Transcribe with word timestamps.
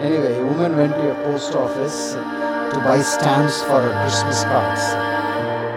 Anyway, 0.00 0.38
a 0.38 0.44
woman 0.46 0.76
went 0.76 0.92
to 0.94 1.10
a 1.10 1.14
post 1.24 1.56
office 1.56 2.12
to 2.14 2.80
buy 2.84 3.00
stamps 3.00 3.62
for 3.62 3.80
her 3.82 4.02
Christmas 4.02 4.44
cards. 4.44 4.80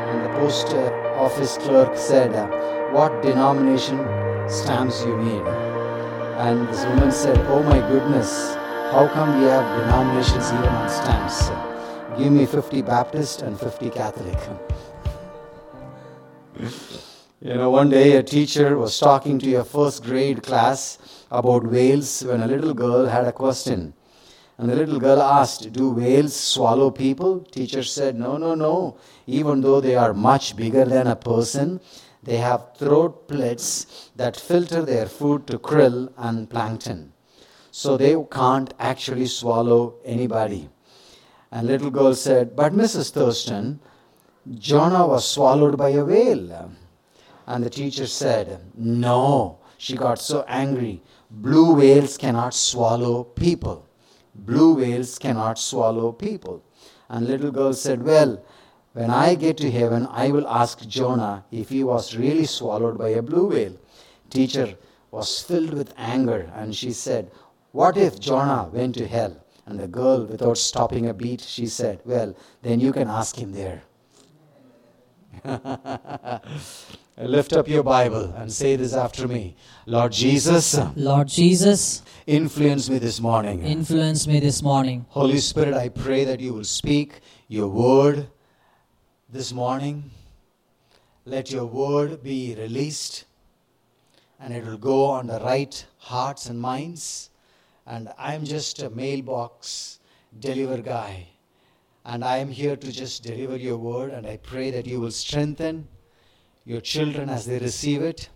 And 0.09 0.23
the 0.23 0.29
post 0.38 0.68
office 1.18 1.57
clerk 1.57 1.98
said, 1.98 2.31
What 2.94 3.23
denomination 3.23 3.98
stamps 4.48 5.04
you 5.04 5.18
need? 5.18 5.41
And 6.38 6.68
this 6.68 6.86
woman 6.86 7.12
said, 7.12 7.36
Oh 7.48 7.63
my 7.63 7.80
goodness, 7.89 8.54
how 8.91 9.07
come 9.12 9.39
we 9.39 9.48
have 9.48 9.66
denominations 9.80 10.52
even 10.53 10.70
on 10.70 10.88
stamps? 10.88 11.49
Give 12.16 12.31
me 12.31 12.45
50 12.45 12.84
Baptist 12.84 13.41
and 13.41 13.59
50 13.59 13.90
Catholic. 13.90 14.38
You 17.44 17.55
know, 17.55 17.72
one 17.72 17.90
day 17.90 18.17
a 18.17 18.22
teacher 18.22 18.77
was 18.77 18.99
talking 18.99 19.40
to 19.40 19.55
a 19.55 19.63
first 19.63 20.03
grade 20.03 20.44
class 20.44 20.99
about 21.31 21.66
whales 21.66 22.23
when 22.23 22.44
a 22.44 22.48
little 22.48 22.76
girl 22.76 23.08
had 23.08 23.26
a 23.26 23.31
question. 23.31 23.95
And 24.61 24.70
the 24.70 24.75
little 24.75 24.99
girl 24.99 25.23
asked, 25.23 25.73
Do 25.73 25.89
whales 25.89 26.35
swallow 26.35 26.91
people? 26.91 27.39
Teacher 27.39 27.81
said, 27.81 28.15
No, 28.15 28.38
no, 28.38 28.53
no. 28.53 28.95
Even 29.25 29.61
though 29.61 29.81
they 29.81 29.95
are 29.95 30.13
much 30.13 30.55
bigger 30.55 30.85
than 30.85 31.07
a 31.07 31.15
person, 31.15 31.81
they 32.21 32.37
have 32.37 32.77
throat 32.77 33.27
plates 33.27 34.11
that 34.17 34.37
filter 34.37 34.84
their 34.84 35.07
food 35.07 35.47
to 35.47 35.57
krill 35.57 36.13
and 36.15 36.47
plankton. 36.47 37.11
So 37.71 37.97
they 37.97 38.15
can't 38.29 38.71
actually 38.77 39.25
swallow 39.25 39.95
anybody. 40.05 40.70
And 41.51 41.65
little 41.65 41.89
girl 41.89 42.13
said, 42.13 42.55
But 42.55 42.73
Mrs. 42.73 43.09
Thurston, 43.09 43.79
Jonah 44.53 45.07
was 45.07 45.27
swallowed 45.27 45.75
by 45.75 45.89
a 45.89 46.05
whale. 46.05 46.71
And 47.48 47.63
the 47.63 47.70
teacher 47.71 48.05
said, 48.05 48.62
No. 48.77 49.57
She 49.79 49.96
got 49.96 50.20
so 50.20 50.46
angry. 50.48 51.01
Blue 51.31 51.73
whales 51.73 52.15
cannot 52.15 52.53
swallow 52.53 53.23
people. 53.23 53.87
Blue 54.34 54.76
whales 54.76 55.18
cannot 55.20 55.60
swallow 55.60 56.12
people. 56.12 56.63
And 57.10 57.27
little 57.27 57.51
girl 57.51 57.74
said, 57.74 58.04
Well, 58.04 58.43
when 58.93 59.10
I 59.10 59.35
get 59.35 59.57
to 59.57 59.71
heaven, 59.71 60.07
I 60.10 60.32
will 60.32 60.48
ask 60.48 60.87
Jonah 60.87 61.46
if 61.51 61.70
he 61.70 61.84
was 61.84 62.15
really 62.15 62.46
swallowed 62.46 62.98
by 62.98 63.09
a 63.09 63.21
blue 63.21 63.49
whale. 63.49 63.77
Teacher 64.29 64.75
was 65.12 65.41
filled 65.41 65.74
with 65.74 65.94
anger 65.97 66.52
and 66.56 66.75
she 66.75 66.91
said, 66.91 67.31
What 67.72 67.97
if 67.97 68.19
Jonah 68.19 68.69
went 68.72 68.96
to 68.96 69.07
hell? 69.07 69.35
And 69.66 69.79
the 69.79 69.88
girl, 69.88 70.25
without 70.25 70.57
stopping 70.57 71.07
a 71.07 71.13
beat, 71.13 71.41
she 71.41 71.68
said, 71.68 72.02
Well, 72.06 72.35
then 72.62 72.79
you 72.79 72.91
can 72.91 73.09
ask 73.09 73.35
him 73.35 73.52
there. 73.52 73.84
Lift 77.17 77.53
up 77.53 77.67
your 77.67 77.84
Bible 77.84 78.34
and 78.38 78.51
say 78.51 78.75
this 78.75 78.94
after 78.94 79.28
me 79.28 79.56
Lord 79.85 80.11
Jesus, 80.11 80.79
Lord 80.95 81.28
Jesus, 81.28 82.03
influence 82.28 82.89
me 82.89 83.00
this 83.00 83.19
morning. 83.19 83.63
influence 83.63 84.28
me 84.28 84.39
this 84.39 84.62
morning. 84.62 85.06
Holy 85.09 85.39
Spirit, 85.39 85.73
I 85.73 85.89
pray 85.89 86.25
that 86.25 86.39
you 86.39 86.53
will 86.53 86.63
speak 86.63 87.22
your 87.47 87.67
word 87.67 88.28
this 89.29 89.51
morning. 89.51 90.12
Let 91.25 91.51
your 91.51 91.66
word 91.66 92.22
be 92.23 92.56
released 92.56 93.25
and 94.39 94.53
it 94.53 94.66
will 94.66 94.78
go 94.78 95.06
on 95.06 95.28
the 95.28 95.39
right 95.39 95.85
hearts 95.97 96.47
and 96.47 96.59
minds. 96.62 97.29
And 97.85 98.09
I'm 98.17 98.45
just 98.45 98.81
a 98.81 98.89
mailbox 98.89 100.00
deliver 100.39 100.81
guy. 100.81 101.28
And 102.03 102.24
I 102.24 102.38
am 102.38 102.50
here 102.50 102.75
to 102.75 102.91
just 102.91 103.24
deliver 103.24 103.56
your 103.57 103.78
word. 103.78 104.12
And 104.12 104.25
I 104.25 104.38
pray 104.38 104.72
that 104.72 104.85
you 104.85 105.00
will 105.00 105.12
strengthen 105.12 105.88
your 106.66 106.81
children 106.81 107.30
as 107.30 107.46
they 107.46 107.59
receive 107.59 108.02
it. 108.02 108.30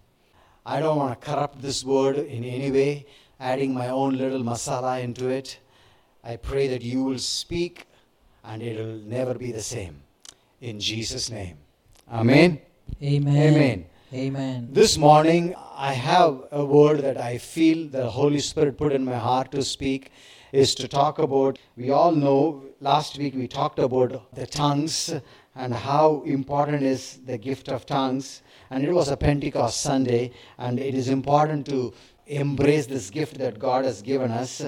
I 0.66 0.80
don't 0.80 0.98
want 0.98 1.20
to 1.20 1.28
corrupt 1.28 1.62
this 1.62 1.84
word 1.84 2.18
in 2.18 2.44
any 2.44 2.72
way, 2.72 3.06
adding 3.40 3.74
my 3.74 3.90
own 3.90 4.18
little 4.18 4.42
masala 4.42 5.02
into 5.04 5.30
it. 5.30 5.60
I 6.24 6.38
pray 6.38 6.68
that 6.70 6.82
you 6.82 7.04
will 7.04 7.20
speak 7.20 7.88
and 8.44 8.62
it 8.62 8.78
will 8.78 8.98
never 8.98 9.36
be 9.36 9.52
the 9.52 9.62
same. 9.62 10.02
In 10.62 10.80
Jesus' 10.80 11.30
name. 11.30 11.58
Amen. 12.12 12.60
Amen. 13.02 13.38
Amen. 13.38 13.86
Amen. 14.14 14.70
This 14.72 14.98
morning, 14.98 15.56
I 15.76 15.94
have 15.94 16.46
a 16.52 16.64
word 16.64 17.02
that 17.02 17.18
I 17.18 17.38
feel 17.38 17.88
the 17.88 18.10
Holy 18.10 18.40
Spirit 18.40 18.78
put 18.78 18.94
in 18.94 19.04
my 19.04 19.18
heart 19.18 19.52
to 19.52 19.64
speak 19.64 20.12
is 20.56 20.74
to 20.74 20.88
talk 20.88 21.20
about. 21.20 21.60
We 21.76 21.92
all 21.92 22.14
know 22.14 22.64
last 22.80 23.18
week 23.18 23.36
we 23.36 23.48
talked 23.48 23.78
about 23.78 24.34
the 24.34 24.48
tongues 24.48 25.14
and 25.54 25.74
how 25.74 26.24
important 26.26 26.82
is 26.82 27.20
the 27.26 27.38
gift 27.38 27.68
of 27.68 27.86
tongues. 27.86 28.42
And 28.70 28.86
it 28.86 28.92
was 28.92 29.10
a 29.10 29.18
Pentecost 29.18 29.82
Sunday, 29.82 30.32
and 30.58 30.80
it 30.80 30.96
is 30.96 31.10
important 31.10 31.66
to 31.68 31.94
embrace 32.28 32.86
this 32.88 33.10
gift 33.10 33.38
that 33.38 33.60
God 33.60 33.84
has 33.84 34.02
given 34.02 34.32
us. 34.32 34.64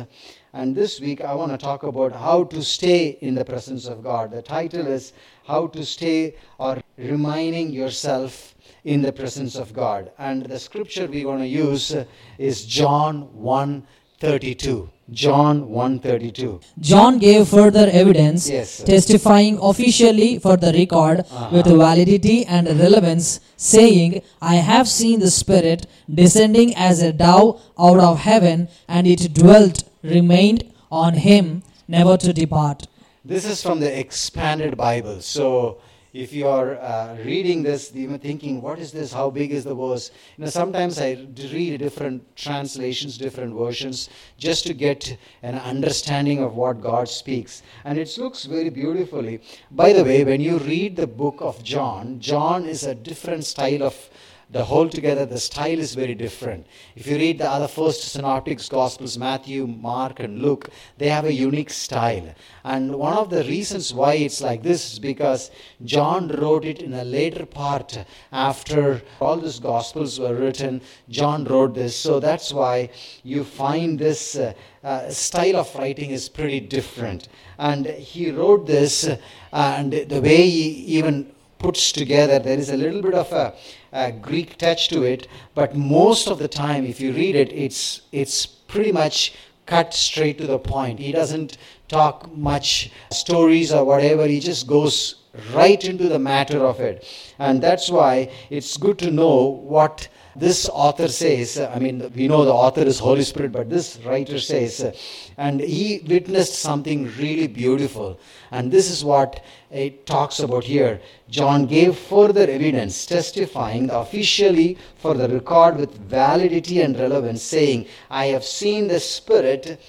And 0.53 0.75
this 0.75 0.99
week, 0.99 1.21
I 1.21 1.33
want 1.33 1.51
to 1.53 1.57
talk 1.57 1.83
about 1.83 2.11
how 2.11 2.43
to 2.43 2.61
stay 2.61 3.17
in 3.21 3.33
the 3.35 3.45
presence 3.45 3.85
of 3.87 4.03
God. 4.03 4.31
The 4.31 4.41
title 4.41 4.87
is 4.87 5.13
How 5.45 5.67
to 5.67 5.85
Stay 5.85 6.35
or 6.57 6.81
Reminding 6.97 7.71
Yourself 7.71 8.55
in 8.83 9.01
the 9.01 9.13
Presence 9.13 9.55
of 9.55 9.73
God. 9.73 10.11
And 10.17 10.45
the 10.45 10.59
scripture 10.59 11.07
we 11.07 11.25
want 11.25 11.39
to 11.39 11.47
use 11.47 11.95
is 12.37 12.65
John 12.65 13.33
1 13.33 13.87
32. 14.19 14.89
John 15.11 15.69
1 15.69 15.99
32. 15.99 16.59
John 16.79 17.17
gave 17.17 17.47
further 17.47 17.89
evidence, 17.91 18.49
Yes. 18.49 18.83
testifying 18.83 19.57
officially 19.61 20.37
for 20.39 20.57
the 20.57 20.73
record 20.73 21.19
uh-huh. 21.21 21.49
with 21.53 21.67
validity 21.67 22.45
and 22.45 22.67
relevance, 22.67 23.39
saying, 23.55 24.21
I 24.41 24.55
have 24.55 24.87
seen 24.89 25.21
the 25.21 25.31
Spirit 25.31 25.87
descending 26.13 26.75
as 26.75 27.01
a 27.01 27.13
dove 27.13 27.61
out 27.79 27.99
of 27.99 28.19
heaven, 28.19 28.67
and 28.87 29.07
it 29.07 29.33
dwelt, 29.33 29.83
remained 30.03 30.65
on 30.91 31.13
him, 31.13 31.63
never 31.87 32.17
to 32.17 32.33
depart. 32.33 32.87
This 33.23 33.45
is 33.45 33.61
from 33.61 33.79
the 33.79 33.97
expanded 33.99 34.75
Bible. 34.75 35.21
So 35.21 35.77
if 36.13 36.33
you 36.33 36.47
are 36.47 36.77
uh, 36.77 37.17
reading 37.23 37.63
this, 37.63 37.93
may 37.93 38.17
thinking, 38.17 38.61
what 38.61 38.79
is 38.79 38.91
this? 38.91 39.13
How 39.13 39.29
big 39.29 39.51
is 39.51 39.63
the 39.63 39.75
verse? 39.75 40.11
You 40.37 40.45
know, 40.45 40.49
sometimes 40.49 40.99
I 40.99 41.27
read 41.51 41.79
different 41.79 42.35
translations, 42.35 43.17
different 43.17 43.53
versions, 43.55 44.09
just 44.37 44.65
to 44.67 44.73
get 44.73 45.17
an 45.43 45.55
understanding 45.55 46.41
of 46.41 46.55
what 46.55 46.81
God 46.81 47.09
speaks. 47.09 47.61
And 47.83 47.99
it 47.99 48.17
looks 48.17 48.45
very 48.45 48.69
beautifully. 48.69 49.41
By 49.71 49.93
the 49.93 50.03
way, 50.03 50.23
when 50.23 50.41
you 50.41 50.57
read 50.57 50.95
the 50.95 51.07
book 51.07 51.37
of 51.39 51.63
John, 51.63 52.19
John 52.19 52.65
is 52.65 52.83
a 52.83 52.95
different 52.95 53.45
style 53.45 53.83
of 53.83 54.09
the 54.49 54.63
whole 54.63 54.87
together 54.87 55.25
the 55.25 55.39
style 55.39 55.77
is 55.77 55.93
very 55.93 56.15
different. 56.15 56.65
If 56.95 57.07
you 57.07 57.17
read 57.17 57.39
the 57.39 57.49
other 57.49 57.67
first 57.67 58.03
synoptics 58.11 58.69
gospels 58.69 59.17
matthew 59.17 59.67
mark 59.67 60.19
and 60.19 60.41
luke 60.41 60.69
they 60.97 61.09
have 61.09 61.25
a 61.25 61.33
unique 61.33 61.69
style. 61.69 62.33
And 62.63 62.95
one 62.95 63.13
of 63.13 63.29
the 63.29 63.43
reasons 63.43 63.93
why 63.93 64.13
it's 64.13 64.41
like 64.41 64.63
this 64.63 64.93
is 64.93 64.99
because 64.99 65.51
john 65.83 66.29
wrote 66.29 66.65
it 66.65 66.81
in 66.81 66.93
a 66.93 67.03
later 67.03 67.45
part 67.45 68.05
after 68.31 69.01
all 69.19 69.37
these 69.37 69.59
gospels 69.59 70.19
were 70.19 70.35
written 70.35 70.81
john 71.09 71.43
wrote 71.43 71.73
this. 71.73 71.95
So 71.95 72.19
that's 72.19 72.53
why 72.53 72.89
you 73.23 73.43
find 73.43 73.99
this 73.99 74.35
uh, 74.35 74.53
uh, 74.83 75.09
style 75.09 75.57
of 75.57 75.75
writing 75.75 76.11
is 76.11 76.29
pretty 76.29 76.61
different. 76.61 77.27
And 77.57 77.85
he 77.85 78.31
wrote 78.31 78.65
this 78.65 79.05
uh, 79.07 79.17
and 79.51 79.91
the 79.91 80.21
way 80.21 80.49
he 80.49 80.69
even 80.97 81.33
puts 81.59 81.91
together. 81.91 82.39
There 82.39 82.57
is 82.57 82.69
a 82.69 82.77
little 82.77 83.01
bit 83.01 83.13
of 83.13 83.31
a, 83.31 83.53
a, 83.97 84.11
Greek 84.11 84.57
touch 84.57 84.89
to 84.89 85.03
it, 85.03 85.27
but 85.55 85.75
most 85.75 86.27
of 86.27 86.39
the 86.39 86.47
time, 86.47 86.85
if 86.85 86.99
you 86.99 87.11
read 87.11 87.35
it, 87.35 87.51
it's 87.51 88.01
it's 88.11 88.45
pretty 88.45 88.91
much 88.91 89.33
cut 89.65 89.93
straight 89.93 90.37
to 90.37 90.47
the 90.47 90.59
point. 90.59 90.99
He 90.99 91.11
doesn't 91.11 91.57
talk 91.87 92.31
much 92.35 92.91
stories 93.11 93.71
or 93.71 93.83
whatever. 93.85 94.27
He 94.27 94.39
just 94.39 94.67
goes 94.67 95.15
right 95.53 95.83
into 95.83 96.09
the 96.09 96.19
matter 96.19 96.59
of 96.65 96.79
it, 96.79 97.05
and 97.39 97.61
that's 97.61 97.89
why 97.89 98.31
it's 98.49 98.77
good 98.77 98.97
to 98.99 99.11
know 99.11 99.45
what 99.75 100.07
this 100.37 100.69
author 100.69 101.07
says. 101.07 101.59
I 101.59 101.79
mean, 101.79 102.11
we 102.15 102.27
know 102.27 102.45
the 102.45 102.53
author 102.53 102.81
is 102.81 102.99
Holy 102.99 103.23
Spirit, 103.23 103.51
but 103.51 103.69
this 103.69 103.97
writer 104.05 104.39
says, 104.39 104.95
and 105.37 105.59
he 105.59 106.03
witnessed 106.07 106.55
something 106.55 107.05
really 107.17 107.47
beautiful. 107.47 108.19
And 108.51 108.71
this 108.71 108.89
is 108.89 109.03
what 109.03 109.43
it 109.69 110.05
talks 110.05 110.39
about 110.39 110.63
here. 110.63 111.01
John 111.29 111.65
gave 111.65 111.97
further 111.97 112.49
evidence, 112.49 113.05
testifying 113.05 113.89
officially 113.89 114.77
for 114.97 115.13
the 115.13 115.27
record 115.27 115.77
with 115.77 115.97
validity 116.09 116.81
and 116.81 116.97
relevance, 116.97 117.43
saying, 117.43 117.87
I 118.09 118.27
have 118.27 118.43
seen 118.43 118.87
the 118.87 118.99
Spirit 118.99 119.79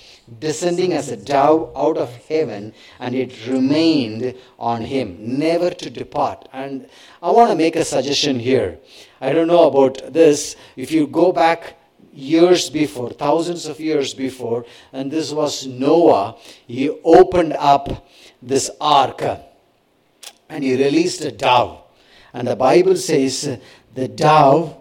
descending 0.40 0.93
as 0.93 1.10
a 1.10 1.16
dove 1.16 1.72
out 1.76 1.96
of 1.96 2.14
heaven, 2.26 2.75
and 2.99 3.14
it 3.14 3.46
remained 3.46 4.34
on 4.58 4.82
him, 4.82 5.16
never 5.38 5.70
to 5.70 5.90
depart. 5.90 6.49
And 6.52 6.88
I 7.22 7.31
want 7.31 7.50
to 7.50 7.56
make 7.56 7.76
a 7.76 7.84
suggestion 7.84 8.38
here. 8.38 8.78
I 9.20 9.32
don't 9.32 9.49
know 9.49 9.69
about 9.69 10.12
this. 10.12 10.56
If 10.76 10.90
you 10.90 11.06
go 11.06 11.32
back 11.32 11.76
years 12.12 12.69
before, 12.69 13.11
thousands 13.11 13.66
of 13.66 13.78
years 13.78 14.12
before, 14.12 14.64
and 14.93 15.11
this 15.11 15.32
was 15.32 15.66
Noah, 15.66 16.37
he 16.66 16.90
opened 17.04 17.52
up 17.52 18.08
this 18.40 18.70
ark 18.81 19.23
and 20.49 20.64
he 20.64 20.76
released 20.76 21.20
a 21.23 21.32
dove. 21.32 21.82
And 22.32 22.49
the 22.49 22.56
Bible 22.56 22.96
says 22.96 23.58
the 23.94 24.08
dove, 24.08 24.76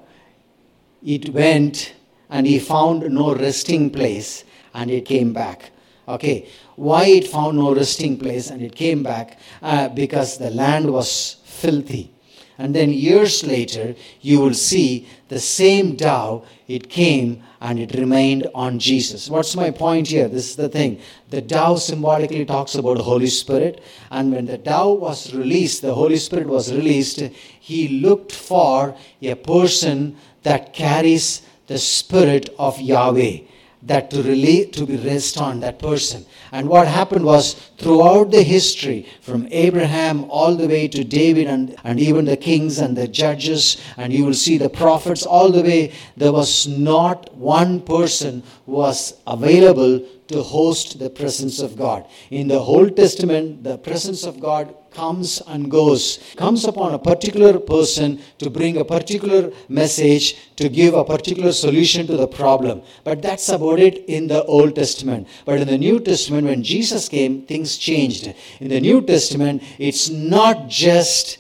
it 1.04 1.30
went 1.30 1.94
and 2.30 2.46
he 2.46 2.60
found 2.60 3.10
no 3.10 3.36
resting 3.36 3.90
place 3.90 4.44
and 4.74 4.92
it 4.92 5.06
came 5.06 5.34
back. 5.34 5.72
Okay, 6.08 6.48
why 6.76 7.06
it 7.06 7.28
found 7.28 7.58
no 7.58 7.76
resting 7.76 8.18
place 8.18 8.50
and 8.50 8.62
it 8.62 8.76
came 8.76 9.04
back? 9.04 9.40
Uh, 9.62 9.90
because 9.90 10.38
the 10.38 10.50
land 10.50 10.90
was 10.90 11.38
filthy. 11.44 12.12
And 12.58 12.74
then 12.74 12.92
years 12.92 13.46
later, 13.46 13.96
you 14.22 14.40
will 14.40 14.54
see 14.54 15.08
the 15.28 15.40
same 15.40 15.96
dove, 15.96 16.48
it 16.68 16.90
came 16.90 17.44
and 17.62 17.80
it 17.80 17.94
remained 17.94 18.48
on 18.56 18.80
Jesus. 18.80 19.30
What's 19.30 19.56
my 19.56 19.72
point 19.72 20.08
here? 20.08 20.28
This 20.28 20.50
is 20.50 20.56
the 20.56 20.70
thing. 20.70 21.00
The 21.30 21.42
dove 21.42 21.82
symbolically 21.82 22.46
talks 22.46 22.76
about 22.76 22.98
Holy 22.98 23.28
Spirit. 23.28 23.84
And 24.10 24.32
when 24.32 24.46
the 24.46 24.58
dove 24.58 25.00
was 25.00 25.34
released, 25.34 25.82
the 25.82 25.94
Holy 25.94 26.18
Spirit 26.18 26.48
was 26.48 26.74
released, 26.74 27.20
he 27.60 28.00
looked 28.00 28.32
for 28.32 28.96
a 29.22 29.36
person 29.36 30.18
that 30.44 30.74
carries 30.74 31.42
the 31.68 31.78
Spirit 31.78 32.50
of 32.58 32.80
Yahweh 32.80 33.40
that 33.84 34.10
to 34.12 34.24
relate 34.24 34.74
to 34.74 34.86
be 34.86 34.98
rest 34.98 35.40
on 35.40 35.60
that 35.62 35.80
person. 35.80 36.26
And 36.52 36.68
what 36.68 36.88
happened 36.88 37.26
was 37.26 37.56
throughout 37.78 38.32
the 38.32 38.42
history 38.42 39.06
from 39.22 39.48
abraham 39.52 40.26
all 40.30 40.56
the 40.56 40.68
way 40.68 40.88
to 40.88 41.04
david 41.04 41.48
and, 41.48 41.76
and 41.84 42.00
even 42.00 42.26
the 42.26 42.38
kings 42.38 42.80
and 42.80 42.98
the 42.98 43.08
judges 43.08 43.78
and 43.98 44.12
you 44.12 44.26
will 44.26 44.34
see 44.34 44.58
the 44.58 44.70
prophets 44.70 45.26
all 45.26 45.52
the 45.52 45.62
way 45.62 45.94
there 46.16 46.32
was 46.32 46.68
not 46.68 47.34
one 47.36 47.80
person 47.82 48.42
was 48.66 49.14
available 49.28 50.02
to 50.28 50.42
host 50.42 51.00
the 51.00 51.10
presence 51.10 51.60
of 51.60 51.78
god 51.78 52.06
in 52.30 52.48
the 52.48 52.60
old 52.60 52.96
testament 52.96 53.64
the 53.64 53.78
presence 53.78 54.24
of 54.24 54.40
god 54.40 54.74
comes 54.98 55.42
and 55.48 55.70
goes, 55.70 56.20
comes 56.36 56.66
upon 56.66 56.94
a 56.94 57.00
particular 57.00 57.60
person 57.60 58.20
to 58.40 58.50
bring 58.50 58.78
a 58.78 58.86
particular 58.86 59.52
message, 59.70 60.36
to 60.56 60.68
give 60.70 60.94
a 60.96 61.06
particular 61.06 61.52
solution 61.52 62.08
to 62.08 62.18
the 62.18 62.28
problem. 62.28 62.82
But 63.04 63.22
that's 63.22 63.48
about 63.50 63.80
it 63.80 64.06
in 64.06 64.28
the 64.28 64.44
Old 64.46 64.76
Testament. 64.76 65.28
But 65.46 65.60
in 65.62 65.68
the 65.68 65.78
New 65.78 66.00
Testament, 66.00 66.48
when 66.48 66.64
Jesus 66.64 67.08
came, 67.08 67.44
things 67.44 67.78
changed. 67.78 68.34
In 68.60 68.70
the 68.70 68.82
New 68.82 69.02
Testament, 69.02 69.62
it's 69.78 70.10
not 70.10 70.68
just 70.68 71.38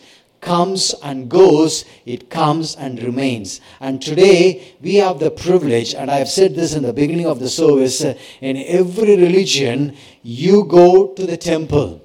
comes 0.48 0.96
and 1.04 1.30
goes, 1.30 1.84
it 2.06 2.30
comes 2.30 2.76
and 2.78 3.04
remains. 3.04 3.60
And 3.82 4.02
today 4.02 4.76
we 4.82 4.96
have 4.96 5.20
the 5.20 5.30
privilege, 5.30 5.94
and 5.94 6.10
I 6.10 6.16
have 6.20 6.30
said 6.30 6.56
this 6.56 6.74
in 6.74 6.84
the 6.84 6.94
beginning 6.94 7.26
of 7.26 7.40
the 7.40 7.50
service 7.50 8.02
in 8.02 8.58
every 8.66 9.18
religion, 9.18 9.98
you 10.24 10.64
go 10.64 11.08
to 11.14 11.26
the 11.26 11.38
temple. 11.38 12.02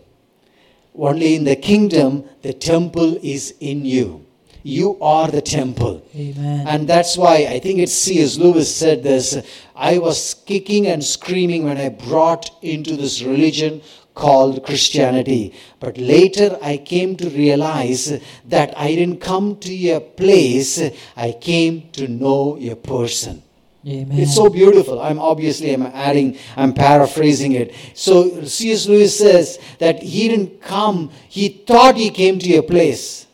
Only 0.94 1.36
in 1.36 1.44
the 1.44 1.56
kingdom, 1.56 2.24
the 2.42 2.52
temple 2.52 3.16
is 3.22 3.54
in 3.60 3.84
you. 3.84 4.26
You 4.64 5.00
are 5.00 5.28
the 5.28 5.42
temple. 5.42 6.06
Amen. 6.14 6.66
And 6.66 6.88
that's 6.88 7.16
why 7.16 7.46
I 7.48 7.58
think 7.58 7.78
it's 7.78 7.94
C.S. 7.94 8.38
Lewis 8.38 8.74
said 8.74 9.02
this. 9.02 9.42
I 9.74 9.98
was 9.98 10.34
kicking 10.34 10.86
and 10.86 11.02
screaming 11.02 11.64
when 11.64 11.78
I 11.78 11.88
brought 11.88 12.50
into 12.62 12.96
this 12.96 13.22
religion 13.22 13.82
called 14.14 14.64
Christianity. 14.64 15.54
But 15.80 15.98
later 15.98 16.58
I 16.62 16.76
came 16.76 17.16
to 17.16 17.28
realize 17.30 18.20
that 18.46 18.76
I 18.76 18.94
didn't 18.94 19.20
come 19.20 19.56
to 19.60 19.88
a 19.90 20.00
place, 20.00 20.80
I 21.16 21.32
came 21.32 21.90
to 21.92 22.08
know 22.08 22.58
a 22.60 22.74
person. 22.76 23.42
Amen. 23.84 24.16
It's 24.16 24.36
so 24.36 24.48
beautiful. 24.48 25.00
I'm 25.00 25.18
obviously 25.18 25.74
I'm 25.74 25.82
adding, 25.82 26.38
I'm 26.56 26.72
paraphrasing 26.72 27.52
it. 27.52 27.74
So 27.94 28.44
C.S. 28.44 28.86
Lewis 28.86 29.18
says 29.18 29.58
that 29.80 30.02
he 30.02 30.28
didn't 30.28 30.62
come, 30.62 31.10
he 31.28 31.48
thought 31.48 31.96
he 31.96 32.10
came 32.10 32.38
to 32.38 32.56
a 32.58 32.62
place. 32.62 33.26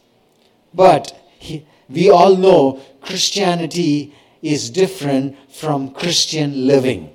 But 0.72 1.12
he, 1.38 1.66
we 1.90 2.08
all 2.10 2.36
know 2.36 2.80
Christianity 3.02 4.14
is 4.40 4.70
different 4.70 5.36
from 5.50 5.90
Christian 5.90 6.66
living. 6.66 7.14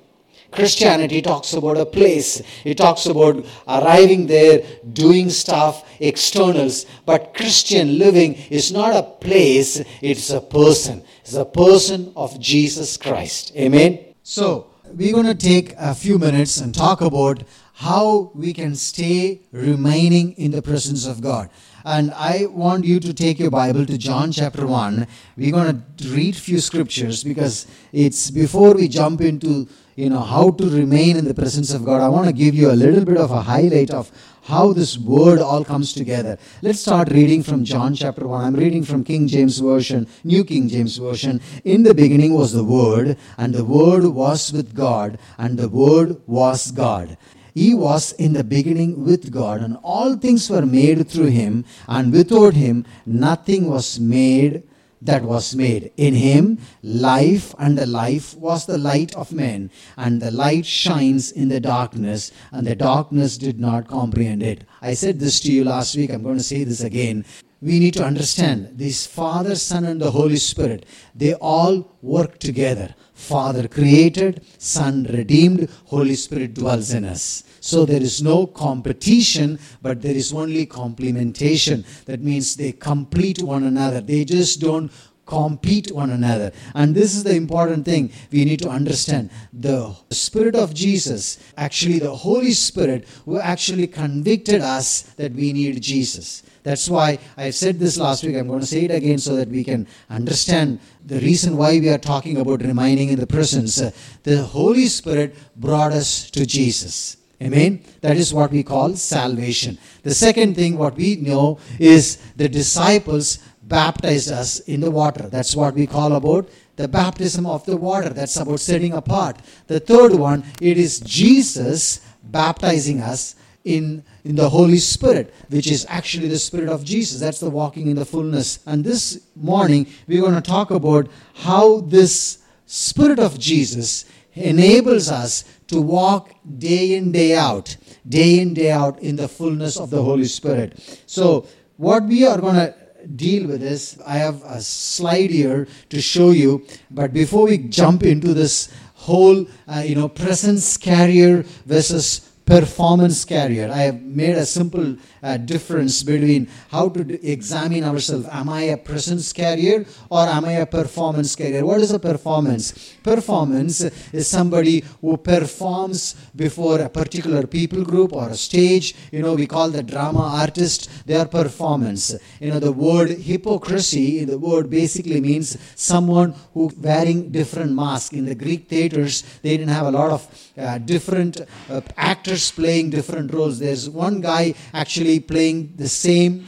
Christianity 0.54 1.20
talks 1.20 1.52
about 1.52 1.76
a 1.76 1.86
place. 1.86 2.42
It 2.64 2.78
talks 2.78 3.06
about 3.06 3.44
arriving 3.66 4.26
there, 4.26 4.62
doing 4.92 5.30
stuff, 5.30 5.84
externals. 6.00 6.86
But 7.06 7.34
Christian 7.34 7.98
living 7.98 8.34
is 8.50 8.72
not 8.72 8.94
a 8.94 9.02
place, 9.02 9.82
it's 10.00 10.30
a 10.30 10.40
person. 10.40 11.02
It's 11.20 11.34
a 11.34 11.44
person 11.44 12.12
of 12.16 12.38
Jesus 12.40 12.96
Christ. 12.96 13.52
Amen. 13.56 13.98
So, 14.22 14.70
we're 14.92 15.12
going 15.12 15.26
to 15.26 15.34
take 15.34 15.74
a 15.76 15.94
few 15.94 16.18
minutes 16.18 16.60
and 16.60 16.74
talk 16.74 17.00
about 17.00 17.42
how 17.74 18.30
we 18.34 18.52
can 18.52 18.76
stay 18.76 19.40
remaining 19.50 20.32
in 20.32 20.52
the 20.52 20.62
presence 20.62 21.06
of 21.06 21.20
God. 21.20 21.50
And 21.84 22.12
I 22.12 22.46
want 22.46 22.84
you 22.84 23.00
to 23.00 23.12
take 23.12 23.38
your 23.38 23.50
Bible 23.50 23.84
to 23.84 23.98
John 23.98 24.30
chapter 24.30 24.66
1. 24.66 25.06
We're 25.36 25.52
going 25.52 25.82
to 25.96 26.08
read 26.08 26.36
few 26.36 26.60
scriptures 26.60 27.24
because 27.24 27.66
it's 27.92 28.30
before 28.30 28.74
we 28.74 28.88
jump 28.88 29.20
into 29.20 29.68
you 29.96 30.10
know 30.10 30.20
how 30.20 30.50
to 30.50 30.68
remain 30.68 31.16
in 31.16 31.24
the 31.24 31.34
presence 31.34 31.72
of 31.72 31.84
God. 31.84 32.00
I 32.00 32.08
want 32.08 32.26
to 32.26 32.32
give 32.32 32.54
you 32.54 32.70
a 32.70 32.72
little 32.72 33.04
bit 33.04 33.16
of 33.16 33.30
a 33.30 33.42
highlight 33.42 33.90
of 33.90 34.10
how 34.42 34.72
this 34.72 34.98
word 34.98 35.38
all 35.38 35.64
comes 35.64 35.92
together. 35.92 36.36
Let's 36.62 36.80
start 36.80 37.10
reading 37.10 37.42
from 37.42 37.64
John 37.64 37.94
chapter 37.94 38.26
1. 38.26 38.44
I'm 38.44 38.54
reading 38.54 38.82
from 38.84 39.04
King 39.04 39.28
James 39.28 39.58
Version, 39.58 40.06
New 40.24 40.44
King 40.44 40.68
James 40.68 40.96
Version. 40.96 41.40
In 41.64 41.84
the 41.84 41.94
beginning 41.94 42.34
was 42.34 42.52
the 42.52 42.64
Word, 42.64 43.16
and 43.38 43.54
the 43.54 43.64
Word 43.64 44.04
was 44.06 44.52
with 44.52 44.74
God, 44.74 45.18
and 45.38 45.58
the 45.58 45.68
Word 45.68 46.20
was 46.26 46.72
God. 46.72 47.16
He 47.54 47.72
was 47.72 48.12
in 48.12 48.32
the 48.32 48.42
beginning 48.42 49.04
with 49.04 49.30
God, 49.30 49.60
and 49.60 49.78
all 49.82 50.16
things 50.16 50.50
were 50.50 50.66
made 50.66 51.08
through 51.08 51.26
him, 51.26 51.64
and 51.86 52.12
without 52.12 52.54
him 52.54 52.84
nothing 53.06 53.70
was 53.70 54.00
made 54.00 54.64
that 55.04 55.22
was 55.22 55.54
made. 55.54 55.92
In 55.96 56.14
him, 56.14 56.58
life, 56.82 57.54
and 57.58 57.78
the 57.78 57.86
life 57.86 58.34
was 58.36 58.66
the 58.66 58.78
light 58.78 59.14
of 59.14 59.32
men, 59.32 59.70
and 59.96 60.20
the 60.20 60.30
light 60.30 60.66
shines 60.66 61.30
in 61.30 61.48
the 61.48 61.60
darkness, 61.60 62.32
and 62.50 62.66
the 62.66 62.74
darkness 62.74 63.38
did 63.38 63.60
not 63.60 63.86
comprehend 63.86 64.42
it. 64.42 64.64
I 64.82 64.94
said 64.94 65.20
this 65.20 65.40
to 65.40 65.52
you 65.52 65.64
last 65.64 65.96
week, 65.96 66.10
I'm 66.10 66.22
going 66.22 66.38
to 66.38 66.42
say 66.42 66.64
this 66.64 66.82
again. 66.82 67.24
We 67.60 67.78
need 67.78 67.94
to 67.94 68.04
understand 68.04 68.78
this 68.78 69.06
Father, 69.06 69.54
Son, 69.54 69.84
and 69.84 70.00
the 70.00 70.10
Holy 70.10 70.36
Spirit, 70.36 70.84
they 71.14 71.34
all 71.34 71.96
work 72.02 72.38
together. 72.38 72.94
Father 73.14 73.68
created, 73.68 74.44
Son 74.58 75.04
redeemed, 75.04 75.70
Holy 75.86 76.14
Spirit 76.14 76.52
dwells 76.54 76.92
in 76.92 77.04
us. 77.04 77.44
So 77.64 77.86
there 77.86 78.02
is 78.02 78.22
no 78.22 78.46
competition, 78.46 79.58
but 79.80 80.02
there 80.02 80.14
is 80.14 80.34
only 80.34 80.66
complementation. 80.66 81.82
That 82.04 82.20
means 82.20 82.56
they 82.56 82.72
complete 82.72 83.42
one 83.42 83.64
another. 83.64 84.02
They 84.02 84.26
just 84.26 84.60
don't 84.60 84.92
compete 85.24 85.90
one 85.90 86.10
another. 86.10 86.52
And 86.74 86.94
this 86.94 87.14
is 87.14 87.24
the 87.24 87.34
important 87.34 87.86
thing 87.86 88.12
we 88.30 88.44
need 88.44 88.60
to 88.60 88.68
understand. 88.68 89.30
The 89.50 89.96
Spirit 90.10 90.56
of 90.56 90.74
Jesus, 90.74 91.38
actually 91.56 92.00
the 92.00 92.14
Holy 92.14 92.52
Spirit, 92.52 93.08
who 93.24 93.38
actually 93.38 93.86
convicted 93.86 94.60
us 94.60 95.00
that 95.16 95.32
we 95.32 95.54
need 95.54 95.80
Jesus. 95.80 96.42
That's 96.64 96.90
why 96.90 97.18
I 97.38 97.48
said 97.48 97.78
this 97.78 97.96
last 97.96 98.24
week. 98.24 98.36
I'm 98.36 98.46
going 98.46 98.60
to 98.60 98.66
say 98.66 98.84
it 98.84 98.90
again 98.90 99.16
so 99.16 99.36
that 99.36 99.48
we 99.48 99.64
can 99.64 99.86
understand 100.10 100.80
the 101.06 101.18
reason 101.20 101.56
why 101.56 101.80
we 101.80 101.88
are 101.88 101.96
talking 101.96 102.36
about 102.36 102.60
remaining 102.60 103.08
in 103.08 103.18
the 103.18 103.26
presence. 103.26 103.76
The 104.22 104.42
Holy 104.42 104.84
Spirit 104.84 105.34
brought 105.56 105.92
us 105.92 106.30
to 106.32 106.44
Jesus. 106.44 107.23
Amen. 107.42 107.82
That 108.00 108.16
is 108.16 108.32
what 108.32 108.50
we 108.50 108.62
call 108.62 108.94
salvation. 108.94 109.78
The 110.02 110.14
second 110.14 110.54
thing, 110.54 110.78
what 110.78 110.96
we 110.96 111.16
know, 111.16 111.58
is 111.78 112.18
the 112.36 112.48
disciples 112.48 113.38
baptized 113.62 114.30
us 114.30 114.60
in 114.60 114.80
the 114.80 114.90
water. 114.90 115.28
That's 115.28 115.56
what 115.56 115.74
we 115.74 115.86
call 115.86 116.14
about 116.14 116.48
the 116.76 116.88
baptism 116.88 117.46
of 117.46 117.64
the 117.66 117.76
water. 117.76 118.10
That's 118.10 118.36
about 118.36 118.60
setting 118.60 118.92
apart. 118.92 119.38
The 119.66 119.80
third 119.80 120.14
one, 120.14 120.44
it 120.60 120.78
is 120.78 121.00
Jesus 121.00 122.00
baptizing 122.22 123.00
us 123.00 123.36
in, 123.64 124.04
in 124.24 124.36
the 124.36 124.48
Holy 124.48 124.78
Spirit, 124.78 125.32
which 125.48 125.70
is 125.70 125.86
actually 125.88 126.28
the 126.28 126.38
Spirit 126.38 126.68
of 126.68 126.84
Jesus. 126.84 127.20
That's 127.20 127.40
the 127.40 127.50
walking 127.50 127.88
in 127.88 127.96
the 127.96 128.04
fullness. 128.04 128.58
And 128.66 128.84
this 128.84 129.26
morning, 129.34 129.86
we're 130.06 130.20
going 130.20 130.34
to 130.34 130.40
talk 130.40 130.70
about 130.70 131.08
how 131.34 131.80
this 131.80 132.38
Spirit 132.66 133.18
of 133.18 133.38
Jesus 133.38 134.04
enables 134.34 135.10
us 135.10 135.44
to 135.68 135.80
walk 135.80 136.34
day 136.58 136.94
in, 136.94 137.12
day 137.12 137.34
out, 137.34 137.76
day 138.08 138.40
in, 138.40 138.54
day 138.54 138.70
out 138.70 138.98
in 139.00 139.16
the 139.16 139.28
fullness 139.28 139.76
of 139.78 139.90
the 139.90 140.02
Holy 140.02 140.26
Spirit. 140.26 141.02
So, 141.06 141.46
what 141.76 142.04
we 142.04 142.24
are 142.24 142.40
going 142.40 142.56
to 142.56 142.74
deal 143.16 143.48
with 143.48 143.62
is 143.62 144.00
I 144.06 144.18
have 144.18 144.42
a 144.44 144.60
slide 144.60 145.30
here 145.30 145.66
to 145.90 146.00
show 146.00 146.30
you. 146.30 146.66
But 146.90 147.12
before 147.12 147.46
we 147.46 147.58
jump 147.58 148.02
into 148.02 148.34
this 148.34 148.72
whole, 148.94 149.46
uh, 149.68 149.82
you 149.84 149.94
know, 149.94 150.08
presence 150.08 150.76
carrier 150.76 151.42
versus 151.66 152.30
performance 152.46 153.24
carrier. 153.24 153.70
I 153.72 153.82
have 153.88 154.02
made 154.02 154.36
a 154.36 154.44
simple 154.44 154.96
uh, 155.22 155.36
difference 155.38 156.02
between 156.02 156.48
how 156.70 156.88
to 156.90 157.02
d- 157.02 157.14
examine 157.22 157.84
ourselves. 157.84 158.26
Am 158.30 158.48
I 158.48 158.62
a 158.62 158.76
presence 158.76 159.32
carrier 159.32 159.86
or 160.10 160.26
am 160.26 160.44
I 160.44 160.52
a 160.52 160.66
performance 160.66 161.34
carrier? 161.34 161.64
What 161.64 161.80
is 161.80 161.90
a 161.90 161.98
performance? 161.98 162.94
Performance 163.02 163.80
is 163.80 164.28
somebody 164.28 164.84
who 165.00 165.16
performs 165.16 166.14
before 166.36 166.80
a 166.80 166.88
particular 166.88 167.46
people 167.46 167.82
group 167.82 168.12
or 168.12 168.28
a 168.28 168.36
stage. 168.36 168.94
You 169.10 169.22
know, 169.22 169.34
we 169.34 169.46
call 169.46 169.70
the 169.70 169.82
drama 169.82 170.20
artist, 170.20 171.06
they 171.06 171.16
are 171.16 171.26
performance. 171.26 172.14
You 172.40 172.50
know, 172.50 172.60
the 172.60 172.72
word 172.72 173.10
hypocrisy, 173.10 174.24
the 174.24 174.38
word 174.38 174.68
basically 174.68 175.20
means 175.20 175.56
someone 175.76 176.34
who 176.52 176.70
wearing 176.78 177.30
different 177.30 177.72
masks. 177.72 178.12
In 178.12 178.26
the 178.26 178.34
Greek 178.34 178.68
theaters, 178.68 179.22
they 179.42 179.56
didn't 179.56 179.72
have 179.72 179.86
a 179.86 179.90
lot 179.90 180.10
of 180.10 180.50
uh, 180.58 180.78
different 180.78 181.40
uh, 181.70 181.80
actors 181.96 182.33
playing 182.50 182.90
different 182.90 183.32
roles. 183.32 183.58
There's 183.58 183.88
one 183.88 184.20
guy 184.20 184.54
actually 184.72 185.20
playing 185.20 185.74
the 185.76 185.88
same 185.88 186.46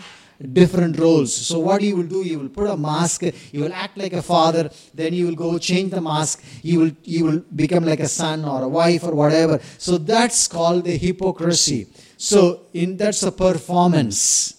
different 0.52 0.98
roles. 0.98 1.34
So 1.34 1.58
what 1.58 1.80
he 1.82 1.94
will 1.94 2.06
do, 2.06 2.22
he 2.22 2.36
will 2.36 2.48
put 2.48 2.68
a 2.68 2.76
mask, 2.76 3.22
he 3.22 3.58
will 3.58 3.72
act 3.72 3.96
like 3.96 4.12
a 4.12 4.22
father, 4.22 4.70
then 4.94 5.12
he 5.12 5.24
will 5.24 5.34
go 5.34 5.58
change 5.58 5.90
the 5.90 6.00
mask, 6.00 6.42
you 6.62 6.78
will 6.80 6.90
you 7.04 7.24
will 7.24 7.38
become 7.54 7.84
like 7.84 8.00
a 8.00 8.08
son 8.08 8.44
or 8.44 8.62
a 8.62 8.68
wife 8.68 9.04
or 9.04 9.14
whatever. 9.14 9.60
So 9.78 9.98
that's 9.98 10.46
called 10.48 10.84
the 10.84 10.96
hypocrisy. 10.96 11.88
So 12.16 12.62
in 12.72 12.96
that's 12.96 13.22
a 13.22 13.32
performance. 13.32 14.52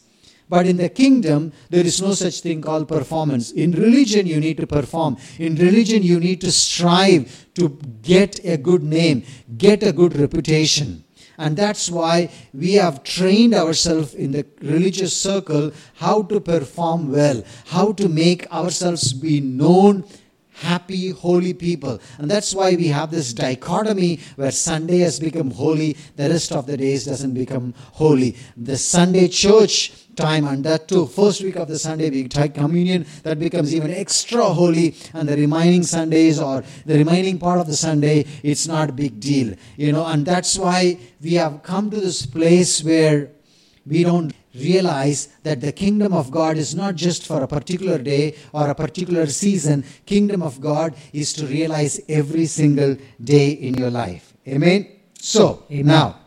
But 0.49 0.65
in 0.65 0.77
the 0.77 0.87
kingdom, 0.87 1.51
there 1.69 1.85
is 1.85 2.01
no 2.01 2.13
such 2.13 2.39
thing 2.39 2.61
called 2.61 2.87
performance. 2.87 3.51
In 3.51 3.73
religion, 3.73 4.25
you 4.25 4.39
need 4.39 4.55
to 4.57 4.67
perform. 4.67 5.17
In 5.39 5.55
religion, 5.55 6.03
you 6.03 6.21
need 6.21 6.39
to 6.39 6.53
strive 6.53 7.47
to 7.55 7.77
get 8.01 8.39
a 8.45 8.55
good 8.55 8.81
name, 8.81 9.23
get 9.57 9.83
a 9.83 9.91
good 9.91 10.15
reputation. 10.15 11.03
And 11.37 11.55
that's 11.55 11.89
why 11.89 12.29
we 12.53 12.73
have 12.73 13.03
trained 13.03 13.53
ourselves 13.53 14.15
in 14.15 14.31
the 14.31 14.45
religious 14.61 15.15
circle 15.15 15.71
how 15.95 16.23
to 16.23 16.39
perform 16.39 17.11
well, 17.11 17.43
how 17.67 17.91
to 17.93 18.09
make 18.09 18.51
ourselves 18.51 19.13
be 19.13 19.39
known 19.39 20.03
happy, 20.61 21.11
holy 21.11 21.53
people. 21.53 21.99
And 22.17 22.29
that's 22.29 22.53
why 22.53 22.75
we 22.75 22.87
have 22.87 23.11
this 23.11 23.33
dichotomy 23.33 24.19
where 24.35 24.51
Sunday 24.51 24.99
has 24.99 25.19
become 25.19 25.51
holy, 25.51 25.95
the 26.15 26.29
rest 26.29 26.51
of 26.51 26.65
the 26.65 26.77
days 26.77 27.05
doesn't 27.05 27.33
become 27.33 27.73
holy. 27.93 28.35
The 28.55 28.77
Sunday 28.77 29.27
church 29.27 30.06
time 30.17 30.47
and 30.47 30.63
that 30.63 30.87
too 30.87 31.05
first 31.05 31.41
week 31.41 31.55
of 31.55 31.67
the 31.67 31.79
sunday 31.79 32.09
we 32.09 32.27
take 32.27 32.53
communion 32.53 33.05
that 33.23 33.39
becomes 33.39 33.73
even 33.73 33.91
extra 33.91 34.43
holy 34.43 34.95
and 35.13 35.29
the 35.29 35.37
remaining 35.37 35.83
sundays 35.83 36.39
or 36.39 36.63
the 36.85 36.97
remaining 36.97 37.37
part 37.37 37.59
of 37.59 37.67
the 37.67 37.75
sunday 37.75 38.25
it's 38.43 38.67
not 38.67 38.89
a 38.89 38.93
big 38.93 39.19
deal 39.19 39.53
you 39.77 39.91
know 39.91 40.05
and 40.07 40.25
that's 40.25 40.57
why 40.57 40.97
we 41.21 41.35
have 41.35 41.61
come 41.63 41.89
to 41.89 41.99
this 41.99 42.25
place 42.25 42.83
where 42.83 43.29
we 43.85 44.03
don't 44.03 44.33
realize 44.53 45.29
that 45.43 45.61
the 45.61 45.71
kingdom 45.71 46.13
of 46.13 46.31
god 46.31 46.57
is 46.57 46.75
not 46.75 46.95
just 46.95 47.25
for 47.25 47.43
a 47.43 47.47
particular 47.47 47.97
day 47.97 48.35
or 48.51 48.69
a 48.69 48.75
particular 48.75 49.27
season. 49.27 49.83
Kingdom 50.05 50.41
of 50.41 50.59
god 50.59 50.95
is 51.13 51.33
to 51.33 51.45
realize 51.45 51.99
every 52.09 52.45
single 52.45 52.97
day 53.23 53.51
in 53.51 53.75
your 53.75 53.89
life. 53.89 54.33
Amen? 54.47 54.87
So 55.19 55.63
Amen. 55.71 55.85
now 55.85 56.19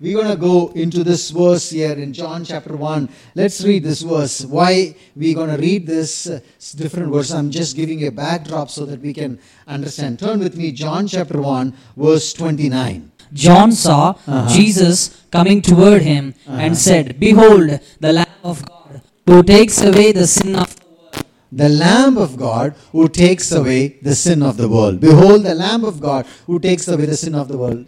we're 0.00 0.16
going 0.16 0.28
to 0.28 0.36
go 0.36 0.68
into 0.74 1.02
this 1.02 1.30
verse 1.30 1.70
here 1.70 1.92
in 1.92 2.12
John 2.12 2.44
chapter 2.44 2.76
1. 2.76 3.08
Let's 3.34 3.64
read 3.64 3.82
this 3.82 4.02
verse. 4.02 4.44
Why 4.44 4.94
we're 5.14 5.34
going 5.34 5.50
to 5.50 5.56
read 5.56 5.86
this 5.86 6.26
uh, 6.28 6.40
different 6.76 7.12
verse? 7.12 7.32
I'm 7.32 7.50
just 7.50 7.76
giving 7.76 8.04
a 8.06 8.10
backdrop 8.10 8.68
so 8.70 8.84
that 8.86 9.00
we 9.00 9.12
can 9.14 9.38
understand. 9.66 10.18
Turn 10.18 10.38
with 10.40 10.56
me, 10.56 10.72
John 10.72 11.06
chapter 11.06 11.40
1, 11.40 11.72
verse 11.96 12.32
29. 12.34 13.10
John 13.32 13.72
saw 13.72 14.10
Uh-huh. 14.26 14.48
Jesus 14.54 15.24
coming 15.30 15.60
toward 15.62 16.02
him 16.02 16.34
Uh-huh. 16.46 16.58
and 16.60 16.76
said, 16.76 17.18
Behold, 17.18 17.80
the 18.00 18.12
Lamb 18.12 18.42
of 18.44 18.64
God, 18.68 19.00
who 19.26 19.42
takes 19.42 19.80
away 19.82 20.12
the 20.12 20.26
sin 20.26 20.54
of 20.56 20.76
the 20.76 20.84
world. 20.86 21.24
The 21.52 21.68
Lamb 21.70 22.18
of 22.18 22.36
God 22.36 22.74
who 22.92 23.08
takes 23.08 23.50
away 23.50 23.98
the 24.02 24.14
sin 24.14 24.42
of 24.42 24.56
the 24.58 24.68
world. 24.68 25.00
Behold, 25.00 25.42
the 25.44 25.54
Lamb 25.54 25.84
of 25.84 26.00
God 26.00 26.26
who 26.46 26.58
takes 26.60 26.86
away 26.86 27.06
the 27.06 27.16
sin 27.16 27.34
of 27.34 27.48
the 27.48 27.56
world. 27.58 27.86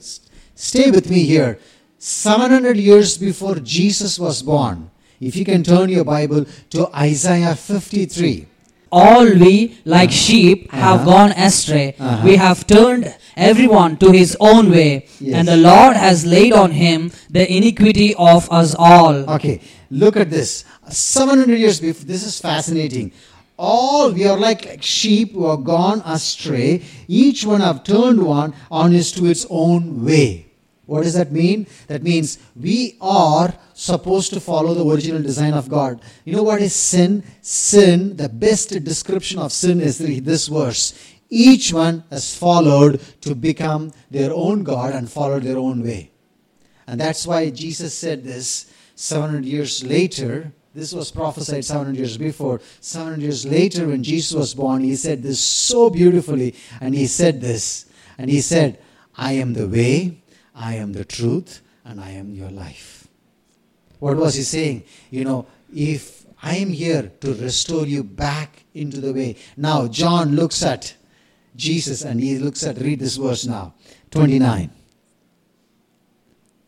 Stay 0.55 0.91
with 0.91 1.09
me 1.11 1.23
here. 1.23 1.59
700 1.99 2.77
years 2.77 3.19
before 3.19 3.57
Jesus 3.57 4.19
was 4.19 4.43
born, 4.43 4.91
if 5.21 5.35
you 5.35 5.45
can 5.45 5.63
turn 5.65 5.89
your 5.89 6.05
Bible 6.05 6.47
to 6.71 6.87
Isaiah 6.95 7.57
53. 7.57 8.47
All 8.91 9.25
we, 9.27 9.77
like 9.85 10.11
sheep, 10.11 10.71
have 10.71 11.01
Uh-huh. 11.01 11.11
gone 11.11 11.31
astray. 11.33 11.95
Uh-huh. 11.99 12.23
We 12.25 12.37
have 12.37 12.67
turned 12.67 13.13
everyone 13.37 13.99
to 13.99 14.13
his 14.13 14.35
own 14.41 14.71
way, 14.71 15.05
Yes. 15.21 15.35
and 15.35 15.49
the 15.49 15.57
Lord 15.59 15.97
has 15.97 16.25
laid 16.25 16.53
on 16.55 16.71
him 16.73 17.11
the 17.29 17.45
iniquity 17.53 18.15
of 18.15 18.49
us 18.51 18.75
all. 18.79 19.15
Okay, 19.37 19.61
look 19.91 20.17
at 20.17 20.31
this. 20.31 20.65
700 20.89 21.59
years 21.59 21.81
before, 21.81 22.07
this 22.07 22.25
is 22.25 22.41
fascinating. 22.41 23.13
All 23.59 24.13
we 24.13 24.25
are 24.25 24.39
like, 24.39 24.65
like 24.65 24.83
sheep 24.83 25.35
who 25.35 25.51
have 25.51 25.65
gone 25.65 26.01
astray. 26.07 26.81
Each 27.09 27.45
one 27.45 27.61
have 27.61 27.83
turned 27.85 28.23
one 28.23 28.55
on 28.71 28.93
his 28.93 29.11
to 29.13 29.27
its 29.27 29.45
own 29.51 30.05
way. 30.05 30.47
What 30.89 31.03
does 31.03 31.13
that 31.15 31.31
mean? 31.31 31.67
That 31.89 32.03
means 32.03 32.39
we 32.57 32.97
are 32.99 33.53
supposed 33.75 34.33
to 34.33 34.41
follow 34.41 34.73
the 34.73 34.87
original 34.87 35.21
design 35.21 35.53
of 35.53 35.69
God. 35.69 36.01
You 36.25 36.35
know 36.35 36.43
what 36.43 36.63
is 36.63 36.75
sin? 36.75 37.25
Sin, 37.43 38.17
the 38.17 38.31
best 38.31 38.71
description 38.85 39.39
of 39.39 39.53
sin 39.53 39.83
is 39.83 39.99
this 39.99 40.49
verse. 40.49 40.99
Each 41.29 41.75
one 41.75 42.05
has 42.09 42.35
followed 42.35 43.03
to 43.21 43.35
become 43.35 43.93
their 44.11 44.33
own 44.33 44.63
God 44.63 44.95
and 44.95 45.13
follow 45.13 45.39
their 45.39 45.59
own 45.59 45.83
way. 45.83 46.11
And 46.87 46.99
that's 46.99 47.27
why 47.27 47.51
Jesus 47.51 47.93
said 47.93 48.25
this 48.25 48.73
700 48.95 49.45
years 49.45 49.85
later. 49.85 50.55
This 50.75 50.95
was 50.95 51.11
prophesied 51.11 51.67
700 51.67 51.99
years 51.99 52.17
before. 52.17 52.63
700 52.81 53.21
years 53.21 53.45
later, 53.45 53.89
when 53.89 54.03
Jesus 54.03 54.33
was 54.33 54.55
born, 54.55 54.83
he 54.83 54.97
said 54.97 55.23
this 55.23 55.39
so 55.39 55.91
beautifully. 55.91 56.55
And 56.81 56.95
he 56.95 57.07
said 57.07 57.43
this. 57.43 57.85
And 58.17 58.31
he 58.31 58.41
said, 58.41 58.79
I 59.15 59.33
am 59.33 59.53
the 59.53 59.69
way, 59.69 60.23
I 60.59 60.75
am 60.75 60.93
the 60.93 61.05
truth, 61.05 61.63
and 61.85 62.01
I 62.01 62.11
am 62.11 62.35
your 62.35 62.51
life. 62.51 63.07
What 64.01 64.17
was 64.17 64.35
he 64.35 64.43
saying? 64.43 64.85
You 65.11 65.25
know, 65.25 65.47
if 65.75 66.27
I 66.43 66.57
am 66.57 66.71
here 66.71 67.11
to 67.21 67.35
restore 67.35 67.87
you 67.87 68.05
back 68.05 68.65
into 68.75 69.01
the 69.01 69.13
way. 69.13 69.37
Now, 69.57 69.89
John 69.89 70.37
looks 70.37 70.63
at 70.63 70.95
Jesus 71.57 72.05
and 72.05 72.21
he 72.21 72.39
looks 72.39 72.63
at, 72.65 72.79
read 72.79 73.01
this 73.01 73.17
verse 73.17 73.45
now 73.47 73.75
29. 74.11 74.71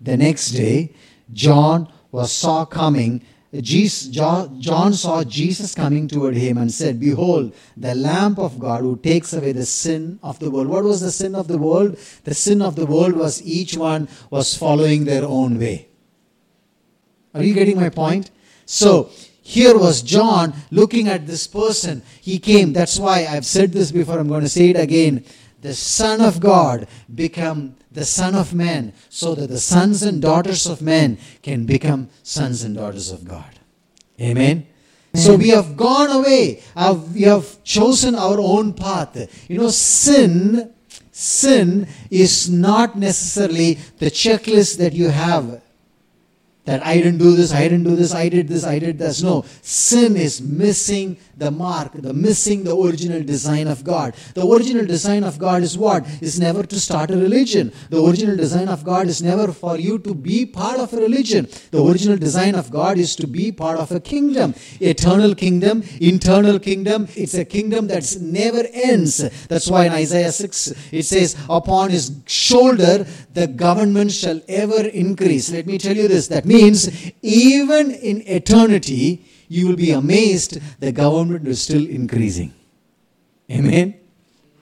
The 0.01 0.17
next 0.17 0.51
day, 0.51 0.93
John 1.33 1.93
was 2.11 2.33
saw 2.33 2.65
coming. 2.65 3.23
John 3.53 4.93
saw 4.93 5.25
Jesus 5.25 5.75
coming 5.75 6.07
toward 6.07 6.37
him 6.37 6.57
and 6.57 6.73
said, 6.73 7.01
Behold, 7.01 7.53
the 7.77 7.97
Lamb 7.97 8.37
of 8.39 8.61
God 8.61 8.83
who 8.83 8.97
takes 8.97 9.33
away 9.33 9.51
the 9.51 9.67
sin 9.67 10.21
of 10.23 10.39
the 10.39 10.51
world. 10.51 10.69
What 10.69 10.85
was 10.85 11.01
the 11.01 11.11
sin 11.11 11.35
of 11.35 11.49
the 11.49 11.59
world? 11.59 11.99
The 12.23 12.35
sin 12.35 12.63
of 12.63 12.77
the 12.77 12.87
world 12.87 13.15
was 13.15 13.43
each 13.43 13.77
one 13.77 14.09
was 14.31 14.57
following 14.57 15.05
their 15.05 15.25
own 15.25 15.59
way. 15.59 15.89
Are 17.35 17.43
you 17.43 17.53
getting 17.53 17.77
my 17.77 17.89
point? 17.89 18.31
So, 18.67 19.11
here 19.43 19.77
was 19.77 20.03
John 20.03 20.55
looking 20.71 21.09
at 21.09 21.27
this 21.27 21.49
person. 21.49 22.03
He 22.21 22.39
came. 22.39 22.73
That's 22.73 23.01
why 23.01 23.27
I've 23.27 23.47
said 23.47 23.73
this 23.73 23.91
before. 23.91 24.21
I'm 24.21 24.29
going 24.29 24.43
to 24.43 24.49
say 24.49 24.71
it 24.71 24.79
again. 24.79 25.25
The 25.61 25.75
Son 25.75 26.21
of 26.21 26.39
God 26.39 26.87
become 27.13 27.75
the 27.93 28.05
Son 28.05 28.35
of 28.35 28.55
Man 28.55 28.93
so 29.09 29.35
that 29.35 29.49
the 29.49 29.59
sons 29.59 30.03
and 30.03 30.23
daughters 30.23 30.67
of 30.67 30.81
men 30.81 31.19
can 31.43 31.67
become 31.67 32.09
sons 32.23 32.63
and 32.63 32.77
daughters 32.77 33.11
of 33.11 33.27
God. 33.27 33.59
Amen. 34.21 34.67
So 35.15 35.35
we 35.35 35.49
have 35.49 35.77
gone 35.77 36.11
away. 36.11 36.63
Uh, 36.77 36.97
we 37.13 37.23
have 37.23 37.65
chosen 37.65 38.15
our 38.15 38.39
own 38.39 38.75
path. 38.75 39.17
You 39.49 39.59
know, 39.59 39.71
sin, 39.71 40.73
sin 41.11 41.89
is 42.11 42.49
not 42.49 42.97
necessarily 42.97 43.75
the 43.99 44.07
checklist 44.07 44.79
that 44.79 44.93
you 44.93 45.09
have 45.09 45.61
that 46.71 46.87
I 46.87 46.99
didn't 46.99 47.19
do 47.19 47.35
this, 47.35 47.53
I 47.53 47.63
didn't 47.65 47.83
do 47.83 47.97
this, 47.97 48.15
I 48.15 48.29
did 48.29 48.47
this, 48.47 48.65
I 48.65 48.79
did 48.79 48.97
this. 48.97 49.25
No, 49.25 49.45
sin 49.61 50.17
is 50.17 50.41
missing 50.41 51.17
the 51.37 51.51
mark, 51.51 51.95
the 51.95 52.13
missing 52.13 52.63
the 52.63 52.77
original 52.77 53.25
design 53.25 53.67
of 53.67 53.83
God. 53.83 54.15
The 54.35 54.47
original 54.47 54.87
design 54.87 55.25
of 55.25 55.37
God 55.37 55.65
is 55.65 55.77
what? 55.77 56.07
Is 56.21 56.39
never 56.39 56.63
to 56.63 56.79
start 56.79 57.11
a 57.11 57.17
religion. 57.17 57.73
The 57.89 58.01
original 58.01 58.37
design 58.37 58.69
of 58.69 58.85
God 58.85 59.09
is 59.09 59.21
never 59.21 59.53
for 59.53 59.79
you 59.79 59.99
to 59.99 60.15
be 60.15 60.47
part 60.47 60.79
of 60.79 60.93
a 60.93 60.99
religion. 60.99 61.49
The 61.73 61.83
original 61.85 62.17
design 62.17 62.55
of 62.55 62.71
God 62.71 62.99
is 62.99 63.17
to 63.17 63.27
be 63.27 63.51
part 63.51 63.79
of 63.79 63.91
a 63.91 63.99
kingdom, 63.99 64.55
eternal 64.81 65.35
kingdom, 65.35 65.83
internal 66.01 66.61
kingdom. 66.61 67.09
It's 67.17 67.35
a 67.35 67.45
kingdom 67.45 67.89
that's 67.89 68.15
never 68.21 68.63
ends. 68.73 69.17
That's 69.49 69.69
why 69.69 69.87
in 69.87 69.93
Isaiah 69.93 70.31
6 70.31 70.93
it 70.93 71.03
says, 71.03 71.37
Upon 71.49 71.91
his 71.91 72.13
shoulder 72.27 73.07
the 73.33 73.49
government 73.49 74.13
shall 74.13 74.41
ever 74.47 74.87
increase. 74.87 75.51
Let 75.51 75.67
me 75.67 75.77
tell 75.77 75.97
you 75.97 76.07
this 76.07 76.29
that 76.29 76.45
means 76.45 76.60
even 77.23 77.91
in 77.91 78.23
eternity, 78.27 79.25
you 79.49 79.69
will 79.69 79.77
be 79.77 79.91
amazed 79.91 80.59
the 80.81 80.93
government 80.93 81.47
is 81.49 81.61
still 81.63 81.87
increasing. 81.87 82.55
Amen. 83.51 83.95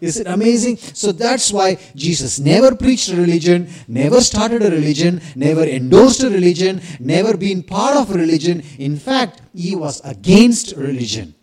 Is 0.00 0.16
it 0.18 0.28
amazing? 0.28 0.76
So 0.76 1.10
that's 1.12 1.52
why 1.52 1.76
Jesus 1.94 2.38
never 2.38 2.74
preached 2.74 3.10
religion, 3.10 3.68
never 3.88 4.20
started 4.20 4.62
a 4.62 4.70
religion, 4.70 5.20
never 5.34 5.64
endorsed 5.64 6.22
a 6.22 6.30
religion, 6.30 6.80
never 7.00 7.36
been 7.36 7.62
part 7.64 7.96
of 7.96 8.14
religion. 8.14 8.62
In 8.78 8.96
fact, 8.96 9.42
he 9.54 9.74
was 9.74 10.00
against 10.04 10.76
religion. 10.76 11.34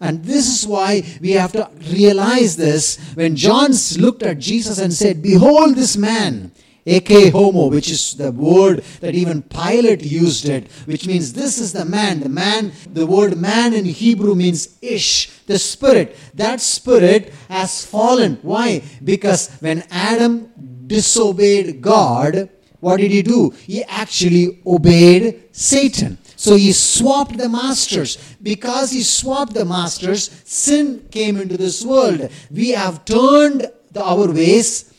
And 0.00 0.24
this 0.24 0.48
is 0.48 0.66
why 0.66 1.04
we 1.20 1.30
have 1.32 1.52
to 1.52 1.70
realize 1.92 2.56
this. 2.56 2.98
When 3.14 3.36
John 3.36 3.70
looked 3.98 4.24
at 4.24 4.40
Jesus 4.40 4.78
and 4.78 4.92
said, 4.92 5.22
Behold 5.22 5.76
this 5.76 5.96
man, 5.96 6.50
Ecce 6.86 7.30
homo, 7.30 7.68
which 7.68 7.90
is 7.90 8.14
the 8.14 8.32
word 8.32 8.82
that 9.00 9.14
even 9.14 9.42
Pilate 9.42 10.02
used 10.02 10.48
it, 10.48 10.70
which 10.84 11.06
means 11.06 11.32
this 11.32 11.58
is 11.58 11.72
the 11.72 11.84
man. 11.84 12.20
The 12.20 12.28
man, 12.28 12.72
the 12.92 13.06
word 13.06 13.36
man 13.36 13.72
in 13.72 13.84
Hebrew 13.84 14.34
means 14.34 14.78
ish, 14.82 15.30
the 15.46 15.58
spirit. 15.58 16.16
That 16.34 16.60
spirit 16.60 17.32
has 17.48 17.86
fallen. 17.86 18.38
Why? 18.42 18.82
Because 19.04 19.50
when 19.60 19.84
Adam 19.90 20.50
disobeyed 20.86 21.80
God, 21.80 22.48
what 22.80 22.96
did 22.96 23.12
he 23.12 23.22
do? 23.22 23.50
He 23.50 23.84
actually 23.84 24.60
obeyed 24.66 25.50
Satan. 25.52 26.18
So 26.34 26.56
he 26.56 26.72
swapped 26.72 27.38
the 27.38 27.48
masters. 27.48 28.18
Because 28.42 28.90
he 28.90 29.02
swapped 29.02 29.54
the 29.54 29.64
masters, 29.64 30.30
sin 30.44 31.06
came 31.12 31.36
into 31.36 31.56
this 31.56 31.84
world. 31.84 32.28
We 32.50 32.70
have 32.70 33.04
turned 33.04 33.70
the, 33.92 34.02
our 34.02 34.32
ways 34.32 34.91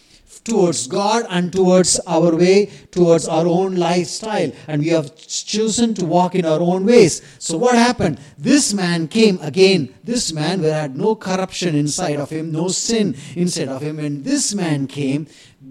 towards 0.44 0.88
God 0.88 1.26
and 1.30 1.52
towards 1.52 2.00
our 2.08 2.36
way, 2.36 2.68
towards 2.92 3.28
our 3.28 3.48
own 3.48 3.76
lifestyle. 3.76 4.52
And 4.68 4.82
we 4.82 4.90
have 4.90 5.16
chosen 5.16 5.94
to 5.96 6.06
walk 6.06 6.36
in 6.36 6.46
our 6.46 6.60
own 6.60 6.86
ways. 6.86 7.22
So 7.40 7.58
what 7.58 7.76
happened? 7.76 8.20
This 8.38 8.74
man 8.74 9.08
came 9.08 9.40
again. 9.42 9.94
This 10.04 10.34
man 10.34 10.62
where 10.62 10.74
had 10.74 10.98
no 10.98 11.16
corruption 11.16 11.76
inside 11.76 12.20
of 12.20 12.30
him, 12.30 12.52
no 12.52 12.68
sin 12.68 13.16
inside 13.36 13.70
of 13.70 13.82
him. 13.82 13.98
When 13.98 14.24
this 14.24 14.54
man 14.54 14.88
came, 14.88 15.28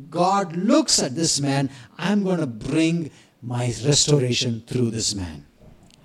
God 0.09 0.57
looks 0.57 1.03
at 1.03 1.15
this 1.15 1.41
man. 1.41 1.71
I'm 1.99 2.25
going 2.25 2.41
to 2.41 2.47
bring 2.47 3.11
my 3.43 3.67
restoration 3.85 4.63
through 4.67 4.91
this 4.91 5.15
man. 5.15 5.47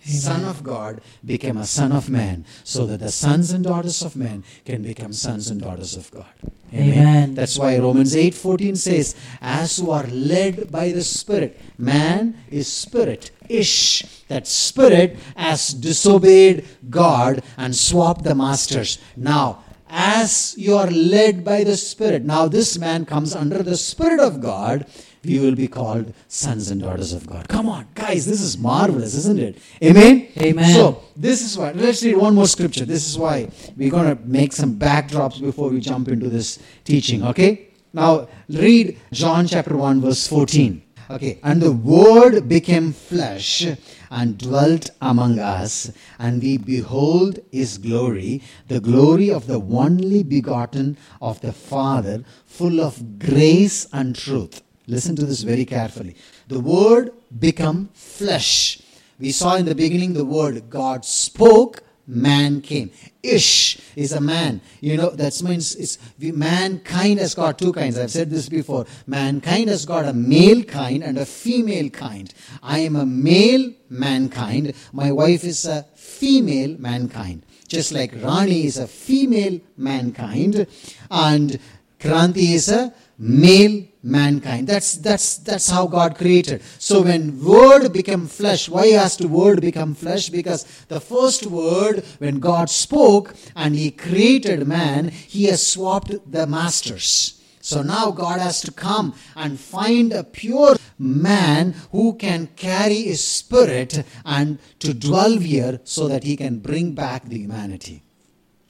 Son 0.07 0.45
of 0.45 0.63
God 0.63 1.01
became 1.25 1.57
a 1.57 1.65
son 1.65 1.91
of 1.91 2.09
man 2.09 2.45
so 2.63 2.85
that 2.85 2.99
the 2.99 3.11
sons 3.11 3.51
and 3.51 3.63
daughters 3.63 4.01
of 4.01 4.15
men 4.15 4.43
can 4.65 4.81
become 4.81 5.13
sons 5.13 5.49
and 5.49 5.61
daughters 5.61 5.95
of 5.95 6.09
God. 6.11 6.33
Amen. 6.73 7.35
That's 7.35 7.57
why 7.57 7.77
Romans 7.77 8.15
8:14 8.15 8.75
says, 8.75 9.15
"As 9.41 9.77
who 9.77 9.91
are 9.91 10.07
led 10.07 10.71
by 10.71 10.91
the 10.91 11.03
Spirit, 11.03 11.59
man 11.77 12.35
is 12.49 12.67
spirit 12.67 13.31
ish. 13.49 14.03
That 14.27 14.47
spirit 14.47 15.17
has 15.35 15.73
disobeyed 15.73 16.65
God 16.89 17.41
and 17.57 17.75
swapped 17.75 18.23
the 18.23 18.35
masters. 18.35 18.99
Now, 19.15 19.63
as 19.89 20.55
you 20.57 20.75
are 20.75 20.91
led 20.91 21.45
by 21.45 21.63
the 21.63 21.77
Spirit, 21.77 22.25
now 22.25 22.47
this 22.47 22.77
man 22.77 23.05
comes 23.05 23.33
under 23.33 23.63
the 23.63 23.77
Spirit 23.77 24.19
of 24.19 24.41
God 24.41 24.85
we 25.23 25.39
will 25.39 25.55
be 25.55 25.67
called 25.67 26.13
sons 26.27 26.71
and 26.71 26.81
daughters 26.81 27.13
of 27.13 27.27
God. 27.27 27.47
Come 27.47 27.69
on, 27.69 27.87
guys, 27.95 28.25
this 28.25 28.41
is 28.41 28.57
marvelous, 28.57 29.15
isn't 29.15 29.39
it? 29.39 29.57
Amen? 29.83 30.27
Amen. 30.37 30.73
So, 30.73 31.03
this 31.15 31.41
is 31.41 31.57
why. 31.57 31.71
Let's 31.71 32.03
read 32.03 32.17
one 32.17 32.35
more 32.35 32.47
scripture. 32.47 32.85
This 32.85 33.07
is 33.07 33.17
why 33.17 33.49
we're 33.75 33.91
going 33.91 34.15
to 34.15 34.21
make 34.23 34.53
some 34.53 34.77
backdrops 34.77 35.41
before 35.41 35.69
we 35.69 35.79
jump 35.79 36.07
into 36.07 36.29
this 36.29 36.59
teaching, 36.83 37.23
okay? 37.23 37.69
Now, 37.93 38.27
read 38.49 38.99
John 39.11 39.47
chapter 39.47 39.75
1, 39.75 40.01
verse 40.01 40.27
14. 40.27 40.83
Okay, 41.09 41.39
and 41.41 41.61
the 41.61 41.71
Word 41.71 42.49
became 42.49 42.91
flesh 42.91 43.65
and 44.11 44.37
dwelt 44.37 44.89
among 45.01 45.39
us, 45.39 45.89
and 46.19 46.41
we 46.41 46.57
behold 46.57 47.39
his 47.49 47.77
glory, 47.77 48.41
the 48.67 48.81
glory 48.81 49.31
of 49.31 49.47
the 49.47 49.61
only 49.61 50.21
begotten 50.21 50.97
of 51.21 51.39
the 51.39 51.53
Father, 51.53 52.25
full 52.45 52.81
of 52.81 53.19
grace 53.19 53.87
and 53.93 54.17
truth. 54.17 54.61
Listen 54.87 55.15
to 55.17 55.25
this 55.25 55.43
very 55.43 55.65
carefully. 55.65 56.15
The 56.47 56.61
word 56.61 57.11
become 57.37 57.89
flesh. 57.93 58.81
We 59.19 59.31
saw 59.31 59.55
in 59.55 59.65
the 59.65 59.75
beginning 59.75 60.13
the 60.13 60.23
word 60.23 60.69
God 60.69 61.03
spoke, 61.03 61.83
man 62.07 62.61
came. 62.61 62.91
Ish 63.21 63.79
is 63.97 64.13
a 64.13 64.21
man. 64.21 64.61
You 64.79 64.95
know, 64.95 65.09
that 65.09 65.43
means 65.43 65.75
it's 65.75 65.97
mankind 66.19 67.19
has 67.19 67.35
got 67.35 67.59
two 67.59 67.73
kinds. 67.73 67.97
I've 67.97 68.11
said 68.11 68.29
this 68.29 68.47
before. 68.47 68.85
Mankind 69.05 69.69
has 69.69 69.85
got 69.85 70.05
a 70.05 70.13
male 70.13 70.63
kind 70.63 71.03
and 71.03 71.17
a 71.17 71.25
female 71.25 71.89
kind. 71.89 72.33
I 72.63 72.79
am 72.79 72.95
a 72.95 73.05
male 73.05 73.73
mankind. 73.89 74.73
My 74.93 75.11
wife 75.11 75.43
is 75.43 75.65
a 75.65 75.83
female 75.95 76.77
mankind. 76.79 77.43
Just 77.67 77.91
like 77.91 78.13
Rani 78.15 78.65
is 78.65 78.77
a 78.77 78.87
female 78.87 79.59
mankind 79.75 80.67
and 81.11 81.59
Kranti 81.99 82.53
is 82.53 82.69
a 82.69 82.93
male 83.17 83.83
mankind. 84.07 84.67
That's 84.67 84.95
that's 84.95 85.37
that's 85.37 85.69
how 85.69 85.87
God 85.87 86.17
created. 86.17 86.61
So 86.79 87.03
when 87.03 87.43
word 87.43 87.91
became 87.91 88.27
flesh, 88.27 88.69
why 88.69 88.87
has 88.87 89.17
the 89.17 89.27
word 89.27 89.61
become 89.61 89.93
flesh? 89.93 90.29
Because 90.29 90.63
the 90.87 90.99
first 90.99 91.45
word, 91.45 92.03
when 92.19 92.39
God 92.39 92.69
spoke 92.69 93.35
and 93.55 93.75
He 93.75 93.91
created 93.91 94.67
man, 94.67 95.09
He 95.09 95.45
has 95.45 95.65
swapped 95.65 96.31
the 96.31 96.47
masters. 96.47 97.33
So 97.59 97.81
now 97.81 98.11
God 98.11 98.39
has 98.39 98.61
to 98.61 98.71
come 98.71 99.13
and 99.35 99.59
find 99.59 100.13
a 100.13 100.23
pure 100.23 100.77
man 100.97 101.75
who 101.91 102.13
can 102.13 102.47
carry 102.55 103.01
his 103.01 103.21
spirit 103.21 104.05
and 104.23 104.59
to 104.79 104.93
dwell 104.93 105.37
here 105.37 105.81
so 105.83 106.07
that 106.07 106.23
he 106.23 106.37
can 106.37 106.59
bring 106.59 106.93
back 106.93 107.25
the 107.25 107.37
humanity. 107.37 108.03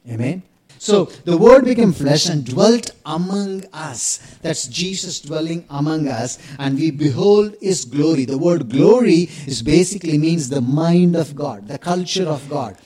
Amen. 0.10 0.42
So 0.80 1.06
the 1.06 1.38
Word 1.38 1.66
became 1.66 1.94
flesh 1.94 2.30
and 2.30 2.46
dwelt 2.46 2.92
among 3.06 3.66
us. 3.74 4.38
That's 4.42 4.68
Jesus 4.68 5.20
dwelling 5.20 5.66
among 5.70 6.08
us, 6.08 6.40
and 6.60 6.78
we 6.78 6.92
behold 6.92 7.56
His 7.62 7.86
glory. 7.86 8.26
The 8.26 8.38
word 8.38 8.70
glory 8.70 9.30
is 9.46 9.62
basically 9.62 10.18
means 10.18 10.50
the 10.50 10.62
mind 10.62 11.16
of 11.16 11.36
God, 11.36 11.68
the 11.68 11.78
culture 11.78 12.28
of 12.28 12.48
God, 12.50 12.78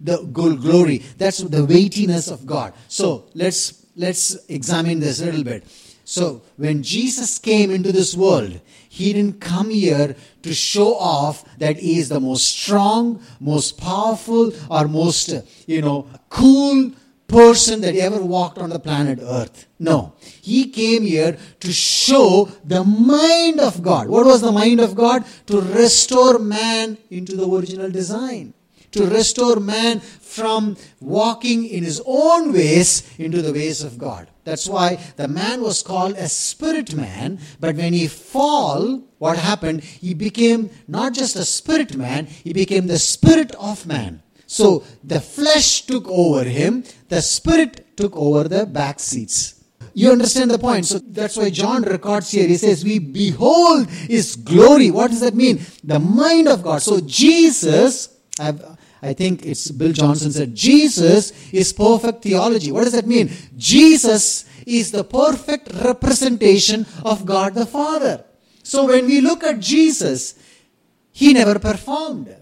the 0.00 0.18
glory. 0.22 0.98
That's 1.18 1.38
the 1.38 1.64
weightiness 1.64 2.28
of 2.28 2.46
God. 2.46 2.74
So 2.88 3.26
let's 3.34 3.86
let's 3.96 4.36
examine 4.48 5.00
this 5.00 5.20
a 5.20 5.26
little 5.26 5.44
bit. 5.44 5.64
So 6.04 6.42
when 6.56 6.84
Jesus 6.84 7.38
came 7.38 7.72
into 7.72 7.90
this 7.90 8.14
world, 8.14 8.60
he 8.88 9.12
didn't 9.12 9.40
come 9.40 9.70
here 9.70 10.14
to 10.42 10.54
show 10.54 10.94
off 10.94 11.44
that 11.58 11.78
he 11.78 11.98
is 11.98 12.08
the 12.08 12.20
most 12.20 12.48
strong, 12.48 13.20
most 13.40 13.76
powerful, 13.76 14.52
or 14.70 14.86
most, 14.86 15.34
you 15.66 15.82
know, 15.82 16.06
cool 16.28 16.92
person 17.28 17.80
that 17.80 17.96
ever 17.96 18.22
walked 18.22 18.58
on 18.58 18.70
the 18.70 18.78
planet 18.78 19.18
Earth. 19.22 19.66
No. 19.78 20.14
He 20.20 20.68
came 20.68 21.02
here 21.02 21.38
to 21.60 21.72
show 21.72 22.48
the 22.64 22.84
mind 22.84 23.60
of 23.60 23.82
God. 23.82 24.08
What 24.08 24.26
was 24.26 24.40
the 24.40 24.52
mind 24.52 24.80
of 24.80 24.94
God? 24.94 25.24
To 25.46 25.60
restore 25.60 26.38
man 26.38 26.98
into 27.10 27.36
the 27.36 27.48
original 27.48 27.90
design. 27.90 28.54
To 28.92 29.06
restore 29.06 29.60
man 29.60 30.00
from 30.00 30.76
walking 31.00 31.66
in 31.66 31.82
his 31.82 32.00
own 32.06 32.52
ways 32.52 33.02
into 33.18 33.42
the 33.42 33.52
ways 33.52 33.82
of 33.82 33.98
God. 33.98 34.28
That's 34.44 34.68
why 34.68 35.00
the 35.16 35.26
man 35.26 35.60
was 35.60 35.82
called 35.82 36.14
a 36.16 36.28
spirit 36.28 36.94
man, 36.94 37.40
but 37.58 37.74
when 37.74 37.92
he 37.92 38.06
fall, 38.06 39.02
what 39.18 39.38
happened? 39.38 39.82
He 39.82 40.14
became 40.14 40.70
not 40.86 41.14
just 41.14 41.34
a 41.34 41.44
spirit 41.44 41.96
man, 41.96 42.26
he 42.26 42.52
became 42.52 42.86
the 42.86 42.98
spirit 42.98 43.54
of 43.56 43.86
man. 43.86 44.22
So 44.46 44.84
the 45.02 45.20
flesh 45.20 45.82
took 45.82 46.06
over 46.08 46.44
him, 46.44 46.84
the 47.08 47.20
spirit 47.20 47.96
took 47.96 48.16
over 48.16 48.44
the 48.48 48.64
back 48.64 49.00
seats. 49.00 49.56
You 49.92 50.12
understand 50.12 50.50
the 50.50 50.58
point? 50.58 50.84
So 50.84 50.98
that's 50.98 51.38
why 51.38 51.48
John 51.50 51.82
records 51.82 52.30
here. 52.30 52.46
He 52.46 52.58
says, 52.58 52.84
We 52.84 52.98
behold 52.98 53.88
his 53.88 54.36
glory. 54.36 54.90
What 54.90 55.10
does 55.10 55.20
that 55.20 55.34
mean? 55.34 55.64
The 55.82 55.98
mind 55.98 56.48
of 56.48 56.62
God. 56.62 56.82
So 56.82 57.00
Jesus, 57.00 58.14
I've, 58.38 58.62
I 59.00 59.14
think 59.14 59.46
it's 59.46 59.70
Bill 59.70 59.92
Johnson 59.92 60.32
said, 60.32 60.54
Jesus 60.54 61.32
is 61.50 61.72
perfect 61.72 62.22
theology. 62.22 62.72
What 62.72 62.84
does 62.84 62.92
that 62.92 63.06
mean? 63.06 63.30
Jesus 63.56 64.44
is 64.66 64.90
the 64.90 65.02
perfect 65.02 65.72
representation 65.72 66.84
of 67.02 67.24
God 67.24 67.54
the 67.54 67.64
Father. 67.64 68.22
So 68.62 68.86
when 68.86 69.06
we 69.06 69.20
look 69.22 69.44
at 69.44 69.60
Jesus, 69.60 70.34
he 71.10 71.32
never 71.32 71.58
performed. 71.58 72.36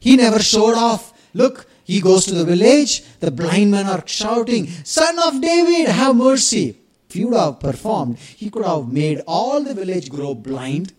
He 0.00 0.16
never 0.16 0.40
showed 0.40 0.74
off. 0.74 1.12
Look, 1.32 1.66
he 1.84 2.00
goes 2.00 2.24
to 2.26 2.34
the 2.34 2.44
village, 2.44 3.04
the 3.20 3.30
blind 3.30 3.70
men 3.70 3.86
are 3.86 4.02
shouting, 4.06 4.66
Son 4.84 5.18
of 5.18 5.40
David, 5.40 5.88
have 5.88 6.16
mercy. 6.16 6.78
If 7.08 7.14
he 7.14 7.24
would 7.24 7.36
have 7.36 7.60
performed, 7.60 8.18
he 8.18 8.50
could 8.50 8.64
have 8.64 8.88
made 8.88 9.22
all 9.26 9.62
the 9.62 9.74
village 9.74 10.08
grow 10.08 10.34
blind. 10.34 10.92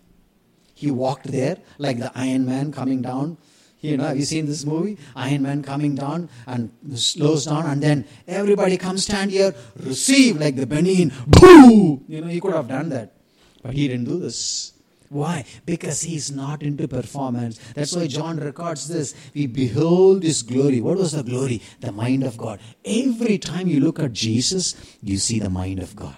He 0.74 0.90
walked 0.90 1.28
there 1.28 1.58
like 1.78 1.98
the 1.98 2.12
Iron 2.14 2.44
Man 2.44 2.72
coming 2.72 3.02
down. 3.02 3.38
You 3.80 3.96
know, 3.96 4.04
have 4.04 4.16
you 4.18 4.24
seen 4.24 4.46
this 4.46 4.64
movie? 4.64 4.98
Iron 5.16 5.42
Man 5.42 5.62
coming 5.62 5.94
down 5.94 6.28
and 6.46 6.70
slows 6.94 7.46
down, 7.46 7.66
and 7.66 7.82
then 7.82 8.04
everybody 8.28 8.76
comes 8.76 9.04
stand 9.04 9.30
here, 9.30 9.54
receive 9.76 10.38
like 10.38 10.56
the 10.56 10.66
Benin, 10.66 11.12
boo! 11.26 12.02
You 12.06 12.20
know, 12.20 12.28
he 12.28 12.40
could 12.40 12.52
have 12.52 12.68
done 12.68 12.90
that. 12.90 13.14
But 13.62 13.74
he 13.74 13.88
didn't 13.88 14.04
do 14.04 14.18
this. 14.18 14.71
Why? 15.12 15.44
Because 15.66 16.00
he's 16.00 16.32
not 16.32 16.62
into 16.62 16.88
performance. 16.88 17.58
That's 17.74 17.94
why 17.94 18.06
John 18.06 18.38
records 18.38 18.88
this. 18.88 19.14
We 19.34 19.46
behold 19.46 20.22
his 20.22 20.42
glory. 20.42 20.80
What 20.80 20.96
was 20.96 21.12
the 21.12 21.22
glory? 21.22 21.60
The 21.80 21.92
mind 21.92 22.24
of 22.24 22.38
God. 22.38 22.60
Every 22.82 23.36
time 23.36 23.68
you 23.68 23.80
look 23.80 23.98
at 23.98 24.14
Jesus, 24.14 24.74
you 25.02 25.18
see 25.18 25.38
the 25.38 25.50
mind 25.50 25.80
of 25.80 25.94
God. 25.94 26.16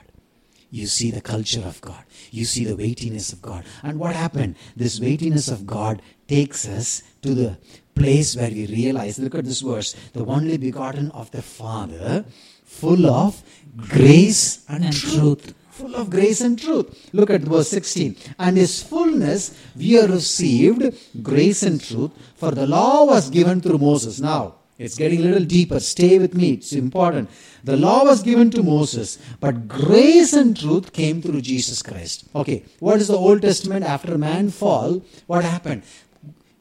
You 0.70 0.86
see 0.86 1.10
the 1.10 1.20
culture 1.20 1.62
of 1.62 1.80
God. 1.80 2.04
You 2.30 2.44
see 2.44 2.64
the 2.64 2.76
weightiness 2.76 3.32
of 3.32 3.42
God. 3.42 3.64
And 3.82 3.98
what 3.98 4.14
happened? 4.14 4.54
This 4.76 5.00
weightiness 5.00 5.48
of 5.48 5.66
God 5.66 6.00
takes 6.28 6.66
us 6.68 7.02
to 7.22 7.34
the 7.34 7.58
place 7.96 8.36
where 8.36 8.50
we 8.50 8.66
realize 8.66 9.18
look 9.18 9.34
at 9.34 9.44
this 9.44 9.60
verse 9.60 9.94
the 10.12 10.24
only 10.24 10.56
begotten 10.56 11.10
of 11.12 11.30
the 11.32 11.42
Father, 11.42 12.24
full 12.64 13.06
of 13.06 13.42
grace 13.76 14.64
and, 14.68 14.92
truth. 14.92 15.42
truth. 15.42 15.54
Full 15.74 15.96
of 15.96 16.08
grace 16.08 16.40
and 16.40 16.56
truth. 16.56 17.10
Look 17.12 17.30
at 17.30 17.40
verse 17.40 17.68
16. 17.70 18.16
And 18.38 18.56
his 18.56 18.80
fullness 18.80 19.58
we 19.76 19.92
have 19.94 20.10
received 20.10 20.94
grace 21.20 21.64
and 21.64 21.82
truth, 21.82 22.12
for 22.36 22.52
the 22.52 22.66
law 22.66 23.04
was 23.04 23.28
given 23.28 23.60
through 23.60 23.78
Moses. 23.78 24.20
Now, 24.20 24.54
it's 24.78 24.96
getting 24.96 25.18
a 25.18 25.24
little 25.24 25.44
deeper. 25.44 25.80
Stay 25.80 26.18
with 26.20 26.34
me, 26.34 26.52
it's 26.52 26.72
important. 26.72 27.28
The 27.64 27.76
law 27.76 28.04
was 28.04 28.22
given 28.22 28.50
to 28.52 28.62
Moses, 28.62 29.18
but 29.40 29.66
grace 29.66 30.32
and 30.32 30.56
truth 30.56 30.92
came 30.92 31.20
through 31.20 31.40
Jesus 31.40 31.82
Christ. 31.82 32.28
Okay, 32.36 32.64
what 32.78 33.00
is 33.00 33.08
the 33.08 33.16
Old 33.16 33.42
Testament 33.42 33.84
after 33.84 34.16
man 34.16 34.50
fall? 34.50 35.02
What 35.26 35.44
happened? 35.44 35.82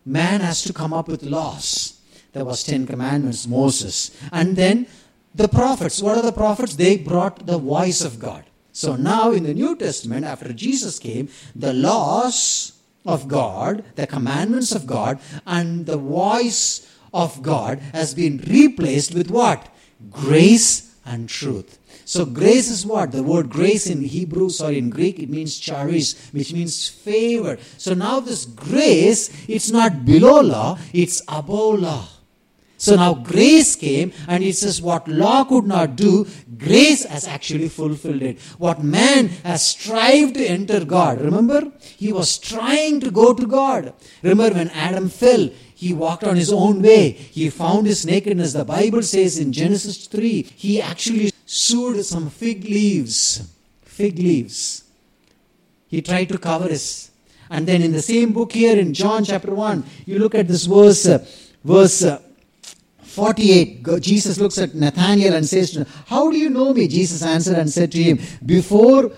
Man 0.06 0.42
has 0.42 0.64
to 0.64 0.74
come 0.74 0.92
up 0.92 1.08
with 1.08 1.22
laws. 1.22 2.00
There 2.32 2.46
was 2.46 2.64
Ten 2.64 2.88
Commandments, 2.88 3.46
Moses. 3.46 4.10
And 4.32 4.56
then 4.56 4.88
the 5.36 5.48
prophets. 5.48 6.02
What 6.02 6.18
are 6.18 6.24
the 6.24 6.32
prophets? 6.32 6.76
They 6.76 6.98
brought 6.98 7.46
the 7.46 7.60
voice 7.60 8.04
of 8.04 8.20
God. 8.20 8.46
So 8.74 8.96
now 8.96 9.32
in 9.32 9.44
the 9.44 9.54
New 9.54 9.76
Testament, 9.76 10.26
after 10.26 10.52
Jesus 10.52 10.98
came, 10.98 11.30
the 11.56 11.74
laws 11.74 12.74
of 13.06 13.28
God, 13.28 13.86
the 13.96 14.08
commandments 14.08 14.74
of 14.74 14.88
God, 14.88 15.20
and 15.46 15.86
the 15.86 15.98
voice 15.98 16.90
of 17.14 17.44
God 17.44 17.80
has 17.94 18.16
been 18.16 18.40
replaced 18.40 19.14
with 19.14 19.30
what? 19.30 19.70
Grace 20.10 20.96
and 21.06 21.30
truth. 21.30 21.78
So 22.06 22.26
grace 22.26 22.70
is 22.70 22.86
what? 22.86 23.12
The 23.12 23.22
word 23.22 23.50
grace 23.50 23.88
in 23.88 24.02
Hebrew, 24.02 24.50
sorry, 24.50 24.80
in 24.80 24.90
Greek, 24.90 25.20
it 25.20 25.30
means 25.30 25.60
charis, 25.60 26.30
which 26.32 26.52
means 26.52 26.90
favor. 26.90 27.58
So 27.78 27.94
now 27.94 28.20
this 28.20 28.46
grace, 28.46 29.48
it's 29.48 29.72
not 29.72 30.04
below 30.04 30.42
law, 30.42 30.80
it's 30.94 31.22
above 31.28 31.80
law. 31.80 32.08
So 32.84 32.98
now 32.98 33.14
grace 33.14 33.78
came 33.78 34.12
and 34.28 34.44
it 34.44 34.58
says 34.58 34.82
what 34.82 35.08
law 35.08 35.46
could 35.46 35.64
not 35.64 35.96
do, 35.96 36.28
grace 36.58 37.06
has 37.06 37.26
actually 37.26 37.70
fulfilled 37.70 38.22
it. 38.22 38.42
What 38.58 38.84
man 38.84 39.30
has 39.46 39.66
strived 39.66 40.34
to 40.36 40.46
enter 40.46 40.84
God. 40.84 41.22
Remember? 41.22 41.72
He 41.80 42.12
was 42.12 42.38
trying 42.38 43.00
to 43.00 43.10
go 43.10 43.34
to 43.34 43.48
God. 43.48 43.94
Remember 44.22 44.54
when 44.54 44.68
Adam 44.72 45.08
fell, 45.08 45.50
he 45.74 45.94
walked 45.94 46.26
on 46.26 46.36
his 46.36 46.52
own 46.52 46.82
way. 46.82 47.12
He 47.12 47.50
found 47.50 47.88
his 47.88 48.06
nakedness. 48.06 48.52
The 48.52 48.66
Bible 48.66 49.02
says 49.02 49.40
in 49.40 49.54
Genesis 49.54 50.06
3, 50.08 50.42
he 50.42 50.82
actually 50.82 51.32
sewed 51.46 52.04
some 52.04 52.30
fig 52.30 52.66
leaves. 52.66 53.50
Fig 53.84 54.20
leaves. 54.20 54.84
He 55.88 56.02
tried 56.02 56.28
to 56.28 56.38
cover 56.38 56.68
his. 56.68 57.12
And 57.50 57.66
then 57.66 57.82
in 57.82 57.94
the 57.94 58.02
same 58.02 58.34
book 58.34 58.52
here 58.52 58.78
in 58.78 58.94
John 58.94 59.24
chapter 59.24 59.56
1, 59.56 59.86
you 60.06 60.20
look 60.20 60.36
at 60.36 60.50
this 60.50 60.66
verse, 60.66 61.08
verse 61.64 62.04
48. 63.14 64.02
Jesus 64.02 64.40
looks 64.40 64.58
at 64.58 64.74
Nathanael 64.74 65.36
and 65.36 65.46
says 65.46 65.72
to 65.72 65.80
him, 65.80 65.88
How 66.08 66.32
do 66.32 66.38
you 66.38 66.50
know 66.50 66.74
me? 66.74 66.88
Jesus 66.88 67.22
answered 67.22 67.58
and 67.58 67.70
said 67.70 67.92
to 67.92 68.02
him, 68.02 68.20
Before 68.46 69.12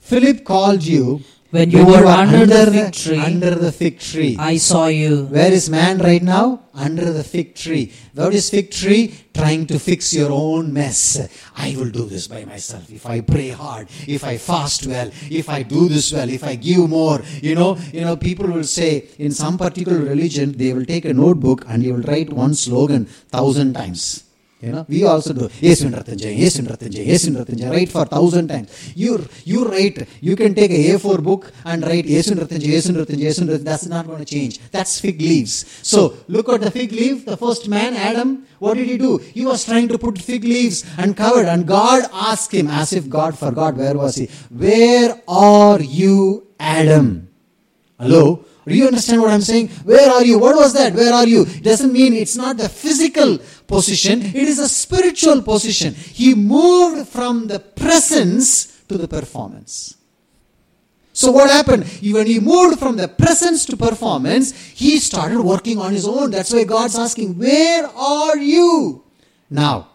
Philip 0.00 0.44
called 0.44 0.82
you, 0.82 1.22
When 1.52 1.70
you 1.70 1.84
were 1.84 2.06
under 2.06 2.46
the 2.46 2.72
fig 2.72 2.92
tree, 2.94 3.18
under 3.18 3.54
the 3.54 3.70
fig 3.70 3.98
tree. 4.00 4.36
I 4.40 4.56
saw 4.56 4.86
you. 4.86 5.26
Where 5.26 5.52
is 5.52 5.68
man 5.68 5.98
right 5.98 6.22
now? 6.22 6.62
Under 6.72 7.12
the 7.12 7.22
fig 7.22 7.54
tree. 7.54 7.92
What 8.14 8.32
is 8.32 8.48
fig 8.48 8.70
tree? 8.70 9.14
Trying 9.34 9.66
to 9.66 9.78
fix 9.78 10.14
your 10.14 10.32
own 10.32 10.72
mess. 10.72 11.20
I 11.54 11.76
will 11.76 11.90
do 11.90 12.06
this 12.06 12.26
by 12.26 12.46
myself. 12.46 12.88
If 12.90 13.04
I 13.04 13.20
pray 13.20 13.50
hard, 13.50 13.88
if 14.08 14.24
I 14.24 14.38
fast 14.38 14.86
well, 14.86 15.10
if 15.28 15.50
I 15.50 15.62
do 15.62 15.90
this 15.90 16.10
well, 16.10 16.30
if 16.30 16.42
I 16.42 16.54
give 16.54 16.88
more, 16.88 17.20
you 17.42 17.54
know, 17.54 17.76
you 17.92 18.00
know, 18.00 18.16
people 18.16 18.46
will 18.46 18.64
say 18.64 19.08
in 19.18 19.30
some 19.30 19.58
particular 19.58 19.98
religion, 19.98 20.52
they 20.52 20.72
will 20.72 20.86
take 20.86 21.04
a 21.04 21.12
notebook 21.12 21.66
and 21.68 21.82
you 21.82 21.92
will 21.92 22.02
write 22.04 22.32
one 22.32 22.54
slogan 22.54 23.04
thousand 23.04 23.74
times. 23.74 24.24
You 24.62 24.70
know, 24.70 24.86
we 24.88 25.04
also 25.04 25.32
do. 25.32 25.50
Yes, 25.60 25.82
Vinratanjay, 25.82 26.38
yes, 26.38 26.56
Vinratanjay, 26.56 27.04
yes, 27.04 27.26
Vinratanjay. 27.26 27.68
Write 27.68 27.88
for 27.88 28.04
thousand 28.04 28.46
times. 28.46 28.92
You 28.94 29.26
you 29.44 29.66
write. 29.68 30.06
You 30.20 30.36
can 30.36 30.54
take 30.54 30.70
a 30.70 30.80
A4 30.94 31.20
book 31.20 31.52
and 31.64 31.82
write 31.82 32.04
yes, 32.04 32.28
Vinratanjay, 32.30 32.68
yes, 32.68 32.86
Vinratanjay, 32.86 33.18
yes, 33.18 33.40
Vinratanjay. 33.40 33.64
That's 33.64 33.86
not 33.86 34.06
going 34.06 34.20
to 34.20 34.24
change. 34.24 34.60
That's 34.70 35.00
fig 35.00 35.20
leaves. 35.20 35.66
So 35.82 36.14
look 36.28 36.48
at 36.48 36.60
the 36.60 36.70
fig 36.70 36.92
leaf. 36.92 37.26
The 37.26 37.36
first 37.36 37.68
man, 37.68 37.94
Adam. 37.94 38.46
What 38.60 38.74
did 38.74 38.86
he 38.86 38.98
do? 38.98 39.18
He 39.18 39.44
was 39.44 39.64
trying 39.64 39.88
to 39.88 39.98
put 39.98 40.16
fig 40.16 40.44
leaves 40.44 40.84
and 40.96 41.16
covered. 41.16 41.46
And 41.46 41.66
God 41.66 42.04
asked 42.12 42.54
him, 42.54 42.68
as 42.68 42.92
if 42.92 43.08
God 43.08 43.36
forgot. 43.36 43.74
Where 43.74 43.94
was 43.94 44.14
he? 44.14 44.26
Where 44.48 45.20
are 45.26 45.80
you, 45.80 46.46
Adam? 46.60 47.28
Hello? 47.98 48.44
Do 48.64 48.76
you 48.76 48.86
understand 48.86 49.20
what 49.20 49.32
I'm 49.32 49.40
saying? 49.40 49.68
Where 49.82 50.08
are 50.08 50.24
you? 50.24 50.38
What 50.38 50.54
was 50.54 50.72
that? 50.74 50.94
Where 50.94 51.12
are 51.12 51.26
you? 51.26 51.42
It 51.42 51.64
doesn't 51.64 51.92
mean 51.92 52.12
it's 52.14 52.36
not 52.36 52.58
the 52.58 52.68
physical 52.68 53.38
position, 53.76 54.16
it 54.22 54.46
is 54.52 54.58
a 54.58 54.68
spiritual 54.68 55.40
position. 55.42 55.94
He 55.94 56.34
moved 56.34 57.08
from 57.08 57.46
the 57.52 57.58
presence 57.58 58.82
to 58.88 58.98
the 58.98 59.08
performance. 59.08 59.96
So 61.12 61.30
what 61.30 61.50
happened? 61.50 61.84
When 62.16 62.26
he 62.26 62.40
moved 62.40 62.78
from 62.78 62.96
the 62.96 63.08
presence 63.08 63.64
to 63.66 63.76
performance, 63.76 64.52
he 64.82 64.98
started 64.98 65.40
working 65.40 65.78
on 65.78 65.92
his 65.92 66.06
own. 66.06 66.30
That's 66.30 66.52
why 66.52 66.64
God's 66.64 66.98
asking, 66.98 67.38
Where 67.38 67.86
are 67.86 68.36
you? 68.36 69.04
Now, 69.50 69.88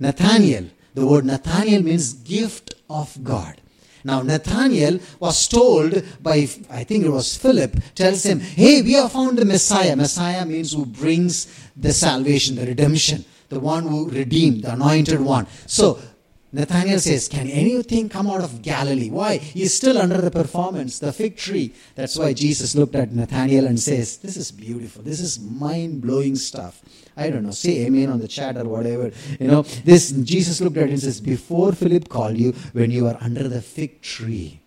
Nathaniel, 0.00 0.66
the 0.94 1.06
word 1.06 1.24
Nathaniel 1.24 1.82
means 1.82 2.14
gift 2.14 2.74
of 2.88 3.22
God. 3.22 3.60
Now, 4.08 4.22
Nathaniel 4.22 5.00
was 5.20 5.46
told 5.46 6.02
by, 6.22 6.48
I 6.70 6.82
think 6.84 7.04
it 7.04 7.10
was 7.10 7.36
Philip, 7.36 7.76
tells 7.94 8.24
him, 8.24 8.40
Hey, 8.40 8.80
we 8.80 8.94
have 8.94 9.12
found 9.12 9.36
the 9.36 9.44
Messiah. 9.44 9.94
Messiah 9.94 10.46
means 10.46 10.72
who 10.72 10.86
brings 10.86 11.46
the 11.76 11.92
salvation, 11.92 12.56
the 12.56 12.64
redemption, 12.64 13.26
the 13.50 13.60
one 13.60 13.82
who 13.86 14.08
redeemed, 14.08 14.62
the 14.62 14.72
anointed 14.72 15.20
one. 15.20 15.46
So, 15.66 15.98
Nathaniel 16.50 16.98
says, 16.98 17.28
Can 17.28 17.46
anything 17.48 18.08
come 18.08 18.30
out 18.30 18.42
of 18.42 18.62
Galilee? 18.62 19.10
Why? 19.10 19.36
He's 19.36 19.74
still 19.74 19.98
under 19.98 20.18
the 20.20 20.30
performance, 20.30 20.98
the 20.98 21.12
fig 21.12 21.36
tree. 21.36 21.74
That's 21.94 22.16
why 22.16 22.32
Jesus 22.32 22.74
looked 22.74 22.94
at 22.94 23.12
Nathaniel 23.12 23.66
and 23.66 23.78
says, 23.78 24.16
This 24.16 24.36
is 24.36 24.50
beautiful. 24.50 25.02
This 25.02 25.20
is 25.20 25.38
mind 25.38 26.00
blowing 26.00 26.36
stuff. 26.36 26.80
I 27.16 27.28
don't 27.30 27.44
know, 27.44 27.50
say 27.50 27.84
amen 27.84 28.08
on 28.08 28.20
the 28.20 28.28
chat 28.28 28.56
or 28.56 28.64
whatever. 28.64 29.10
You 29.38 29.48
know, 29.48 29.62
this 29.62 30.10
Jesus 30.10 30.60
looked 30.60 30.78
at 30.78 30.84
it 30.84 30.90
and 30.90 31.00
says, 31.00 31.20
Before 31.20 31.72
Philip 31.72 32.08
called 32.08 32.38
you, 32.38 32.52
when 32.72 32.90
you 32.90 33.04
were 33.04 33.18
under 33.20 33.46
the 33.46 33.60
fig 33.60 34.00
tree, 34.00 34.60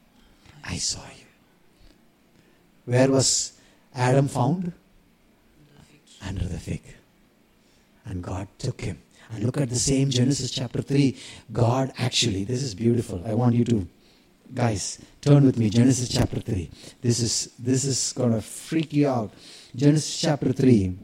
I 0.63 0.77
saw 0.77 1.03
you. 1.17 1.25
Where 2.85 3.09
was 3.09 3.53
Adam 3.95 4.27
found? 4.27 4.73
Under 6.21 6.45
the 6.45 6.59
fig. 6.59 6.83
And 8.05 8.21
God 8.21 8.47
took 8.59 8.81
him. 8.81 9.01
And 9.31 9.43
look 9.43 9.57
at 9.57 9.69
the 9.69 9.75
same 9.75 10.09
Genesis 10.09 10.51
chapter 10.51 10.81
3. 10.81 11.17
God 11.51 11.93
actually, 11.97 12.43
this 12.43 12.61
is 12.63 12.75
beautiful. 12.75 13.21
I 13.25 13.33
want 13.33 13.55
you 13.55 13.63
to, 13.65 13.87
guys, 14.53 14.99
turn 15.21 15.45
with 15.45 15.57
me. 15.57 15.69
Genesis 15.69 16.09
chapter 16.09 16.39
3. 16.39 16.69
This 17.01 17.19
is 17.19 17.53
this 17.57 17.83
is 17.85 18.13
gonna 18.13 18.41
freak 18.41 18.93
you 18.93 19.07
out. 19.07 19.31
Genesis 19.75 20.19
chapter 20.19 20.51
3, 20.51 20.97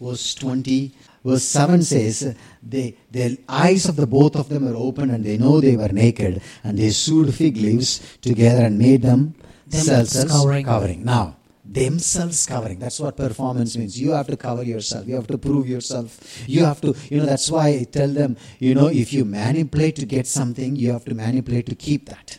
verse 0.00 0.34
20. 0.34 0.92
Verse 1.24 1.44
7 1.44 1.82
says, 1.84 2.34
they, 2.64 2.96
the 3.12 3.38
eyes 3.48 3.88
of 3.88 3.94
the 3.94 4.08
both 4.08 4.34
of 4.34 4.48
them 4.48 4.64
were 4.64 4.76
open 4.76 5.10
and 5.10 5.24
they 5.24 5.38
know 5.38 5.60
they 5.60 5.76
were 5.76 5.86
naked 5.86 6.42
and 6.64 6.76
they 6.76 6.90
sewed 6.90 7.32
fig 7.32 7.56
leaves 7.56 8.18
together 8.20 8.64
and 8.64 8.76
made 8.76 9.02
them 9.02 9.34
Themselves 9.68 10.12
themselves 10.14 10.32
covering. 10.32 10.64
covering. 10.66 11.04
Now, 11.04 11.36
themselves 11.72 12.46
covering. 12.46 12.78
That's 12.78 13.00
what 13.00 13.16
performance 13.16 13.76
means. 13.76 14.00
You 14.00 14.12
have 14.12 14.26
to 14.26 14.36
cover 14.36 14.62
yourself. 14.62 15.06
You 15.06 15.14
have 15.14 15.26
to 15.28 15.38
prove 15.38 15.68
yourself. 15.68 16.46
You 16.46 16.64
have 16.64 16.80
to, 16.82 16.94
you 17.08 17.18
know, 17.18 17.26
that's 17.26 17.50
why 17.50 17.68
I 17.68 17.84
tell 17.84 18.08
them, 18.08 18.36
you 18.58 18.74
know, 18.74 18.88
if 18.88 19.12
you 19.12 19.24
manipulate 19.24 19.96
to 19.96 20.06
get 20.06 20.26
something, 20.26 20.76
you 20.76 20.92
have 20.92 21.04
to 21.06 21.14
manipulate 21.14 21.66
to 21.66 21.74
keep 21.74 22.08
that. 22.08 22.38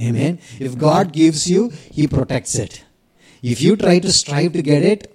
Amen. 0.00 0.38
If 0.58 0.78
God 0.78 1.12
gives 1.12 1.48
you, 1.48 1.70
He 1.92 2.06
protects 2.06 2.54
it. 2.54 2.84
If 3.42 3.60
you 3.60 3.76
try 3.76 3.98
to 3.98 4.12
strive 4.12 4.52
to 4.54 4.62
get 4.62 4.82
it, 4.82 5.14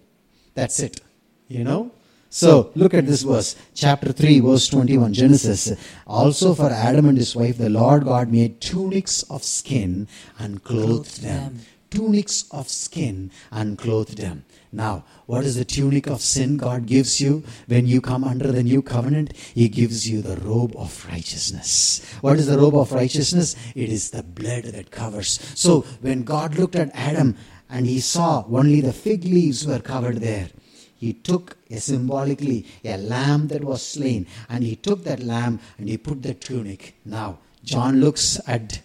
that's 0.54 0.80
it. 0.80 1.02
You 1.48 1.64
know? 1.64 1.92
So 2.30 2.72
look 2.76 2.94
at 2.94 3.06
this 3.06 3.24
verse, 3.24 3.56
chapter 3.74 4.12
3, 4.12 4.42
verse 4.42 4.68
21, 4.68 5.14
Genesis. 5.14 5.72
Also 6.06 6.54
for 6.54 6.70
Adam 6.70 7.08
and 7.08 7.18
his 7.18 7.34
wife, 7.34 7.58
the 7.58 7.70
Lord 7.70 8.04
God 8.04 8.30
made 8.30 8.60
tunics 8.60 9.24
of 9.24 9.44
skin 9.44 10.10
and 10.38 10.62
clothed 10.62 11.22
them. 11.22 11.60
Tunics 11.90 12.46
of 12.52 12.70
skin 12.70 13.32
and 13.52 13.78
clothed 13.78 14.18
them. 14.18 14.46
Now, 14.72 15.06
what 15.26 15.46
is 15.46 15.56
the 15.56 15.66
tunic 15.66 16.08
of 16.08 16.22
sin 16.22 16.58
God 16.58 16.86
gives 16.86 17.22
you 17.22 17.44
when 17.68 17.88
you 17.88 18.02
come 18.02 18.24
under 18.24 18.52
the 18.52 18.64
new 18.64 18.82
covenant? 18.82 19.36
He 19.36 19.70
gives 19.70 20.10
you 20.10 20.22
the 20.22 20.38
robe 20.38 20.76
of 20.76 21.06
righteousness. 21.08 22.06
What 22.22 22.38
is 22.40 22.48
the 22.48 22.58
robe 22.58 22.76
of 22.76 22.92
righteousness? 22.92 23.56
It 23.74 23.90
is 23.90 24.12
the 24.12 24.24
blood 24.24 24.64
that 24.66 24.92
covers. 24.92 25.40
So, 25.56 25.82
when 26.02 26.24
God 26.24 26.56
looked 26.56 26.76
at 26.76 26.92
Adam 26.94 27.38
and 27.70 27.86
he 27.86 28.00
saw 28.00 28.46
only 28.50 28.82
the 28.82 28.94
fig 28.94 29.24
leaves 29.24 29.66
were 29.66 29.80
covered 29.80 30.18
there, 30.18 30.50
he 30.98 31.14
took 31.14 31.58
a 31.70 31.80
symbolically 31.80 32.66
a 32.84 32.98
lamb 32.98 33.48
that 33.50 33.64
was 33.64 33.86
slain 33.86 34.28
and 34.50 34.64
he 34.64 34.76
took 34.76 35.04
that 35.04 35.20
lamb 35.22 35.60
and 35.78 35.88
he 35.88 35.98
put 35.98 36.24
the 36.24 36.34
tunic. 36.34 36.96
Now, 37.06 37.40
John 37.64 38.00
looks 38.00 38.40
at 38.48 38.82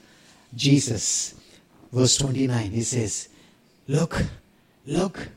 Jesus, 0.54 1.34
verse 1.92 2.16
29. 2.16 2.70
He 2.70 2.82
says, 2.82 3.28
Look, 3.86 4.22
look, 4.86 5.28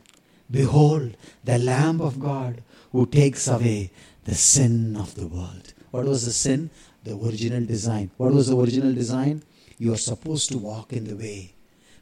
behold, 0.49 1.17
the 1.43 1.57
Lamb 1.57 2.01
of 2.01 2.19
God 2.19 2.61
who 2.91 3.05
takes 3.05 3.47
away 3.47 3.91
the 4.25 4.35
sin 4.35 4.95
of 4.95 5.15
the 5.15 5.27
world. 5.27 5.73
What 5.91 6.05
was 6.05 6.25
the 6.25 6.31
sin? 6.31 6.69
The 7.03 7.15
original 7.15 7.65
design. 7.65 8.11
What 8.17 8.33
was 8.33 8.47
the 8.47 8.57
original 8.57 8.93
design? 8.93 9.43
You 9.77 9.93
are 9.93 9.97
supposed 9.97 10.49
to 10.51 10.57
walk 10.57 10.93
in 10.93 11.05
the 11.05 11.15
way, 11.15 11.53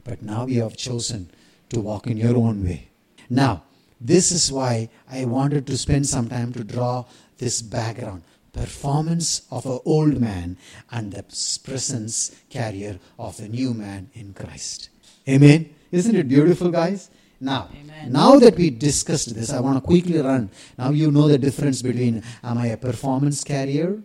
but 0.04 0.22
now 0.22 0.46
you 0.46 0.62
have 0.62 0.76
chosen 0.76 1.30
to 1.70 1.80
walk 1.80 2.06
in 2.06 2.16
your 2.16 2.36
own 2.36 2.62
way. 2.64 2.88
Now, 3.28 3.64
this 4.00 4.30
is 4.32 4.52
why 4.52 4.90
I 5.10 5.24
wanted 5.24 5.66
to 5.68 5.78
spend 5.78 6.06
some 6.06 6.28
time 6.28 6.52
to 6.52 6.64
draw 6.64 7.04
this 7.38 7.62
background 7.62 8.22
performance 8.52 9.42
of 9.50 9.66
an 9.66 9.80
old 9.84 10.20
man 10.20 10.56
and 10.90 11.12
the 11.12 11.22
presence 11.64 12.34
carrier 12.50 12.98
of 13.18 13.40
a 13.40 13.48
new 13.48 13.74
man 13.74 14.10
in 14.14 14.34
Christ. 14.34 14.90
Amen. 15.28 15.74
Isn't 15.90 16.16
it 16.16 16.28
beautiful, 16.28 16.70
guys? 16.70 17.10
Now, 17.40 17.68
Amen. 17.74 18.12
now 18.12 18.38
that 18.38 18.56
we 18.56 18.70
discussed 18.70 19.34
this, 19.34 19.52
I 19.52 19.60
want 19.60 19.76
to 19.76 19.80
quickly 19.80 20.20
run. 20.20 20.50
Now 20.78 20.90
you 20.90 21.10
know 21.10 21.28
the 21.28 21.38
difference 21.38 21.82
between 21.82 22.22
am 22.42 22.58
I 22.58 22.68
a 22.68 22.76
performance 22.76 23.42
carrier 23.42 24.00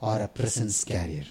or 0.00 0.20
a 0.20 0.28
presence 0.28 0.82
carrier. 0.84 1.24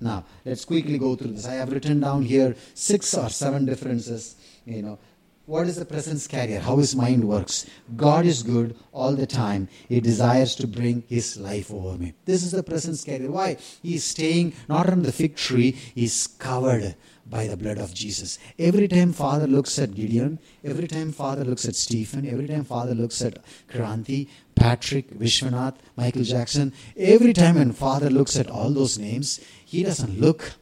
Now, 0.00 0.24
let's 0.44 0.64
quickly 0.64 0.98
go 0.98 1.16
through 1.16 1.32
this. 1.32 1.46
I 1.46 1.54
have 1.54 1.72
written 1.72 2.00
down 2.00 2.22
here 2.22 2.54
six 2.74 3.14
or 3.14 3.30
seven 3.30 3.64
differences. 3.64 4.36
You 4.64 4.82
know, 4.82 4.98
what 5.46 5.68
is 5.68 5.76
the 5.76 5.84
presence 5.84 6.26
carrier? 6.26 6.58
How 6.58 6.76
his 6.76 6.96
mind 6.96 7.24
works. 7.24 7.66
God 7.96 8.26
is 8.26 8.42
good 8.42 8.76
all 8.92 9.14
the 9.14 9.26
time. 9.26 9.68
He 9.88 10.00
desires 10.00 10.56
to 10.56 10.66
bring 10.66 11.04
his 11.06 11.36
life 11.36 11.72
over 11.72 11.96
me. 11.96 12.14
This 12.24 12.42
is 12.42 12.50
the 12.50 12.64
presence 12.64 13.04
carrier. 13.04 13.30
Why? 13.30 13.56
He 13.82 13.94
is 13.94 14.04
staying 14.04 14.54
not 14.68 14.90
on 14.90 15.02
the 15.02 15.12
fig 15.12 15.36
tree, 15.36 15.70
he's 15.70 16.26
covered 16.26 16.96
by 17.28 17.46
the 17.46 17.56
blood 17.56 17.78
of 17.78 17.94
Jesus. 17.94 18.38
Every 18.58 18.88
time 18.88 19.12
Father 19.12 19.46
looks 19.46 19.78
at 19.78 19.94
Gideon, 19.94 20.38
every 20.64 20.88
time 20.88 21.12
Father 21.12 21.44
looks 21.44 21.66
at 21.66 21.76
Stephen, 21.76 22.28
every 22.28 22.48
time 22.48 22.64
Father 22.64 22.94
looks 22.94 23.22
at 23.22 23.38
Kranti, 23.68 24.28
Patrick, 24.54 25.10
Vishwanath, 25.10 25.76
Michael 25.96 26.22
Jackson, 26.22 26.72
every 26.96 27.32
time 27.32 27.56
when 27.56 27.72
Father 27.72 28.10
looks 28.10 28.36
at 28.36 28.50
all 28.50 28.70
those 28.70 28.98
names, 28.98 29.40
he 29.64 29.82
doesn't 29.82 30.20
look 30.20 30.52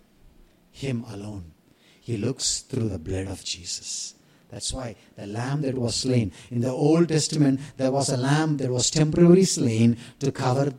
him 0.70 1.04
alone. 1.08 1.52
He 2.00 2.16
looks 2.18 2.60
through 2.60 2.88
the 2.90 2.98
blood 2.98 3.28
of 3.28 3.44
Jesus. 3.44 4.14
That's 4.54 4.72
why 4.72 4.94
the 5.16 5.26
lamb 5.26 5.62
that 5.62 5.76
was 5.76 5.96
slain. 5.96 6.30
In 6.52 6.60
the 6.60 6.70
Old 6.70 7.08
Testament, 7.08 7.58
there 7.76 7.90
was 7.90 8.08
a 8.08 8.16
lamb 8.16 8.58
that 8.58 8.70
was 8.70 8.88
temporarily 8.88 9.44
slain 9.44 9.96
to 10.20 10.30
cover 10.30 10.72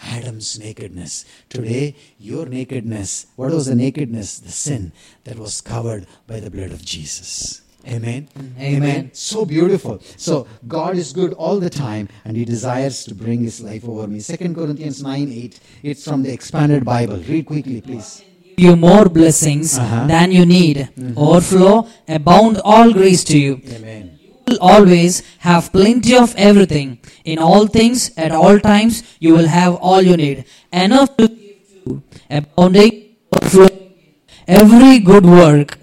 Adam's 0.00 0.60
nakedness. 0.60 1.24
Today, 1.48 1.96
your 2.20 2.46
nakedness, 2.46 3.26
what 3.34 3.50
was 3.50 3.66
the 3.66 3.74
nakedness? 3.74 4.38
The 4.38 4.52
sin 4.52 4.92
that 5.24 5.40
was 5.40 5.60
covered 5.60 6.06
by 6.28 6.38
the 6.38 6.52
blood 6.52 6.70
of 6.70 6.84
Jesus. 6.84 7.62
Amen. 7.88 8.28
Amen. 8.60 9.10
So 9.12 9.44
beautiful. 9.44 10.00
So 10.16 10.46
God 10.68 10.96
is 10.96 11.12
good 11.12 11.32
all 11.32 11.58
the 11.58 11.70
time 11.70 12.08
and 12.24 12.36
he 12.36 12.44
desires 12.44 13.04
to 13.06 13.14
bring 13.16 13.40
his 13.40 13.60
life 13.60 13.88
over 13.88 14.06
me. 14.06 14.20
2 14.20 14.36
Corinthians 14.54 15.02
9 15.02 15.32
8. 15.32 15.60
It's 15.82 16.04
from 16.04 16.22
the 16.22 16.32
expanded 16.32 16.84
Bible. 16.84 17.16
Read 17.16 17.46
quickly, 17.46 17.80
please. 17.80 18.22
You 18.58 18.76
more 18.76 19.08
blessings 19.08 19.78
Uh-huh. 19.78 20.06
than 20.06 20.32
you 20.32 20.44
need, 20.46 20.88
overflow, 21.16 21.86
abound 22.08 22.60
all 22.64 22.92
grace 22.92 23.24
to 23.24 23.38
you. 23.38 23.60
Amen. 23.76 24.12
will 24.48 24.58
always 24.60 25.22
have 25.38 25.72
plenty 25.72 26.14
of 26.16 26.32
everything. 26.36 26.98
In 27.24 27.38
all 27.38 27.66
things, 27.66 28.12
at 28.16 28.30
all 28.30 28.60
times, 28.60 29.02
you 29.18 29.34
will 29.34 29.48
have 29.48 29.74
all 29.74 30.00
you 30.00 30.16
need. 30.16 30.44
Enough 30.72 31.16
to 31.16 31.26
give 31.28 31.72
to, 31.84 32.02
abounding, 32.30 33.16
overflowing, 33.32 34.14
every 34.46 35.00
good 35.00 35.26
work. 35.26 35.78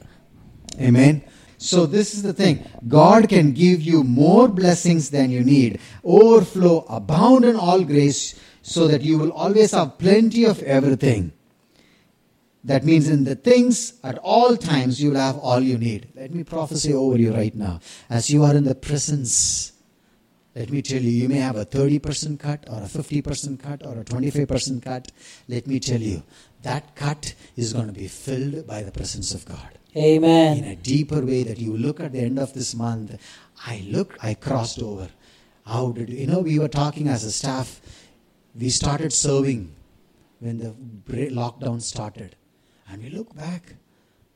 Amen. 0.80 1.22
So, 1.58 1.86
this 1.86 2.14
is 2.14 2.24
the 2.24 2.34
thing 2.34 2.64
God 2.88 3.28
can 3.28 3.52
give 3.52 3.82
you 3.82 4.04
more 4.04 4.48
blessings 4.48 5.10
than 5.10 5.30
you 5.30 5.44
need, 5.44 5.80
overflow, 6.04 6.86
abound 6.90 7.44
in 7.46 7.56
all 7.58 7.84
grace, 7.84 8.36
so 8.62 8.88
that 8.88 9.02
you 9.02 9.18
will 9.18 9.32
always 9.34 9.72
have 9.72 9.98
plenty 9.98 10.46
of 10.46 10.62
everything. 10.64 11.32
That 12.66 12.86
means 12.86 13.10
in 13.10 13.26
the 13.26 13.36
things 13.36 14.00
at 14.04 14.18
all 14.20 14.56
times 14.56 15.02
you 15.02 15.10
will 15.12 15.20
have 15.20 15.38
all 15.38 15.60
you 15.60 15.78
need. 15.78 16.10
Let 16.16 16.34
me 16.34 16.44
prophesy 16.44 16.94
over 16.94 17.18
you 17.18 17.34
right 17.34 17.54
now. 17.54 17.82
As 18.10 18.30
you 18.30 18.44
are 18.44 18.56
in 18.56 18.64
the 18.64 18.76
presence, 18.76 19.74
let 20.56 20.70
me 20.70 20.82
tell 20.82 21.02
you, 21.02 21.10
you 21.10 21.28
may 21.28 21.40
have 21.40 21.58
a 21.58 21.66
30% 21.66 22.40
cut 22.40 22.64
or 22.70 22.78
a 22.78 22.86
50% 22.86 23.60
cut 23.60 23.86
or 23.86 24.00
a 24.00 24.06
25% 24.06 24.82
cut. 24.84 25.12
Let 25.48 25.68
me 25.68 25.80
tell 25.80 26.00
you, 26.00 26.24
that 26.62 26.96
cut 26.96 27.34
is 27.58 27.74
going 27.74 27.88
to 27.88 27.94
be 27.94 28.08
filled 28.08 28.66
by 28.66 28.84
the 28.84 28.92
presence 28.92 29.34
of 29.34 29.46
God 29.46 29.78
Amen. 29.98 30.58
in 30.60 30.64
a 30.66 30.76
deeper 30.76 31.26
way 31.26 31.44
that 31.44 31.58
you 31.58 31.76
look 31.76 32.00
at 32.00 32.14
the 32.14 32.20
end 32.20 32.40
of 32.40 32.54
this 32.54 32.76
month. 32.76 33.20
I 33.66 33.84
looked, 33.90 34.24
I 34.24 34.36
crossed 34.36 34.82
over. 34.82 35.10
How 35.66 35.92
did 35.92 36.10
you 36.10 36.28
know? 36.28 36.40
We 36.40 36.60
were 36.60 36.68
talking 36.68 37.08
as 37.08 37.24
a 37.24 37.32
staff. 37.32 37.82
We 38.56 38.70
started 38.70 39.12
serving 39.12 39.74
when 40.40 40.60
the 40.60 40.74
lockdown 41.30 41.82
started, 41.82 42.36
and 42.94 43.04
we 43.04 43.10
look 43.10 43.36
back. 43.36 43.74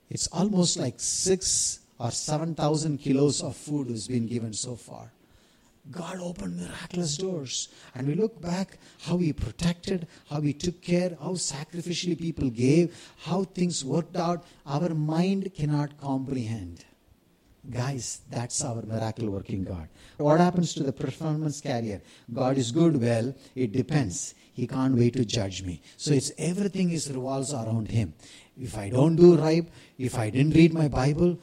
It's 0.10 0.28
almost 0.28 0.78
like 0.78 0.96
six 0.98 1.82
or 2.00 2.10
seven 2.10 2.56
thousand 2.56 2.98
kilos 2.98 3.44
of 3.44 3.56
food 3.56 3.90
has 3.90 4.08
been 4.08 4.26
given 4.26 4.52
so 4.52 4.76
far. 4.76 5.12
God 5.92 6.18
opened 6.20 6.58
miraculous 6.58 7.18
doors. 7.18 7.70
And 7.94 8.08
we 8.08 8.16
look 8.16 8.42
back 8.42 8.80
how 9.02 9.18
He 9.18 9.32
protected, 9.32 10.08
how 10.30 10.42
He 10.42 10.54
took 10.54 10.82
care, 10.82 11.16
how 11.22 11.34
sacrificially 11.34 12.20
people 12.20 12.50
gave, 12.50 12.98
how 13.20 13.44
things 13.44 13.86
worked 13.86 14.18
out. 14.18 14.44
Our 14.66 14.90
mind 14.90 15.54
cannot 15.54 15.98
comprehend. 16.02 16.84
Guys, 17.70 18.22
that's 18.30 18.64
our 18.64 18.82
miracle 18.82 19.30
working 19.30 19.64
God. 19.66 19.88
What 20.18 20.40
happens 20.40 20.74
to 20.76 20.84
the 20.84 20.94
performance 20.94 21.62
carrier? 21.62 22.02
God 22.34 22.58
is 22.58 22.72
good, 22.72 23.00
well, 23.02 23.36
it 23.56 23.72
depends. 23.72 24.34
He 24.54 24.66
can't 24.66 24.96
wait 24.96 25.14
to 25.14 25.26
judge 25.26 25.64
me. 25.64 25.82
So 25.98 26.14
it's 26.14 26.32
everything 26.38 26.92
is 26.92 27.12
revolves 27.12 27.54
around 27.54 27.92
him. 27.92 28.14
If 28.60 28.78
I 28.78 28.90
don't 28.90 29.16
do 29.16 29.38
right, 29.38 29.68
if 29.98 30.18
I 30.18 30.30
didn't 30.30 30.56
read 30.56 30.74
my 30.74 30.88
Bible, 30.88 31.38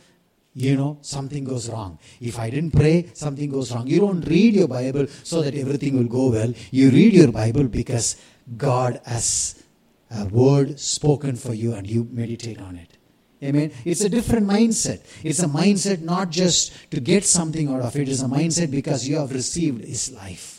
you 0.55 0.77
know, 0.77 0.99
something 1.01 1.45
goes 1.45 1.69
wrong. 1.69 1.99
If 2.21 2.39
I 2.39 2.49
didn't 2.51 2.73
pray, 2.73 3.11
something 3.13 3.51
goes 3.51 3.73
wrong. 3.73 3.87
You 3.87 4.01
don't 4.01 4.21
read 4.23 4.55
your 4.55 4.69
Bible 4.69 5.07
so 5.25 5.43
that 5.43 5.55
everything 5.55 5.97
will 5.97 6.05
go 6.05 6.31
well. 6.31 6.53
You 6.71 6.91
read 6.91 7.13
your 7.13 7.33
Bible 7.33 7.65
because 7.65 8.17
God 8.57 9.01
has 9.05 9.63
a 10.11 10.27
word 10.27 10.79
spoken 10.79 11.35
for 11.35 11.55
you 11.55 11.75
and 11.75 11.87
you 11.89 12.09
meditate 12.11 12.61
on 12.61 12.77
it. 12.77 12.97
Amen. 13.43 13.73
It's 13.85 14.01
a 14.01 14.09
different 14.09 14.47
mindset. 14.47 15.05
It's 15.23 15.41
a 15.41 15.49
mindset 15.49 16.01
not 16.01 16.31
just 16.31 16.91
to 16.93 17.01
get 17.01 17.25
something 17.25 17.69
out 17.69 17.81
of 17.81 17.97
it, 17.97 18.09
it's 18.09 18.23
a 18.23 18.27
mindset 18.27 18.71
because 18.71 19.09
you 19.09 19.17
have 19.17 19.33
received 19.33 19.85
His 19.85 20.13
life. 20.13 20.54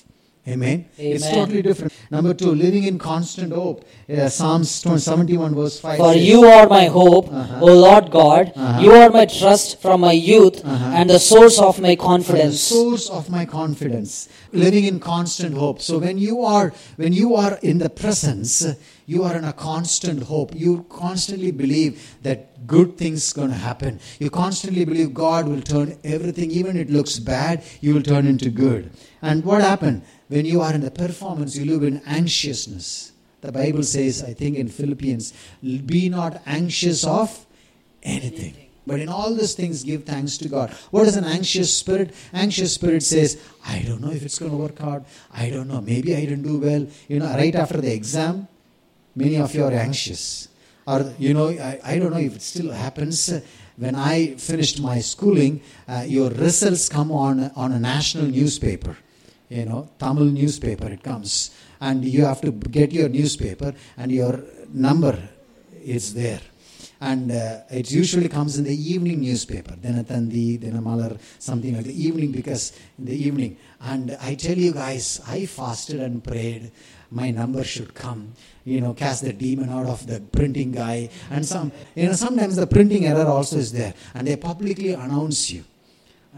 Amen. 0.47 0.85
It's 0.95 1.27
totally 1.27 1.63
different. 1.63 1.91
Number 2.11 2.31
two, 2.35 2.53
living 2.53 2.83
in 2.83 2.99
constant 2.99 3.51
hope. 3.51 3.83
Uh, 4.07 4.29
Psalms 4.29 4.69
71, 4.69 5.55
verse 5.55 5.79
5. 5.79 5.97
For 5.97 6.13
you 6.13 6.43
are 6.45 6.67
my 6.69 6.85
hope, 6.85 7.29
Uh-huh. 7.33 7.61
O 7.61 7.65
Lord 7.73 8.11
God. 8.11 8.51
Uh-huh. 8.55 8.79
You 8.81 8.91
are 8.91 9.09
my 9.09 9.25
trust 9.25 9.81
from 9.81 10.01
my 10.01 10.11
youth 10.11 10.63
Uh-huh. 10.63 10.91
and 10.93 11.09
the 11.09 11.17
source 11.17 11.57
of 11.59 11.81
my 11.81 11.95
confidence. 11.95 12.59
source 12.61 13.09
of 13.09 13.29
my 13.29 13.45
confidence 13.45 14.29
living 14.53 14.85
in 14.85 14.99
constant 14.99 15.55
hope 15.57 15.81
so 15.81 15.97
when 15.97 16.17
you 16.17 16.41
are 16.43 16.71
when 16.97 17.11
you 17.11 17.35
are 17.35 17.57
in 17.61 17.77
the 17.79 17.89
presence 17.89 18.63
you 19.05 19.23
are 19.23 19.35
in 19.35 19.43
a 19.43 19.51
constant 19.53 20.23
hope 20.23 20.53
you 20.55 20.85
constantly 20.89 21.51
believe 21.51 22.15
that 22.23 22.65
good 22.67 22.97
things 22.97 23.31
are 23.31 23.35
going 23.41 23.49
to 23.49 23.55
happen 23.69 23.99
you 24.19 24.29
constantly 24.29 24.85
believe 24.85 25.13
god 25.13 25.47
will 25.47 25.61
turn 25.61 25.97
everything 26.03 26.49
even 26.51 26.77
it 26.77 26.89
looks 26.89 27.19
bad 27.19 27.61
you 27.81 27.93
will 27.93 28.01
turn 28.13 28.25
into 28.33 28.49
good 28.49 28.89
and 29.21 29.43
what 29.43 29.61
happened 29.61 30.01
when 30.27 30.45
you 30.45 30.61
are 30.61 30.73
in 30.73 30.81
the 30.81 30.91
performance 30.91 31.55
you 31.55 31.65
live 31.65 31.83
in 31.83 32.01
anxiousness 32.05 33.11
the 33.41 33.51
bible 33.51 33.83
says 33.83 34.23
i 34.23 34.33
think 34.33 34.57
in 34.57 34.67
philippians 34.67 35.33
be 35.85 36.09
not 36.09 36.41
anxious 36.45 37.03
of 37.05 37.45
anything. 38.05 38.53
But 38.87 38.99
in 38.99 39.09
all 39.09 39.33
these 39.33 39.55
things, 39.55 39.83
give 39.83 40.03
thanks 40.03 40.37
to 40.37 40.47
God. 40.47 40.71
What 40.91 41.07
is 41.07 41.17
an 41.17 41.23
anxious 41.23 41.75
spirit? 41.75 42.13
Anxious 42.31 42.75
spirit 42.75 43.01
says, 43.01 43.41
I 43.65 43.79
don't 43.79 43.99
know 43.99 44.11
if 44.11 44.23
it's 44.23 44.37
going 44.37 44.51
to 44.51 44.57
work 44.57 44.79
out. 44.79 45.05
I 45.33 45.49
don't 45.49 45.67
know. 45.67 45.81
Maybe 45.81 46.15
I 46.15 46.21
didn't 46.21 46.43
do 46.43 46.59
well. 46.59 46.85
You 47.07 47.19
know, 47.19 47.25
right 47.33 47.55
after 47.55 47.81
the 47.81 47.91
exam, 47.91 48.47
many 49.15 49.37
of 49.37 49.55
you 49.55 49.63
are 49.63 49.71
anxious. 49.71 50.49
Or, 50.85 51.11
you 51.17 51.33
know, 51.33 51.49
I, 51.49 51.79
I 51.83 51.97
don't 51.97 52.11
know 52.11 52.19
if 52.19 52.35
it 52.35 52.43
still 52.43 52.71
happens. 52.71 53.33
when 53.77 53.95
I 53.95 54.35
finished 54.35 54.79
my 54.79 54.99
schooling, 54.99 55.61
uh, 55.87 56.05
your 56.07 56.29
results 56.29 56.87
come 56.87 57.11
on 57.11 57.51
on 57.55 57.71
a 57.71 57.79
national 57.79 58.25
newspaper. 58.25 58.95
You 59.49 59.65
know, 59.65 59.89
Tamil 59.99 60.25
newspaper. 60.25 60.87
It 60.87 61.03
comes, 61.03 61.51
and 61.79 62.03
you 62.03 62.25
have 62.25 62.41
to 62.41 62.51
get 62.51 62.91
your 62.91 63.09
newspaper, 63.09 63.73
and 63.97 64.11
your 64.11 64.43
number 64.73 65.17
is 65.83 66.13
there. 66.13 66.41
And 67.01 67.31
uh, 67.31 67.59
it 67.69 67.91
usually 67.91 68.29
comes 68.29 68.57
in 68.57 68.63
the 68.63 68.73
evening 68.73 69.21
newspaper, 69.21 69.73
Dinatandi, 69.73 70.59
Dinamalar, 70.59 71.19
something 71.39 71.75
like 71.75 71.83
the 71.83 72.05
evening, 72.07 72.31
because 72.31 72.71
in 72.97 73.05
the 73.05 73.15
evening. 73.15 73.57
And 73.81 74.17
I 74.21 74.35
tell 74.35 74.57
you 74.57 74.73
guys, 74.73 75.21
I 75.27 75.45
fasted 75.45 75.99
and 75.99 76.23
prayed 76.23 76.71
my 77.11 77.31
number 77.31 77.63
should 77.63 77.93
come 77.93 78.33
you 78.63 78.81
know 78.81 78.93
cast 78.93 79.23
the 79.23 79.33
demon 79.33 79.69
out 79.69 79.85
of 79.85 80.05
the 80.07 80.19
printing 80.19 80.71
guy 80.71 81.09
and 81.29 81.45
some 81.45 81.71
you 81.95 82.05
know 82.05 82.13
sometimes 82.13 82.55
the 82.55 82.67
printing 82.67 83.05
error 83.05 83.25
also 83.25 83.57
is 83.57 83.71
there 83.71 83.93
and 84.13 84.27
they 84.27 84.35
publicly 84.35 84.93
announce 84.93 85.51
you 85.51 85.63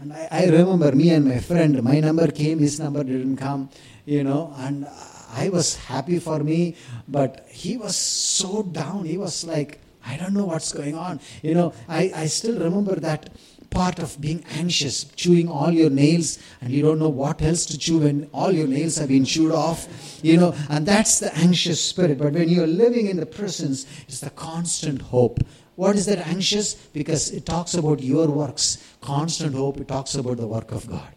and 0.00 0.12
I, 0.12 0.28
I 0.30 0.44
remember 0.46 0.92
me 0.92 1.10
and 1.10 1.24
my 1.24 1.38
friend 1.38 1.82
my 1.82 2.00
number 2.00 2.30
came 2.30 2.58
his 2.58 2.78
number 2.78 3.02
didn't 3.02 3.36
come 3.36 3.68
you 4.04 4.22
know 4.24 4.54
and 4.58 4.86
i 5.32 5.48
was 5.48 5.76
happy 5.76 6.18
for 6.18 6.38
me 6.40 6.76
but 7.08 7.46
he 7.50 7.76
was 7.76 7.96
so 7.96 8.62
down 8.62 9.04
he 9.04 9.18
was 9.18 9.44
like 9.44 9.80
i 10.06 10.16
don't 10.16 10.34
know 10.34 10.44
what's 10.44 10.72
going 10.72 10.94
on 10.94 11.20
you 11.42 11.54
know 11.54 11.72
i, 11.88 12.12
I 12.14 12.26
still 12.26 12.58
remember 12.58 12.96
that 12.96 13.30
part 13.70 13.98
of 13.98 14.18
being 14.18 14.44
anxious, 14.56 15.04
chewing 15.04 15.48
all 15.48 15.70
your 15.70 15.90
nails, 15.90 16.38
and 16.60 16.72
you 16.72 16.82
don't 16.82 16.98
know 16.98 17.08
what 17.08 17.42
else 17.42 17.66
to 17.66 17.78
chew 17.78 17.98
when 17.98 18.28
all 18.32 18.50
your 18.50 18.66
nails 18.66 18.96
have 18.96 19.08
been 19.08 19.26
chewed 19.26 19.52
off, 19.52 19.86
you 20.22 20.36
know, 20.38 20.54
and 20.70 20.86
that's 20.86 21.18
the 21.18 21.36
anxious 21.36 21.84
spirit. 21.84 22.18
But 22.18 22.32
when 22.32 22.48
you're 22.48 22.66
living 22.66 23.08
in 23.08 23.18
the 23.18 23.26
presence, 23.26 23.86
it's 24.08 24.20
the 24.20 24.30
constant 24.30 25.02
hope. 25.02 25.40
What 25.78 25.94
is 25.94 26.06
that 26.06 26.18
anxious? 26.26 26.74
Because 26.74 27.30
it 27.30 27.46
talks 27.46 27.74
about 27.74 28.02
your 28.02 28.26
works. 28.26 28.78
Constant 29.00 29.54
hope, 29.54 29.76
it 29.78 29.86
talks 29.86 30.16
about 30.16 30.38
the 30.38 30.46
work 30.48 30.72
of 30.72 30.88
God. 30.90 31.12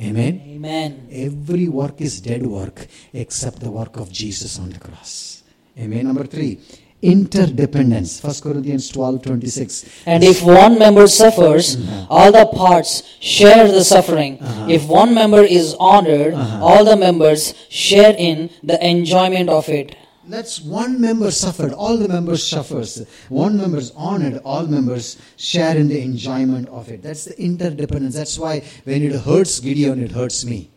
Amen. 0.00 0.40
Amen. 0.46 1.08
Every 1.10 1.66
work 1.66 2.00
is 2.00 2.20
dead 2.20 2.46
work 2.46 2.86
except 3.12 3.58
the 3.58 3.72
work 3.72 3.96
of 3.96 4.12
Jesus 4.12 4.60
on 4.60 4.70
the 4.70 4.78
cross. 4.78 5.42
Amen. 5.76 6.06
Number 6.06 6.26
three, 6.26 6.60
interdependence 7.02 8.22
1 8.22 8.34
corinthians 8.40 8.88
12 8.88 9.20
26 9.22 10.02
And 10.06 10.22
if 10.22 10.44
one 10.44 10.78
member 10.78 11.08
suffers, 11.08 11.74
uh-huh. 11.74 12.06
all 12.08 12.30
the 12.30 12.46
parts 12.46 13.02
share 13.18 13.66
the 13.66 13.82
suffering. 13.82 14.38
Uh-huh. 14.38 14.68
If 14.70 14.86
one 14.86 15.12
member 15.12 15.42
is 15.42 15.74
honored, 15.80 16.34
uh-huh. 16.34 16.64
all 16.64 16.84
the 16.84 16.96
members 16.96 17.52
share 17.68 18.14
in 18.16 18.48
the 18.62 18.78
enjoyment 18.86 19.48
of 19.48 19.68
it. 19.68 19.96
That's 20.32 20.62
one 20.62 20.98
member 20.98 21.30
suffered, 21.30 21.74
all 21.74 21.98
the 21.98 22.08
members 22.08 22.42
suffers. 22.42 23.06
One 23.28 23.58
member 23.58 23.76
is 23.76 23.90
honored, 23.94 24.40
all 24.46 24.66
members 24.66 25.18
share 25.36 25.76
in 25.76 25.88
the 25.88 26.00
enjoyment 26.00 26.70
of 26.70 26.88
it. 26.88 27.02
That's 27.02 27.26
the 27.26 27.38
interdependence. 27.38 28.14
That's 28.14 28.38
why 28.38 28.60
when 28.84 29.02
it 29.02 29.12
hurts 29.12 29.60
Gideon, 29.60 30.02
it 30.02 30.12
hurts 30.12 30.46
me. 30.46 30.70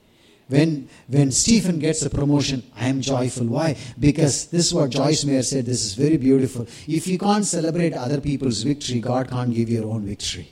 When 0.50 0.90
when 1.08 1.32
Stephen 1.32 1.80
gets 1.80 2.02
a 2.04 2.10
promotion, 2.10 2.64
I 2.76 2.90
am 2.90 3.00
joyful. 3.00 3.46
Why? 3.46 3.78
Because 3.98 4.48
this 4.48 4.66
is 4.66 4.74
what 4.74 4.90
Joyce 4.90 5.24
Meyer 5.24 5.42
said. 5.42 5.66
This 5.66 5.86
is 5.86 5.94
very 5.94 6.18
beautiful. 6.18 6.68
If 6.86 7.08
you 7.08 7.18
can't 7.18 7.46
celebrate 7.46 7.94
other 7.94 8.20
people's 8.20 8.62
victory, 8.62 9.00
God 9.00 9.30
can't 9.30 9.54
give 9.54 9.70
your 9.70 9.86
own 9.86 10.06
victory. 10.06 10.50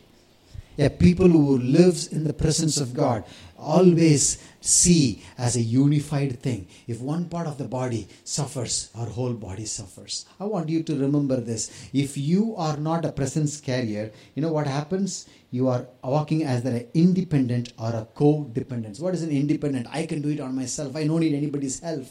Yeah, 0.78 0.88
people 0.88 1.28
who 1.28 1.58
lives 1.58 2.08
in 2.08 2.24
the 2.24 2.34
presence 2.34 2.80
of 2.80 2.94
God 2.94 3.26
always 3.58 4.38
see 4.64 5.22
as 5.38 5.58
a 5.58 5.62
unified 5.62 6.40
thing. 6.40 6.68
If 6.88 7.02
one 7.02 7.26
part 7.26 7.48
of 7.48 7.58
the 7.58 7.66
body 7.66 8.08
suffers, 8.24 8.90
our 8.96 9.06
whole 9.06 9.34
body 9.34 9.66
suffers. 9.66 10.26
I 10.40 10.46
want 10.46 10.70
you 10.70 10.84
to 10.84 10.96
remember 10.96 11.42
this. 11.42 11.90
If 11.94 12.18
you 12.18 12.56
are 12.56 12.78
not 12.78 13.04
a 13.04 13.12
presence 13.12 13.60
carrier, 13.60 14.12
you 14.36 14.42
know 14.42 14.54
what 14.54 14.66
happens? 14.66 15.28
You 15.52 15.68
are 15.68 15.86
walking 16.02 16.44
as 16.44 16.64
an 16.66 16.88
independent 16.94 17.74
or 17.78 17.90
a 17.90 18.08
codependent. 18.16 19.02
What 19.02 19.14
is 19.14 19.22
an 19.22 19.32
independent? 19.32 19.88
I 19.92 20.06
can 20.06 20.22
do 20.22 20.30
it 20.30 20.40
on 20.40 20.56
myself. 20.56 20.96
I 20.96 21.08
don't 21.08 21.20
need 21.20 21.36
anybody's 21.36 21.82
help. 21.82 22.08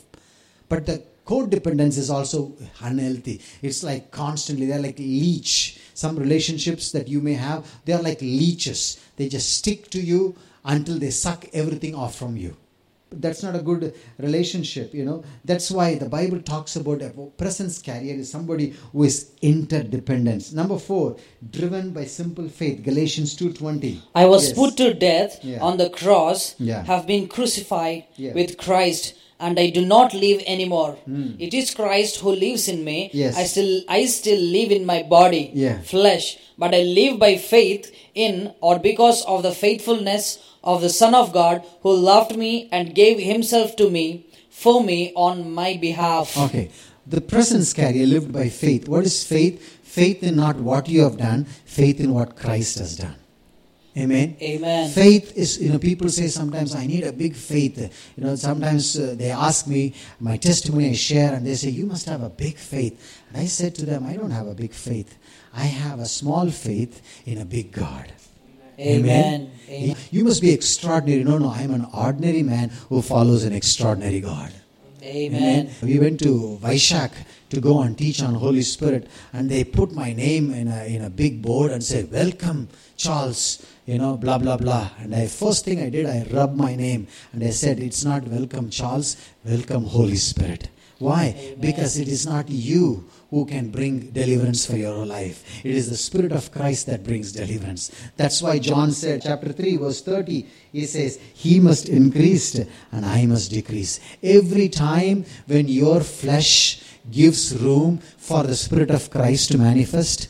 But 0.68 0.84
the 0.84 1.02
codependence 1.26 1.96
is 1.96 2.10
also 2.10 2.52
unhealthy. 2.80 3.40
It's 3.62 3.82
like 3.82 4.10
constantly, 4.10 4.66
they're 4.66 4.78
like 4.78 4.98
leech. 4.98 5.80
Some 5.94 6.16
relationships 6.16 6.92
that 6.92 7.08
you 7.08 7.20
may 7.20 7.34
have, 7.34 7.66
they 7.84 7.94
are 7.94 8.02
like 8.02 8.20
leeches. 8.20 9.00
They 9.16 9.28
just 9.28 9.56
stick 9.56 9.90
to 9.90 10.00
you 10.00 10.36
until 10.64 10.98
they 10.98 11.10
suck 11.10 11.46
everything 11.52 11.94
off 11.94 12.14
from 12.14 12.36
you. 12.36 12.56
That's 13.14 13.42
not 13.42 13.54
a 13.54 13.58
good 13.60 13.94
relationship, 14.18 14.94
you 14.94 15.04
know. 15.04 15.22
That's 15.44 15.70
why 15.70 15.96
the 15.96 16.08
Bible 16.08 16.40
talks 16.40 16.76
about 16.76 17.02
a 17.02 17.10
presence 17.36 17.78
carrier 17.78 18.14
is 18.14 18.30
somebody 18.30 18.72
who 18.92 19.02
is 19.04 19.32
interdependence. 19.42 20.52
Number 20.52 20.78
four, 20.78 21.16
driven 21.50 21.90
by 21.90 22.04
simple 22.06 22.48
faith. 22.48 22.82
Galatians 22.82 23.36
2.20. 23.36 24.00
I 24.14 24.24
was 24.26 24.48
Yes. 24.48 24.52
put 24.54 24.76
to 24.78 24.94
death 24.94 25.40
Yeah. 25.42 25.60
on 25.60 25.76
the 25.76 25.90
cross, 25.90 26.54
Yeah. 26.58 26.84
have 26.84 27.06
been 27.06 27.28
crucified 27.28 28.04
Yeah. 28.16 28.32
with 28.32 28.56
Christ, 28.56 29.14
and 29.46 29.58
I 29.62 29.68
do 29.76 29.82
not 29.84 30.14
live 30.24 30.40
anymore. 30.54 30.92
Hmm. 31.04 31.30
It 31.46 31.52
is 31.60 31.74
Christ 31.80 32.20
who 32.22 32.32
lives 32.42 32.68
in 32.72 32.84
me. 32.88 32.98
Yes. 33.22 33.36
I 33.42 33.44
still 33.52 33.72
I 33.96 34.00
still 34.06 34.42
live 34.58 34.70
in 34.78 34.84
my 34.92 35.00
body, 35.16 35.44
Yeah. 35.64 35.78
flesh, 35.94 36.26
but 36.64 36.74
I 36.80 36.82
live 37.00 37.18
by 37.26 37.32
faith 37.54 37.90
in 38.26 38.52
or 38.60 38.74
because 38.90 39.22
of 39.34 39.42
the 39.48 39.54
faithfulness 39.64 40.38
of 40.72 40.80
the 40.86 40.92
Son 41.00 41.14
of 41.22 41.32
God 41.40 41.62
who 41.82 41.92
loved 42.12 42.36
me 42.44 42.52
and 42.70 42.94
gave 43.02 43.18
himself 43.32 43.74
to 43.82 43.90
me 43.98 44.06
for 44.64 44.76
me 44.90 45.00
on 45.28 45.50
my 45.60 45.70
behalf. 45.86 46.36
Okay. 46.46 46.66
The 47.16 47.20
presence 47.34 47.72
carrier 47.80 48.06
lived 48.06 48.32
by 48.32 48.48
faith. 48.48 48.88
What 48.88 49.04
is 49.04 49.24
faith? 49.34 49.56
Faith 49.82 50.22
in 50.22 50.36
not 50.36 50.56
what 50.68 50.88
you 50.88 51.02
have 51.02 51.16
done, 51.18 51.40
faith 51.80 51.98
in 52.00 52.14
what 52.14 52.36
Christ 52.36 52.78
has 52.78 52.96
done. 52.96 53.16
Amen. 53.96 54.36
Amen. 54.40 54.90
Faith 54.90 55.36
is, 55.36 55.60
you 55.60 55.70
know, 55.70 55.78
people 55.78 56.08
say 56.08 56.28
sometimes, 56.28 56.74
I 56.74 56.86
need 56.86 57.04
a 57.04 57.12
big 57.12 57.34
faith. 57.34 57.78
You 58.16 58.24
know, 58.24 58.36
sometimes 58.36 58.98
uh, 58.98 59.14
they 59.18 59.30
ask 59.30 59.66
me 59.66 59.94
my 60.18 60.38
testimony 60.38 60.90
I 60.90 60.94
share, 60.94 61.34
and 61.34 61.46
they 61.46 61.54
say, 61.54 61.68
You 61.68 61.84
must 61.84 62.06
have 62.06 62.22
a 62.22 62.30
big 62.30 62.56
faith. 62.56 63.22
And 63.28 63.36
I 63.36 63.46
said 63.46 63.74
to 63.76 63.84
them, 63.84 64.06
I 64.06 64.16
don't 64.16 64.30
have 64.30 64.46
a 64.46 64.54
big 64.54 64.72
faith. 64.72 65.18
I 65.54 65.64
have 65.64 66.00
a 66.00 66.06
small 66.06 66.48
faith 66.50 67.02
in 67.26 67.38
a 67.38 67.44
big 67.44 67.70
God. 67.72 68.10
Amen. 68.78 69.50
Amen. 69.68 69.96
You 70.10 70.24
must 70.24 70.40
be 70.40 70.52
extraordinary. 70.52 71.22
No, 71.22 71.36
no, 71.36 71.50
I'm 71.50 71.74
an 71.74 71.86
ordinary 71.92 72.42
man 72.42 72.70
who 72.88 73.02
follows 73.02 73.44
an 73.44 73.52
extraordinary 73.52 74.20
God. 74.20 74.52
Amen. 75.02 75.70
We 75.82 75.98
went 75.98 76.20
to 76.20 76.58
Vaishak 76.62 77.10
to 77.50 77.60
go 77.60 77.82
and 77.82 77.98
teach 77.98 78.22
on 78.22 78.34
Holy 78.34 78.62
Spirit, 78.62 79.08
and 79.32 79.50
they 79.50 79.64
put 79.64 79.92
my 79.92 80.12
name 80.12 80.54
in 80.54 80.68
a, 80.68 80.84
in 80.84 81.02
a 81.02 81.10
big 81.10 81.42
board 81.42 81.70
and 81.70 81.82
said, 81.82 82.10
Welcome, 82.10 82.68
Charles, 82.96 83.66
you 83.86 83.98
know, 83.98 84.16
blah, 84.16 84.38
blah, 84.38 84.56
blah. 84.56 84.90
And 84.98 85.14
I 85.14 85.26
first 85.26 85.64
thing 85.64 85.80
I 85.80 85.90
did, 85.90 86.06
I 86.06 86.26
rubbed 86.32 86.56
my 86.56 86.76
name 86.76 87.08
and 87.32 87.42
I 87.42 87.50
said, 87.50 87.80
It's 87.80 88.04
not 88.04 88.24
welcome, 88.28 88.70
Charles, 88.70 89.16
welcome, 89.44 89.84
Holy 89.84 90.16
Spirit. 90.16 90.68
Why? 90.98 91.56
Because 91.58 91.98
it 91.98 92.06
is 92.06 92.26
not 92.26 92.48
you 92.48 93.10
who 93.30 93.44
can 93.44 93.70
bring 93.70 94.12
deliverance 94.12 94.64
for 94.64 94.76
your 94.76 95.04
life. 95.04 95.64
It 95.64 95.74
is 95.74 95.90
the 95.90 95.96
Spirit 95.96 96.30
of 96.30 96.52
Christ 96.52 96.86
that 96.86 97.02
brings 97.02 97.32
deliverance. 97.32 97.90
That's 98.16 98.40
why 98.40 98.60
John 98.60 98.92
said, 98.92 99.22
chapter 99.22 99.52
3, 99.52 99.78
verse 99.78 100.00
30, 100.00 100.46
he 100.70 100.86
says, 100.86 101.18
He 101.34 101.58
must 101.58 101.88
increase 101.88 102.54
and 102.92 103.04
I 103.04 103.26
must 103.26 103.50
decrease. 103.50 103.98
Every 104.22 104.68
time 104.68 105.24
when 105.46 105.66
your 105.66 106.02
flesh 106.02 106.84
gives 107.10 107.56
room 107.56 107.98
for 107.98 108.44
the 108.44 108.54
Spirit 108.54 108.92
of 108.92 109.10
Christ 109.10 109.50
to 109.50 109.58
manifest, 109.58 110.28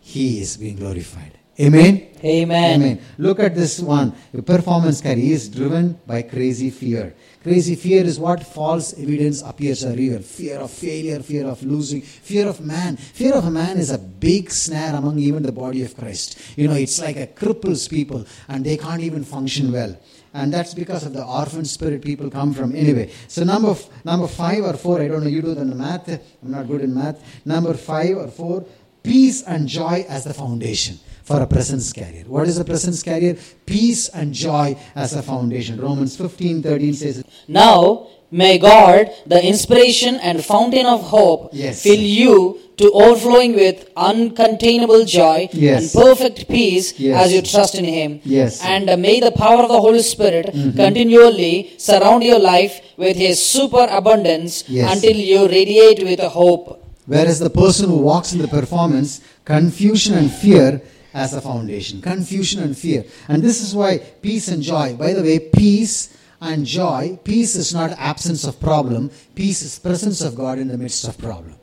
He 0.00 0.40
is 0.40 0.56
being 0.56 0.76
glorified. 0.76 1.31
Amen. 1.60 2.08
Amen. 2.24 2.80
Amen. 2.80 3.00
Look 3.18 3.40
at 3.40 3.54
this 3.54 3.78
one. 3.78 4.14
The 4.32 4.42
performance 4.42 5.02
carry 5.02 5.32
is 5.32 5.48
driven 5.50 6.00
by 6.06 6.22
crazy 6.22 6.70
fear. 6.70 7.14
Crazy 7.42 7.74
fear 7.74 8.04
is 8.04 8.18
what 8.18 8.46
false 8.46 8.94
evidence 8.98 9.42
appears 9.42 9.84
are 9.84 9.92
real. 9.92 10.20
Fear 10.20 10.60
of 10.60 10.70
failure, 10.70 11.20
fear 11.20 11.46
of 11.46 11.62
losing, 11.62 12.00
fear 12.00 12.46
of 12.46 12.60
man. 12.60 12.96
Fear 12.96 13.34
of 13.34 13.52
man 13.52 13.76
is 13.76 13.90
a 13.90 13.98
big 13.98 14.50
snare 14.50 14.94
among 14.94 15.18
even 15.18 15.42
the 15.42 15.52
body 15.52 15.82
of 15.82 15.94
Christ. 15.96 16.38
You 16.56 16.68
know, 16.68 16.74
it's 16.74 17.00
like 17.00 17.16
a 17.16 17.26
cripples 17.26 17.90
people 17.90 18.24
and 18.48 18.64
they 18.64 18.78
can't 18.78 19.02
even 19.02 19.24
function 19.24 19.72
well. 19.72 19.98
And 20.32 20.54
that's 20.54 20.72
because 20.72 21.04
of 21.04 21.12
the 21.12 21.24
orphan 21.24 21.66
spirit 21.66 22.00
people 22.00 22.30
come 22.30 22.54
from. 22.54 22.74
Anyway, 22.74 23.10
so 23.28 23.44
number 23.44 23.72
f- 23.72 23.90
number 24.04 24.28
five 24.28 24.64
or 24.64 24.74
four, 24.74 25.02
I 25.02 25.08
don't 25.08 25.24
know, 25.24 25.28
you 25.28 25.42
do 25.42 25.54
the 25.54 25.64
math. 25.66 26.08
I'm 26.08 26.50
not 26.50 26.66
good 26.66 26.80
in 26.80 26.94
math. 26.94 27.22
Number 27.44 27.74
five 27.74 28.16
or 28.16 28.28
four, 28.28 28.64
peace 29.02 29.42
and 29.42 29.68
joy 29.68 30.06
as 30.08 30.24
the 30.24 30.32
foundation 30.32 30.98
for 31.24 31.40
a 31.40 31.46
presence 31.46 31.92
carrier. 31.92 32.24
What 32.26 32.48
is 32.48 32.58
a 32.58 32.64
presence 32.64 33.02
carrier? 33.02 33.36
Peace 33.66 34.08
and 34.08 34.32
joy 34.34 34.76
as 34.94 35.14
a 35.14 35.22
foundation. 35.22 35.80
Romans 35.80 36.16
15 36.16 36.62
13 36.62 36.94
says, 36.94 37.24
Now, 37.48 38.08
may 38.30 38.58
God, 38.58 39.10
the 39.26 39.44
inspiration 39.44 40.16
and 40.16 40.44
fountain 40.44 40.86
of 40.86 41.02
hope, 41.02 41.50
Yes. 41.52 41.82
fill 41.82 42.00
you 42.00 42.58
to 42.78 42.90
overflowing 42.92 43.54
with 43.54 43.88
uncontainable 43.94 45.06
joy 45.06 45.48
Yes. 45.52 45.94
and 45.94 46.04
perfect 46.04 46.48
peace 46.48 46.98
Yes. 46.98 47.24
as 47.26 47.32
you 47.32 47.42
trust 47.42 47.74
in 47.74 47.84
Him. 47.84 48.20
Yes. 48.24 48.60
And 48.64 48.86
may 49.00 49.20
the 49.20 49.30
power 49.30 49.62
of 49.62 49.68
the 49.68 49.80
Holy 49.80 50.02
Spirit 50.02 50.46
mm-hmm. 50.46 50.76
continually 50.76 51.74
surround 51.78 52.24
your 52.24 52.38
life 52.40 52.80
with 52.96 53.16
His 53.16 53.40
superabundance 53.44 54.64
Yes. 54.68 54.94
until 54.94 55.16
you 55.16 55.46
radiate 55.48 56.02
with 56.02 56.20
a 56.20 56.30
hope. 56.30 56.78
Whereas 57.06 57.38
the 57.40 57.50
person 57.50 57.88
who 57.90 57.98
walks 57.98 58.32
in 58.32 58.38
the 58.40 58.48
performance, 58.48 59.20
confusion 59.44 60.14
and 60.14 60.30
fear 60.32 60.80
as 61.14 61.34
a 61.34 61.40
foundation 61.40 62.00
confusion 62.00 62.62
and 62.62 62.76
fear. 62.76 63.04
And 63.28 63.42
this 63.42 63.60
is 63.62 63.74
why 63.74 63.98
peace 63.98 64.48
and 64.48 64.62
joy, 64.62 64.94
by 64.94 65.12
the 65.12 65.22
way, 65.22 65.38
peace 65.38 66.16
and 66.40 66.66
joy, 66.66 67.18
peace 67.22 67.54
is 67.54 67.72
not 67.72 67.92
absence 67.92 68.44
of 68.44 68.60
problem, 68.60 69.10
peace 69.34 69.62
is 69.62 69.78
presence 69.78 70.20
of 70.20 70.34
God 70.34 70.58
in 70.58 70.68
the 70.68 70.78
midst 70.78 71.06
of 71.06 71.16
problem. 71.18 71.54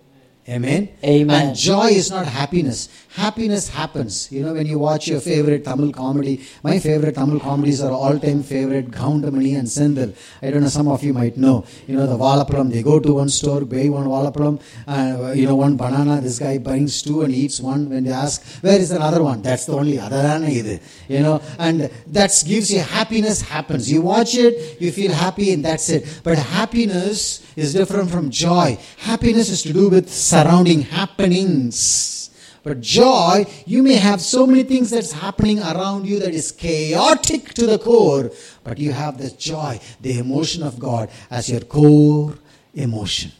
Amen. 0.49 0.89
Amen. 1.03 1.47
And 1.49 1.55
joy 1.55 1.89
is 1.89 2.09
not 2.09 2.25
happiness. 2.25 2.89
Happiness 3.09 3.69
happens. 3.69 4.31
You 4.31 4.43
know, 4.43 4.53
when 4.53 4.65
you 4.65 4.79
watch 4.79 5.07
your 5.07 5.19
favorite 5.19 5.63
Tamil 5.63 5.91
comedy, 5.91 6.41
my 6.63 6.79
favorite 6.79 7.15
Tamil 7.15 7.39
comedies 7.39 7.81
are 7.81 7.91
all 7.91 8.17
time 8.17 8.41
favorite 8.41 8.89
Goundamani 8.89 9.59
and 9.59 9.67
Senthil. 9.67 10.15
I 10.41 10.49
don't 10.49 10.61
know, 10.61 10.69
some 10.69 10.87
of 10.87 11.03
you 11.03 11.13
might 11.13 11.37
know. 11.37 11.65
You 11.85 11.97
know, 11.97 12.07
the 12.07 12.17
Valapalam, 12.17 12.71
they 12.71 12.81
go 12.81 12.99
to 12.99 13.13
one 13.13 13.29
store, 13.29 13.61
buy 13.65 13.89
one 13.89 14.05
Valapalam, 14.05 14.59
uh, 14.87 15.33
you 15.33 15.45
know, 15.45 15.55
one 15.55 15.75
banana. 15.75 16.19
This 16.19 16.39
guy 16.39 16.57
buys 16.57 17.01
two 17.03 17.21
and 17.21 17.33
eats 17.33 17.59
one. 17.59 17.89
When 17.89 18.05
they 18.05 18.11
ask, 18.11 18.43
where 18.61 18.79
is 18.79 18.89
another 18.89 19.21
one? 19.21 19.43
That's 19.43 19.65
the 19.65 19.73
only 19.73 19.99
other 19.99 20.15
idu. 20.17 20.79
You 21.07 21.19
know, 21.19 21.41
and 21.59 21.91
that 22.07 22.43
gives 22.47 22.73
you 22.73 22.79
happiness 22.79 23.41
happens. 23.41 23.91
You 23.91 24.01
watch 24.01 24.33
it, 24.35 24.81
you 24.81 24.91
feel 24.91 25.11
happy, 25.11 25.53
and 25.53 25.63
that's 25.63 25.89
it. 25.89 26.21
But 26.23 26.39
happiness 26.39 27.45
is 27.55 27.73
different 27.73 28.09
from 28.09 28.29
joy. 28.29 28.77
Happiness 28.97 29.49
is 29.49 29.61
to 29.63 29.73
do 29.73 29.89
with 29.89 30.09
surrounding 30.43 30.81
happenings. 30.81 32.29
But 32.63 32.81
joy, 32.81 33.45
you 33.65 33.81
may 33.83 33.95
have 33.95 34.21
so 34.21 34.45
many 34.45 34.63
things 34.63 34.89
that's 34.89 35.13
happening 35.13 35.59
around 35.59 36.05
you 36.05 36.19
that 36.19 36.33
is 36.33 36.51
chaotic 36.51 37.53
to 37.53 37.65
the 37.65 37.79
core, 37.79 38.31
but 38.63 38.77
you 38.77 38.91
have 38.91 39.17
the 39.17 39.31
joy, 39.31 39.79
the 40.01 40.19
emotion 40.19 40.61
of 40.63 40.77
God 40.77 41.09
as 41.31 41.49
your 41.49 41.61
core 41.61 42.35
emotion. 42.73 43.31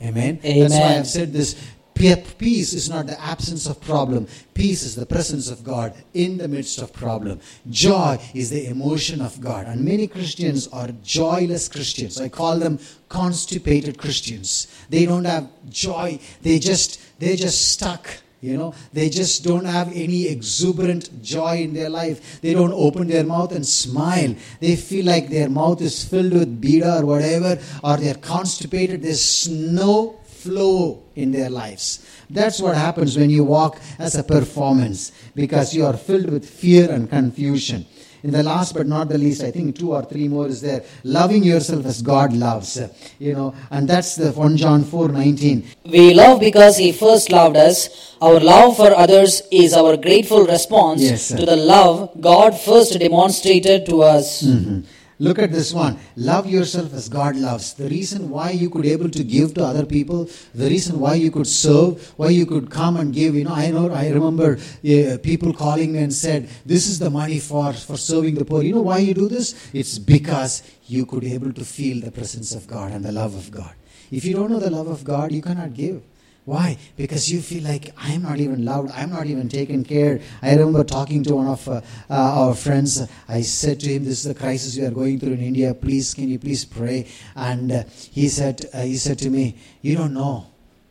Amen. 0.00 0.38
That's 0.42 0.74
why 0.74 0.96
I've 0.98 1.06
said 1.06 1.32
this. 1.32 1.56
Pe- 2.02 2.20
Peace 2.36 2.72
is 2.72 2.90
not 2.90 3.06
the 3.06 3.20
absence 3.20 3.66
of 3.66 3.80
problem. 3.80 4.26
Peace 4.54 4.82
is 4.82 4.96
the 4.96 5.06
presence 5.06 5.48
of 5.48 5.62
God 5.62 5.94
in 6.14 6.36
the 6.36 6.48
midst 6.48 6.82
of 6.82 6.92
problem. 6.92 7.38
Joy 7.70 8.18
is 8.34 8.50
the 8.50 8.66
emotion 8.66 9.20
of 9.20 9.40
God. 9.40 9.66
And 9.68 9.84
many 9.84 10.08
Christians 10.08 10.66
are 10.66 10.88
joyless 11.04 11.68
Christians. 11.68 12.20
I 12.20 12.28
call 12.28 12.58
them 12.58 12.80
constipated 13.08 13.98
Christians. 13.98 14.66
They 14.90 15.06
don't 15.06 15.26
have 15.26 15.48
joy. 15.68 16.18
They 16.42 16.58
just 16.58 17.00
they're 17.20 17.36
just 17.36 17.70
stuck. 17.70 18.08
You 18.40 18.56
know, 18.56 18.74
they 18.92 19.08
just 19.08 19.44
don't 19.44 19.64
have 19.64 19.92
any 19.94 20.26
exuberant 20.26 21.22
joy 21.22 21.58
in 21.58 21.72
their 21.72 21.88
life. 21.88 22.40
They 22.40 22.52
don't 22.52 22.72
open 22.72 23.06
their 23.06 23.22
mouth 23.22 23.52
and 23.52 23.64
smile. 23.64 24.34
They 24.58 24.74
feel 24.74 25.06
like 25.06 25.28
their 25.28 25.48
mouth 25.48 25.80
is 25.80 26.02
filled 26.02 26.32
with 26.32 26.60
bida 26.60 27.02
or 27.02 27.06
whatever, 27.06 27.62
or 27.84 27.98
they're 27.98 28.14
constipated. 28.14 29.02
There's 29.02 29.48
no 29.48 30.18
flow 30.42 31.02
in 31.14 31.30
their 31.32 31.50
lives. 31.50 32.04
That's 32.28 32.60
what 32.60 32.76
happens 32.76 33.16
when 33.16 33.30
you 33.30 33.44
walk 33.44 33.78
as 33.98 34.14
a 34.16 34.24
performance 34.24 35.12
because 35.34 35.74
you 35.74 35.86
are 35.86 35.96
filled 35.96 36.30
with 36.30 36.48
fear 36.48 36.90
and 36.90 37.08
confusion. 37.08 37.86
In 38.24 38.30
the 38.30 38.42
last 38.44 38.74
but 38.74 38.86
not 38.86 39.08
the 39.08 39.18
least, 39.18 39.42
I 39.42 39.50
think 39.50 39.76
two 39.76 39.92
or 39.92 40.04
three 40.04 40.28
more 40.28 40.46
is 40.46 40.60
there. 40.60 40.84
Loving 41.02 41.42
yourself 41.42 41.84
as 41.86 42.02
God 42.02 42.32
loves. 42.32 42.80
You 43.18 43.34
know, 43.34 43.54
and 43.68 43.88
that's 43.88 44.14
the 44.14 44.30
1 44.30 44.56
John 44.56 44.84
4 44.84 45.08
19. 45.08 45.64
We 45.86 46.14
love 46.14 46.38
because 46.38 46.76
He 46.78 46.92
first 46.92 47.32
loved 47.32 47.56
us. 47.56 48.14
Our 48.20 48.38
love 48.38 48.76
for 48.76 48.94
others 48.94 49.42
is 49.50 49.72
our 49.74 49.96
grateful 49.96 50.46
response 50.46 51.02
Yes, 51.02 51.28
to 51.28 51.44
the 51.44 51.56
love 51.56 52.12
God 52.20 52.56
first 52.56 52.96
demonstrated 53.00 53.86
to 53.86 54.02
us. 54.02 54.42
Mhm. 54.44 54.84
Look 55.22 55.38
at 55.38 55.52
this 55.52 55.72
one. 55.72 55.98
Love 56.16 56.48
yourself 56.50 56.92
as 56.94 57.08
God 57.08 57.36
loves. 57.36 57.74
The 57.74 57.88
reason 57.88 58.28
why 58.28 58.50
you 58.50 58.68
could 58.68 58.84
able 58.84 59.08
to 59.08 59.22
give 59.22 59.54
to 59.54 59.64
other 59.64 59.86
people, 59.86 60.28
the 60.52 60.68
reason 60.68 60.98
why 60.98 61.14
you 61.14 61.30
could 61.30 61.46
serve, 61.46 62.12
why 62.16 62.30
you 62.30 62.44
could 62.44 62.70
come 62.70 62.96
and 62.96 63.14
give. 63.14 63.36
You 63.36 63.44
know, 63.44 63.54
I 63.54 63.70
know. 63.70 63.88
I 63.92 64.08
remember 64.08 64.58
uh, 64.58 65.18
people 65.22 65.52
calling 65.52 65.92
me 65.92 66.00
and 66.00 66.12
said, 66.12 66.48
"This 66.66 66.88
is 66.88 66.98
the 66.98 67.08
money 67.08 67.38
for 67.38 67.72
for 67.72 67.96
serving 67.96 68.34
the 68.34 68.44
poor." 68.44 68.64
You 68.64 68.74
know 68.74 68.86
why 68.90 68.98
you 68.98 69.14
do 69.14 69.28
this? 69.28 69.54
It's 69.72 69.96
because 69.96 70.64
you 70.88 71.06
could 71.06 71.22
able 71.22 71.52
to 71.52 71.64
feel 71.64 72.00
the 72.00 72.10
presence 72.10 72.52
of 72.52 72.66
God 72.66 72.90
and 72.90 73.04
the 73.04 73.12
love 73.12 73.36
of 73.36 73.52
God. 73.52 73.74
If 74.10 74.24
you 74.24 74.34
don't 74.34 74.50
know 74.50 74.58
the 74.58 74.74
love 74.78 74.88
of 74.88 75.04
God, 75.04 75.30
you 75.30 75.40
cannot 75.40 75.72
give. 75.72 76.02
Why? 76.44 76.76
Because 76.96 77.30
you 77.30 77.40
feel 77.40 77.62
like 77.62 77.94
I'm 77.96 78.22
not 78.22 78.40
even 78.40 78.64
loved, 78.64 78.90
I'm 78.96 79.10
not 79.10 79.26
even 79.26 79.48
taken 79.48 79.84
care. 79.84 80.20
I 80.42 80.54
remember 80.54 80.82
talking 80.82 81.22
to 81.24 81.36
one 81.36 81.46
of 81.46 81.68
uh, 81.68 81.82
uh, 82.10 82.14
our 82.14 82.54
friends. 82.54 83.06
I 83.28 83.42
said 83.42 83.78
to 83.80 83.88
him, 83.88 84.04
"This 84.04 84.24
is 84.24 84.24
the 84.24 84.34
crisis 84.34 84.76
we 84.76 84.84
are 84.84 84.90
going 84.90 85.20
through 85.20 85.34
in 85.34 85.40
India. 85.40 85.72
Please, 85.72 86.14
can 86.14 86.28
you 86.28 86.40
please 86.40 86.64
pray?" 86.64 87.06
And 87.36 87.70
uh, 87.70 87.84
he 88.10 88.28
said, 88.28 88.66
uh, 88.74 88.82
"He 88.82 88.96
said 88.96 89.18
to 89.20 89.30
me, 89.30 89.56
you 89.82 89.94
don't 89.94 90.14
know, 90.14 90.46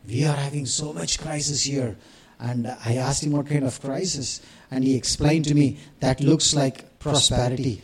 we 0.08 0.24
are 0.24 0.36
having 0.36 0.64
so 0.64 0.94
much 0.94 1.20
crisis 1.20 1.64
here." 1.64 1.96
And 2.40 2.66
I 2.66 2.96
asked 2.96 3.22
him 3.22 3.32
what 3.32 3.46
kind 3.46 3.64
of 3.64 3.78
crisis, 3.78 4.40
and 4.70 4.82
he 4.82 4.96
explained 4.96 5.44
to 5.46 5.54
me 5.54 5.76
that 6.00 6.20
looks 6.20 6.54
like 6.54 6.98
prosperity 6.98 7.82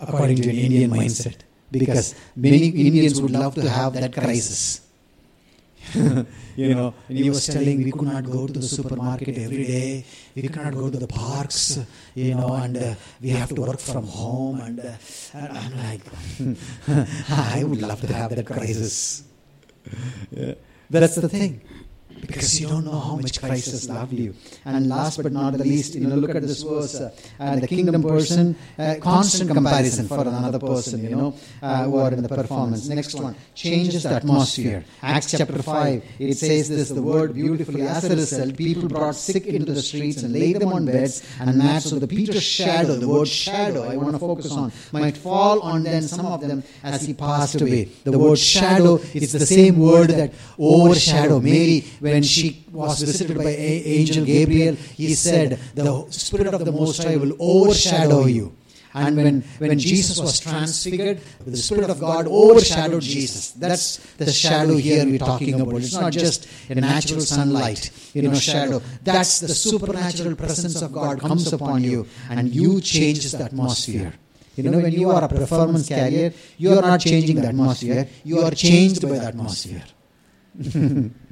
according 0.00 0.42
to 0.42 0.50
an 0.50 0.56
Indian 0.56 0.90
mindset. 0.90 1.36
Because 1.70 2.14
many 2.34 2.66
Indians 2.68 3.20
would 3.20 3.30
love 3.30 3.54
to 3.54 3.70
have 3.70 3.94
that 3.94 4.12
crisis. 4.12 4.85
you 6.56 6.74
know, 6.74 6.94
and 7.08 7.18
he 7.18 7.28
was 7.30 7.46
telling 7.46 7.82
we 7.82 7.92
could 7.92 8.08
not 8.08 8.24
go 8.24 8.46
to 8.46 8.52
the 8.52 8.62
supermarket 8.62 9.36
every 9.38 9.64
day, 9.64 10.04
we 10.34 10.42
could 10.42 10.56
not 10.56 10.74
go 10.74 10.90
to 10.90 10.98
the 10.98 11.06
parks, 11.06 11.78
you 12.14 12.34
know, 12.34 12.54
and 12.54 12.76
uh, 12.76 12.94
we 13.20 13.30
have 13.30 13.48
to 13.54 13.60
work 13.62 13.80
from 13.80 14.06
home. 14.06 14.60
And, 14.60 14.80
uh, 14.80 14.92
and 15.34 15.58
I'm 15.58 15.74
like, 15.86 16.04
I 17.56 17.64
would 17.64 17.82
love 17.82 18.00
to 18.02 18.12
have 18.12 18.34
that 18.34 18.46
crisis. 18.46 19.22
Yeah. 20.30 20.54
That's 20.90 21.16
the 21.16 21.28
thing. 21.28 21.60
Because 22.26 22.60
you 22.60 22.68
don't 22.68 22.84
know 22.84 22.98
how 22.98 23.16
much 23.16 23.40
Christ 23.40 23.70
has 23.70 23.88
loved 23.88 24.12
you. 24.12 24.34
And 24.64 24.88
last 24.88 25.22
but 25.22 25.32
not 25.32 25.52
the 25.54 25.64
least, 25.64 25.94
you 25.94 26.06
know, 26.06 26.16
look 26.16 26.34
at 26.34 26.42
this 26.42 26.62
verse. 26.62 26.94
Uh, 26.96 27.10
uh, 27.38 27.56
the 27.56 27.68
kingdom 27.68 28.02
person, 28.02 28.56
uh, 28.78 28.96
constant 29.00 29.50
comparison 29.50 30.08
for 30.08 30.20
another 30.20 30.58
person, 30.58 31.02
you 31.02 31.16
know, 31.16 31.34
uh, 31.62 31.84
who 31.84 31.96
are 31.98 32.12
in 32.12 32.22
the 32.22 32.28
performance. 32.28 32.88
Next 32.88 33.14
one, 33.14 33.34
changes 33.54 34.02
the 34.02 34.10
atmosphere. 34.10 34.84
Acts 35.02 35.30
chapter 35.32 35.62
5, 35.62 36.02
it 36.18 36.34
says 36.34 36.68
this, 36.68 36.88
the 36.90 37.02
word 37.02 37.34
beautifully. 37.34 37.82
As 37.82 38.04
a 38.04 38.16
result, 38.16 38.56
people 38.56 38.88
brought 38.88 39.14
sick 39.14 39.46
into 39.46 39.72
the 39.72 39.82
streets 39.82 40.22
and 40.22 40.32
laid 40.32 40.56
them 40.60 40.72
on 40.72 40.86
beds 40.86 41.22
and 41.40 41.56
mats. 41.56 41.90
So 41.90 41.98
the 41.98 42.08
Peter's 42.08 42.42
shadow, 42.42 42.94
the 42.96 43.08
word 43.08 43.28
shadow, 43.28 43.84
I 43.88 43.96
want 43.96 44.12
to 44.12 44.18
focus 44.18 44.52
on, 44.52 44.72
might 44.92 45.16
fall 45.16 45.60
on 45.60 45.82
them, 45.82 46.02
some 46.02 46.26
of 46.26 46.40
them, 46.40 46.62
as 46.82 47.02
he 47.06 47.14
passed 47.14 47.60
away. 47.60 47.84
The 48.04 48.18
word 48.18 48.38
shadow, 48.38 48.96
is 49.14 49.32
the 49.32 49.46
same 49.46 49.78
word 49.78 50.10
that 50.10 50.32
overshadow. 50.58 51.40
Mary, 51.40 51.84
when 52.00 52.15
she 52.22 52.64
was 52.72 53.02
visited 53.02 53.36
by 53.36 53.50
angel 53.50 54.24
Gabriel, 54.24 54.74
he 54.74 55.14
said, 55.14 55.58
The 55.74 56.06
Spirit 56.10 56.54
of 56.54 56.64
the 56.64 56.72
Most 56.72 57.02
High 57.02 57.16
will 57.16 57.36
overshadow 57.38 58.26
you. 58.26 58.56
And 58.96 59.14
when, 59.14 59.42
when 59.58 59.78
Jesus 59.78 60.18
was 60.18 60.40
transfigured, 60.40 61.20
the 61.44 61.56
Spirit 61.56 61.90
of 61.90 62.00
God 62.00 62.26
overshadowed 62.26 63.02
Jesus. 63.02 63.50
That's 63.50 63.98
the 64.14 64.32
shadow 64.32 64.76
here 64.76 65.04
we're 65.04 65.18
talking 65.18 65.60
about. 65.60 65.74
It's 65.74 65.92
not 65.92 66.14
just 66.14 66.48
a 66.70 66.76
natural 66.76 67.20
sunlight, 67.20 67.90
you 68.14 68.22
know, 68.22 68.34
shadow. 68.34 68.80
That's 69.04 69.40
the 69.40 69.48
supernatural 69.48 70.34
presence 70.34 70.80
of 70.80 70.92
God 70.92 71.20
comes 71.20 71.52
upon 71.52 71.84
you 71.84 72.06
and 72.30 72.48
you 72.48 72.80
changes 72.80 73.32
the 73.32 73.44
atmosphere. 73.44 74.14
You 74.56 74.70
know, 74.70 74.78
when 74.78 74.92
you 74.92 75.10
are 75.10 75.22
a 75.22 75.28
performance 75.28 75.88
carrier, 75.88 76.32
you 76.56 76.72
are 76.72 76.80
not 76.80 77.00
changing 77.00 77.36
the 77.36 77.48
atmosphere, 77.48 78.08
you 78.24 78.40
are 78.40 78.50
changed 78.52 79.02
by 79.02 79.18
the 79.18 79.26
atmosphere. 79.26 79.84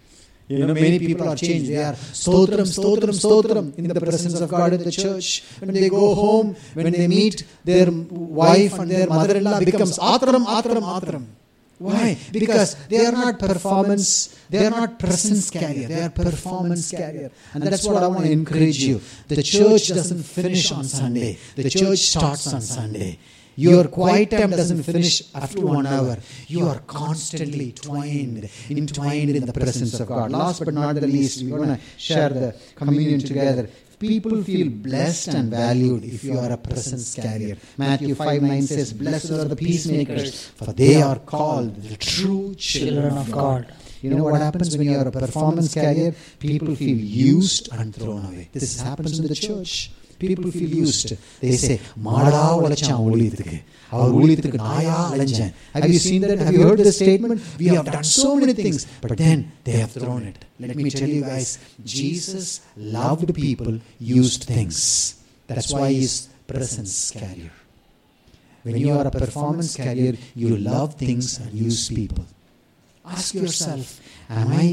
You 0.47 0.67
know, 0.67 0.75
many 0.75 0.99
people 0.99 1.29
are 1.29 1.37
changed. 1.37 1.71
They 1.71 1.83
are 1.83 1.95
stotram, 1.95 2.67
stotram, 2.67 3.15
stotram 3.25 3.79
in 3.79 3.89
the 3.89 3.99
presence 3.99 4.39
of 4.39 4.51
God 4.51 4.75
in 4.75 4.83
the 4.83 4.91
church. 4.91 5.43
When 5.61 5.73
they 5.73 5.89
go 5.89 6.15
home, 6.15 6.55
when 6.75 6.93
they 6.93 7.07
meet 7.09 7.47
their 7.65 7.91
wife 7.91 8.75
and 8.79 8.91
their 8.91 9.07
mother-in-law, 9.07 9.61
becomes 9.61 9.99
atram, 9.99 10.45
atram, 10.45 10.83
atram. 10.83 11.25
Why? 11.79 12.17
Because 12.31 12.77
they 12.89 13.05
are 13.05 13.13
not 13.13 13.39
performance, 13.39 14.39
they 14.49 14.65
are 14.67 14.71
not 14.71 14.99
presence 14.99 15.51
carrier, 15.51 15.89
they 15.89 16.03
are 16.03 16.11
performance 16.11 16.91
carrier. 16.91 17.31
And 17.53 17.65
that's 17.65 17.85
what 17.85 18.03
I 18.03 18.07
want 18.07 18.27
to 18.27 18.31
encourage 18.31 18.79
you. 18.85 19.01
The 19.29 19.43
church 19.43 19.89
doesn't 19.89 20.23
finish 20.23 20.71
on 20.73 20.85
Sunday, 20.85 21.39
the 21.57 21.71
church 21.71 22.01
starts 22.01 22.53
on 22.53 22.61
Sunday. 22.61 23.19
Your 23.57 23.85
quiet 23.89 24.31
time 24.31 24.51
doesn't 24.51 24.83
finish 24.83 25.23
after 25.35 25.65
one 25.65 25.87
hour. 25.87 26.17
You 26.49 26.67
are 26.67 26.81
constantly 26.81 27.73
twined, 27.73 28.49
entwined 28.69 29.31
in 29.31 29.47
the 29.47 29.53
presence 29.53 29.99
of 30.01 30.09
God. 30.09 30.33
Last 30.33 30.65
but 30.65 30.75
not 30.75 30.97
the 30.97 31.07
least, 31.07 31.45
we're 31.45 31.59
going 31.59 31.77
to 31.77 31.81
share 31.97 32.31
the 32.31 32.57
communion 32.75 33.21
together. 33.21 33.69
People 33.99 34.43
feel 34.43 34.69
blessed 34.69 35.29
and 35.29 35.51
valued 35.51 36.05
if 36.05 36.25
you 36.25 36.39
are 36.39 36.53
a 36.53 36.57
presence 36.59 37.15
carrier. 37.15 37.57
Matthew 37.79 38.15
5 38.15 38.43
9 38.43 38.63
says, 38.63 38.93
Blessed 38.93 39.31
are 39.31 39.45
the 39.45 39.57
peacemakers, 39.57 40.49
for 40.49 40.73
they 40.73 41.01
are 41.01 41.19
called 41.21 41.81
the 41.83 41.97
true 41.97 42.55
children 42.57 43.17
of 43.17 43.31
God. 43.31 43.73
You 44.03 44.11
know 44.11 44.25
what 44.25 44.41
happens 44.41 44.77
when 44.77 44.89
you 44.89 44.99
are 44.99 45.09
a 45.09 45.13
performance 45.13 45.73
carrier? 45.73 46.15
People 46.39 46.75
feel 46.75 46.99
used 46.99 47.73
and 47.73 47.95
thrown 47.95 48.27
away. 48.27 48.51
This 48.53 48.81
happens 48.81 49.19
in 49.19 49.27
the 49.27 49.35
church 49.35 49.91
people 50.24 50.52
feel 50.52 50.72
used. 50.86 51.10
They 51.42 51.56
say, 51.66 51.76
மாடா 52.08 52.44
உழைச்சான் 52.64 53.04
ஊழியத்துக்கு 53.10 53.58
அவர் 53.98 54.16
ஊழியத்துக்கு 54.22 54.60
நாயா 54.66 54.98
அலைஞ்சேன் 55.14 55.52
have 55.76 55.88
you 55.94 56.02
seen 56.08 56.22
that 56.26 56.42
have 56.46 56.56
you 56.58 56.64
heard 56.68 56.82
the 56.90 56.96
statement 57.02 57.40
we 57.62 57.68
have 57.76 57.88
done 57.96 58.08
so 58.18 58.30
many 58.42 58.56
things 58.64 58.82
but 59.06 59.14
then 59.24 59.40
they 59.68 59.78
have 59.82 59.94
thrown 60.02 60.24
it 60.32 60.40
let 60.66 60.74
me 60.82 60.92
tell 61.00 61.12
you 61.18 61.24
guys 61.32 61.50
jesus 61.96 62.48
loved 62.98 63.32
people 63.44 63.72
used 64.20 64.44
things 64.56 64.80
that's 65.52 65.70
why 65.76 65.88
he's 65.98 66.16
presence 66.52 66.96
carrier 67.22 67.54
when 68.66 68.78
you 68.84 68.92
are 69.00 69.06
a 69.12 69.16
performance 69.24 69.72
carrier 69.86 70.14
you 70.44 70.50
love 70.72 70.90
things 71.04 71.28
and 71.42 71.52
use 71.68 71.82
people 72.00 72.26
ask 73.18 73.30
yourself 73.42 73.88
am 74.42 74.52
i 74.64 74.68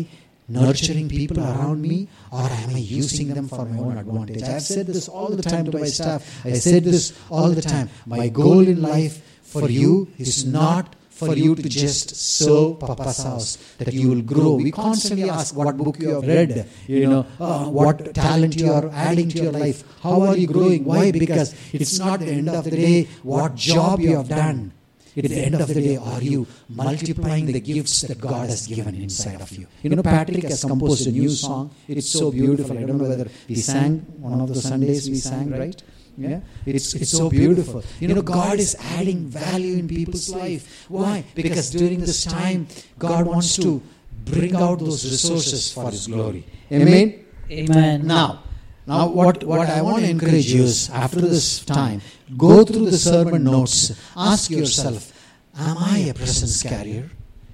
nurturing 0.60 1.08
people 1.10 1.40
around 1.40 1.82
me 1.82 2.00
or 2.32 2.48
am 2.62 2.70
I 2.80 2.82
using 3.02 3.30
them 3.38 3.48
for 3.48 3.66
my 3.66 3.78
own 3.88 3.98
advantage? 3.98 4.44
I've 4.44 4.68
said 4.76 4.88
this 4.88 5.08
all 5.08 5.30
the 5.42 5.46
time 5.52 5.66
to 5.66 5.78
my 5.78 5.88
staff. 5.98 6.24
I 6.46 6.54
said 6.54 6.84
this 6.84 7.06
all 7.30 7.52
the 7.60 7.62
time. 7.74 7.90
My 8.06 8.28
goal 8.42 8.68
in 8.74 8.82
life 8.82 9.16
for 9.54 9.70
you 9.70 9.94
is 10.18 10.46
not 10.46 10.96
for 11.22 11.36
you 11.36 11.56
to 11.56 11.70
just 11.70 12.16
sow 12.16 12.74
Papa's 12.74 13.20
house, 13.24 13.50
that 13.78 13.94
you 13.94 14.10
will 14.12 14.24
grow. 14.24 14.54
We 14.56 14.72
constantly 14.72 15.30
ask 15.30 15.56
what 15.56 15.78
book 15.78 16.00
you 16.00 16.10
have 16.16 16.26
read, 16.26 16.68
you 16.88 17.08
know, 17.08 17.26
uh, 17.40 17.66
what 17.80 18.14
talent 18.16 18.56
you 18.62 18.72
are 18.72 18.90
adding 18.92 19.30
to 19.30 19.44
your 19.44 19.52
life. 19.52 19.84
How 20.02 20.22
are 20.30 20.38
you 20.38 20.48
growing? 20.48 20.84
Why? 20.84 21.12
Because 21.12 21.54
it's 21.74 22.00
not 22.00 22.22
the 22.22 22.32
end 22.40 22.50
of 22.50 22.64
the 22.64 22.72
day 22.72 22.98
what 23.22 23.56
job 23.56 24.00
you 24.00 24.18
have 24.18 24.30
done. 24.30 24.72
At 25.18 25.26
the 25.26 25.36
end 25.36 25.56
of 25.56 25.68
the 25.68 25.74
day, 25.74 25.98
are 25.98 26.22
you 26.22 26.48
multiplying 26.70 27.46
the 27.46 27.60
gifts 27.60 28.02
that 28.02 28.20
God 28.20 28.50
has 28.50 28.66
given 28.68 28.96
inside 28.96 29.42
of 29.42 29.52
you? 29.52 29.68
You 29.84 29.96
know, 29.96 30.04
Patrick 30.04 30.44
has 30.44 30.64
composed 30.64 31.08
a 31.08 31.12
new 31.12 31.30
song. 31.30 31.76
It's 31.88 32.10
so 32.10 32.32
beautiful. 32.32 32.78
I 32.78 32.84
don't 32.84 32.98
know 32.98 33.10
whether 33.10 33.30
we 33.50 33.56
sang 33.56 34.00
one 34.20 34.40
of 34.40 34.48
the 34.50 34.62
Sundays 34.62 35.10
we 35.10 35.18
sang, 35.18 35.52
right? 35.52 35.82
Yeah, 36.18 36.42
it's 36.66 36.94
it's 36.94 37.12
so 37.12 37.30
beautiful. 37.30 37.84
You 38.00 38.10
know, 38.10 38.22
God 38.22 38.60
is 38.60 38.76
adding 38.98 39.28
value 39.28 39.78
in 39.78 39.88
people's 39.88 40.30
life. 40.30 40.86
Why? 40.90 41.24
Because 41.36 41.72
during 41.72 42.00
this 42.02 42.26
time, 42.26 42.68
God 43.00 43.26
wants 43.26 43.56
to 43.58 43.82
bring 44.26 44.56
out 44.56 44.80
those 44.80 45.04
resources 45.10 45.72
for 45.72 45.90
His 45.90 46.08
glory. 46.08 46.46
Amen. 46.72 47.26
Amen. 47.50 48.08
Now, 48.08 48.44
now 48.88 49.08
what, 49.08 49.44
what 49.44 49.70
I 49.70 49.82
want 49.82 50.04
to 50.04 50.10
encourage 50.10 50.52
you 50.52 50.64
is 50.64 50.90
after 50.90 51.22
this 51.22 51.64
time, 51.66 52.02
go 52.38 52.64
through 52.64 52.86
the 52.90 52.98
sermon 52.98 53.44
notes. 53.44 53.94
Ask 54.16 54.50
yourself, 54.50 55.12
am 55.58 55.78
I 55.78 56.00
a 56.10 56.14
presence 56.14 56.64
carrier? 56.64 57.10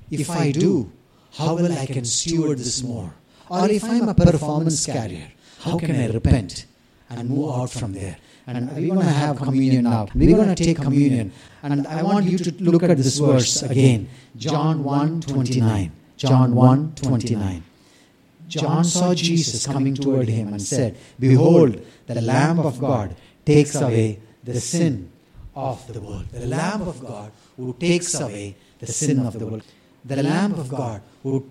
If 0.09 0.29
I 0.29 0.51
do, 0.51 0.91
how 1.33 1.55
will 1.55 1.71
I 1.71 1.85
can 1.85 2.05
steward 2.05 2.59
this 2.59 2.81
more? 2.81 3.13
Or 3.49 3.69
if 3.69 3.83
I'm 3.83 4.07
a 4.07 4.13
performance 4.13 4.85
carrier, 4.85 5.31
how 5.59 5.77
can 5.77 5.95
I 5.95 6.07
repent 6.07 6.65
and 7.09 7.29
move 7.29 7.49
out 7.53 7.69
from 7.69 7.93
there? 7.93 8.17
And 8.47 8.71
we're 8.71 8.95
going 8.95 9.05
to 9.05 9.11
have 9.11 9.37
communion 9.37 9.83
now. 9.83 10.07
We're 10.15 10.35
going 10.37 10.55
to 10.55 10.63
take 10.63 10.77
communion. 10.77 11.33
And 11.61 11.85
I 11.87 12.01
want 12.03 12.25
you 12.25 12.37
to 12.37 12.51
look 12.63 12.83
at 12.83 12.95
this 12.95 13.19
verse 13.19 13.61
again. 13.63 14.09
John 14.37 14.83
1 14.85 15.21
29. 15.21 15.91
John 16.15 16.55
1 16.55 16.93
29. 16.95 17.63
John 18.47 18.83
saw 18.83 19.13
Jesus 19.13 19.65
coming 19.65 19.95
toward 19.95 20.29
him 20.29 20.47
and 20.49 20.61
said, 20.61 20.97
Behold, 21.19 21.85
the 22.05 22.21
Lamb 22.21 22.59
of 22.59 22.79
God 22.79 23.15
takes 23.45 23.75
away 23.75 24.19
the 24.43 24.59
sin 24.59 25.11
of 25.55 25.91
the 25.91 25.99
world. 25.99 26.25
The 26.31 26.47
Lamb 26.47 26.81
of 26.83 26.99
God 27.01 27.31
who 27.57 27.73
takes 27.73 28.13
away 28.19 28.55
the 28.79 28.87
sin 28.87 29.19
of 29.19 29.37
the 29.37 29.45
world. 29.45 29.63
The 30.05 30.23
Lamb 30.23 30.53
of 30.53 30.69
God 30.69 31.01
who 31.23 31.45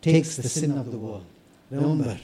takes 0.00 0.36
the 0.36 0.48
sin 0.48 0.76
of 0.76 0.90
the 0.90 0.98
world. 0.98 1.26
Remember, 1.70 2.18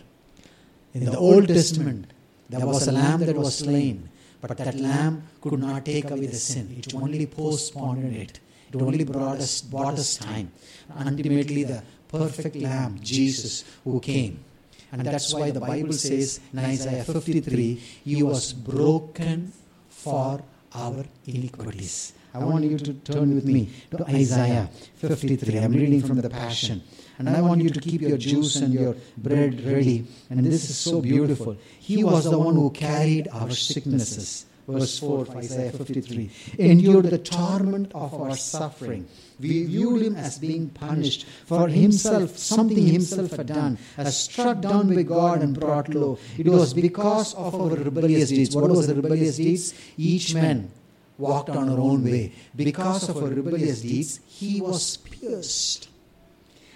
in 0.95 1.05
the 1.05 1.19
Old 1.19 1.49
Testament, 1.49 2.07
there 2.49 2.67
was 2.67 2.87
a 2.87 2.93
lamb 2.93 3.21
that 3.21 3.37
was 3.37 3.59
slain, 3.59 4.09
but 4.41 4.57
that 4.59 4.75
lamb 4.79 5.23
could 5.41 5.59
not 5.59 5.85
take 5.85 6.11
away 6.11 6.27
the 6.27 6.37
sin. 6.37 6.75
It 6.79 6.95
only 6.95 7.27
postponed 7.27 8.15
it. 8.15 8.41
It 8.73 8.81
only 8.81 9.05
brought 9.05 9.39
us, 9.39 9.61
bought 9.63 9.95
us 9.95 10.17
time. 10.17 10.51
Ultimately, 10.99 11.65
the 11.65 11.83
perfect 12.13 12.57
lamb, 12.57 12.99
Jesus, 13.03 13.65
who 13.85 13.99
came. 14.01 14.45
And 14.93 15.07
that's 15.07 15.33
why 15.33 15.51
the 15.51 15.61
Bible 15.61 15.95
says 15.95 16.41
in 16.53 16.59
Isaiah 16.59 17.05
53, 17.05 17.75
He 18.05 18.23
was 18.23 18.53
broken 18.53 19.53
for 19.89 20.43
our 20.75 21.05
iniquities. 21.27 22.13
I 22.35 22.39
want 22.45 22.65
you 22.65 22.79
to 22.79 22.93
turn 22.95 23.35
with 23.35 23.45
me 23.45 23.69
to 23.91 24.05
Isaiah 24.05 24.69
53. 24.97 25.59
I'm 25.59 25.73
reading 25.73 26.03
from 26.03 26.21
the 26.21 26.31
Passion. 26.31 26.83
And 27.19 27.29
I 27.29 27.41
want 27.41 27.63
you 27.63 27.71
to 27.71 27.81
keep 27.81 28.01
your 28.01 28.17
juice 28.17 28.57
and 28.57 28.73
your 28.73 28.97
bread 29.17 29.65
ready. 29.65 30.07
And 30.31 30.45
this 30.45 30.69
is 30.71 30.79
so 30.79 31.01
beautiful. 31.01 31.57
He 31.79 32.05
was 32.05 32.25
the 32.25 32.39
one 32.39 32.55
who 32.55 32.71
carried 32.71 33.29
our 33.29 33.51
sicknesses. 33.51 34.47
Verse 34.69 34.99
4 35.01 35.23
of 35.23 35.31
Isaiah 35.37 35.73
53. 35.73 36.31
Endured 36.59 37.07
the 37.07 37.19
torment 37.19 37.91
of 37.95 38.15
our 38.15 38.37
suffering. 38.37 39.09
We 39.41 39.65
viewed 39.65 40.03
him 40.03 40.17
as 40.17 40.39
being 40.39 40.69
punished 40.69 41.27
for 41.47 41.67
himself, 41.69 42.39
something 42.39 42.87
himself 42.87 43.33
had 43.33 43.47
done, 43.49 43.79
as 43.97 44.17
struck 44.17 44.61
down 44.61 44.95
by 44.95 45.03
God 45.03 45.43
and 45.43 45.59
brought 45.59 45.89
low. 45.89 46.19
It 46.39 46.47
was 46.47 46.75
because 46.75 47.35
of 47.35 47.57
our 47.57 47.71
rebellious 47.71 48.29
deeds. 48.29 48.55
What 48.55 48.71
was 48.71 48.87
the 48.87 48.95
rebellious 48.95 49.37
deeds? 49.37 49.75
Each 49.97 50.33
man 50.33 50.71
walked 51.19 51.51
on 51.51 51.69
our 51.69 51.81
own 51.81 52.05
way. 52.05 52.33
Because 52.55 53.09
of 53.09 53.17
our 53.17 53.31
rebellious 53.31 53.83
deeds, 53.83 54.21
he 54.27 54.61
was 54.61 54.97
pierced. 54.99 55.89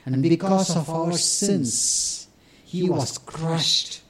And 0.05 0.23
because 0.23 0.75
of 0.75 0.91
our 0.91 1.13
sins, 1.13 2.27
he 2.65 2.89
was 2.89 3.19
crushed. 3.19 4.03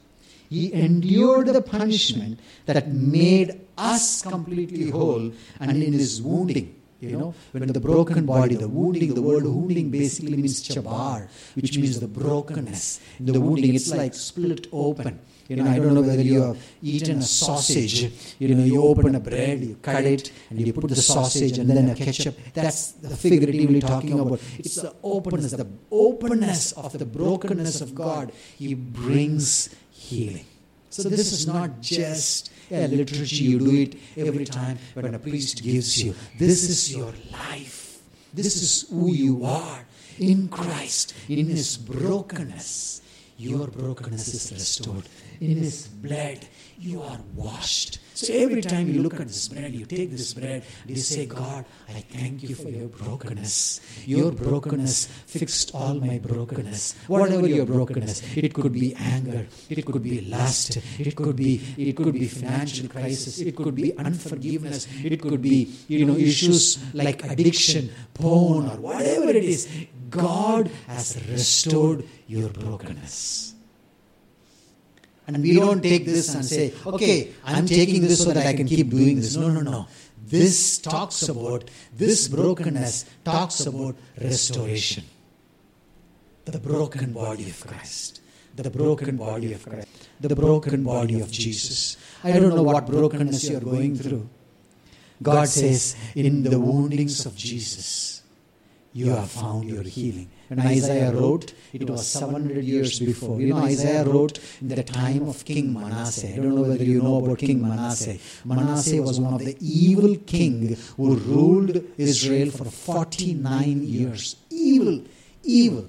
He 0.49 0.73
endured 0.73 1.47
the 1.47 1.61
punishment 1.61 2.39
that 2.65 2.87
made 2.91 3.66
us 3.77 4.21
completely 4.21 4.89
whole, 4.89 5.31
and 5.59 5.83
in 5.83 5.93
his 5.93 6.21
wounding, 6.21 6.73
you 6.99 7.11
know, 7.11 7.33
when 7.51 7.67
the 7.67 7.79
broken 7.79 8.25
body, 8.25 8.55
the 8.55 8.67
wounding, 8.67 9.13
the 9.13 9.21
word 9.21 9.43
wounding 9.43 9.91
basically 9.91 10.35
means 10.35 10.67
chabar, 10.67 11.27
which 11.53 11.77
means 11.77 11.99
the 11.99 12.07
brokenness. 12.07 12.99
In 13.19 13.27
the 13.27 13.39
wounding, 13.39 13.75
it's 13.75 13.91
like 13.93 14.15
split 14.15 14.67
open. 14.71 15.19
You 15.47 15.57
know, 15.57 15.69
I 15.69 15.77
don't 15.77 15.93
know 15.93 16.01
whether 16.01 16.21
you 16.21 16.41
have 16.41 16.57
eaten 16.81 17.19
a 17.19 17.21
sausage. 17.21 18.11
You 18.39 18.55
know, 18.55 18.63
you 18.63 18.83
open 18.83 19.15
a 19.15 19.19
bread, 19.19 19.61
you 19.61 19.77
cut 19.81 20.05
it, 20.05 20.31
and 20.49 20.59
you 20.59 20.73
put 20.73 20.89
the 20.89 20.95
sausage 20.95 21.57
and 21.59 21.69
then 21.69 21.89
a 21.89 21.95
ketchup. 21.95 22.35
That's 22.53 22.93
the 22.93 23.15
figuratively 23.15 23.79
talking 23.79 24.19
about. 24.19 24.41
It's 24.57 24.75
the 24.75 24.93
openness, 25.03 25.51
the 25.51 25.67
openness 25.91 26.71
of 26.73 26.97
the 26.97 27.05
brokenness 27.05 27.79
of 27.79 27.93
God. 27.95 28.33
He 28.57 28.73
brings 28.73 29.69
healing. 29.91 30.45
So 30.89 31.09
this 31.09 31.31
is 31.31 31.45
not 31.45 31.79
just 31.79 32.51
a 32.71 32.87
liturgy, 32.87 33.35
you 33.37 33.59
do 33.59 33.75
it 33.75 33.95
every 34.17 34.45
time 34.45 34.77
when 34.93 35.13
a 35.13 35.19
priest 35.19 35.63
gives 35.63 36.03
you. 36.03 36.15
This 36.37 36.69
is 36.69 36.95
your 36.95 37.13
life. 37.31 38.01
This 38.33 38.55
is 38.55 38.89
who 38.89 39.13
you 39.13 39.45
are 39.45 39.85
in 40.19 40.47
Christ, 40.49 41.13
in 41.29 41.47
His 41.47 41.77
brokenness. 41.77 43.01
Your 43.37 43.67
brokenness 43.67 44.33
is 44.33 44.51
restored. 44.51 45.07
In 45.39 45.57
His 45.57 45.87
blood, 45.87 46.47
you 46.79 47.01
are 47.01 47.19
washed. 47.35 47.99
So 48.17 48.33
every 48.33 48.63
time 48.63 48.87
you 48.89 49.03
look 49.03 49.19
at 49.19 49.27
this 49.27 49.47
bread, 49.47 49.75
you 49.75 49.85
take 49.85 50.09
this 50.09 50.33
bread, 50.33 50.63
you 50.87 50.95
say, 50.95 51.27
God, 51.27 51.65
I 51.87 51.99
thank 52.01 52.41
you 52.41 52.55
for 52.55 52.67
your 52.67 52.87
brokenness. 52.87 53.79
Your 54.07 54.31
brokenness 54.31 55.05
fixed 55.05 55.75
all 55.75 55.93
my 55.93 56.17
brokenness. 56.17 56.95
Whatever 57.05 57.45
your 57.45 57.67
brokenness, 57.67 58.35
it 58.35 58.55
could 58.55 58.73
be 58.73 58.95
anger, 58.95 59.45
it 59.69 59.85
could 59.85 60.01
be 60.01 60.21
lust, 60.21 60.79
it 60.97 61.15
could 61.15 61.35
be 61.35 61.61
it 61.77 61.95
could 61.95 62.13
be 62.13 62.27
financial 62.27 62.87
crisis, 62.89 63.37
it 63.39 63.55
could 63.55 63.75
be 63.75 63.95
unforgiveness, 63.95 64.87
it 65.03 65.21
could 65.21 65.39
be 65.39 65.75
you 65.87 66.03
know 66.03 66.15
issues 66.15 66.79
like 66.95 67.23
addiction, 67.23 67.91
porn, 68.15 68.65
or 68.65 68.77
whatever 68.77 69.29
it 69.29 69.43
is. 69.43 69.69
God 70.09 70.71
has 70.87 71.21
restored 71.29 72.03
your 72.25 72.49
brokenness. 72.49 73.56
And 75.27 75.43
we 75.43 75.53
don't 75.55 75.81
take 75.81 76.05
this 76.05 76.33
and 76.33 76.43
say, 76.45 76.73
okay, 76.85 77.33
I'm 77.43 77.65
taking 77.65 78.01
this 78.01 78.23
so 78.23 78.31
that 78.31 78.47
I 78.47 78.53
can 78.53 78.65
keep 78.65 78.89
doing 78.89 79.17
this. 79.17 79.35
No, 79.35 79.49
no, 79.49 79.61
no. 79.61 79.87
This 80.25 80.79
talks 80.79 81.27
about, 81.27 81.69
this 81.95 82.27
brokenness 82.27 83.05
talks 83.23 83.65
about 83.65 83.95
restoration. 84.21 85.03
The 86.45 86.59
broken 86.59 87.11
body 87.11 87.49
of 87.49 87.59
Christ. 87.65 88.21
The 88.55 88.69
broken 88.69 89.17
body 89.17 89.53
of 89.53 89.63
Christ. 89.67 89.87
The 90.21 90.35
broken 90.35 90.83
body 90.83 91.19
of 91.19 91.29
Jesus. 91.29 91.97
I 92.23 92.31
don't 92.31 92.55
know 92.55 92.63
what 92.63 92.87
brokenness 92.87 93.49
you're 93.49 93.59
going 93.59 93.95
through. 93.95 94.29
God 95.21 95.47
says, 95.49 95.95
in 96.15 96.43
the 96.43 96.59
woundings 96.59 97.25
of 97.25 97.35
Jesus, 97.35 98.21
you 98.93 99.09
have 99.09 99.29
found 99.29 99.67
your 99.67 99.83
healing. 99.83 100.29
When 100.47 100.59
Isaiah 100.61 101.11
wrote, 101.11 101.53
it 101.73 101.89
was 101.89 102.07
700 102.07 102.63
years 102.63 102.99
before. 102.99 103.41
You 103.41 103.53
know, 103.53 103.57
Isaiah 103.57 104.03
wrote 104.05 104.39
in 104.61 104.69
the 104.69 104.83
time 104.83 105.27
of 105.27 105.43
King 105.43 105.73
Manasseh. 105.73 106.33
I 106.33 106.37
don't 106.37 106.55
know 106.55 106.61
whether 106.61 106.83
you 106.83 107.01
know 107.01 107.23
about 107.23 107.39
King 107.39 107.61
Manasseh. 107.61 108.17
Manasseh 108.45 109.01
was 109.01 109.19
one 109.19 109.33
of 109.33 109.43
the 109.43 109.57
evil 109.59 110.15
king 110.25 110.77
who 110.95 111.15
ruled 111.15 111.83
Israel 111.97 112.51
for 112.51 112.65
49 112.65 113.83
years. 113.83 114.37
Evil, 114.49 115.01
evil, 115.43 115.85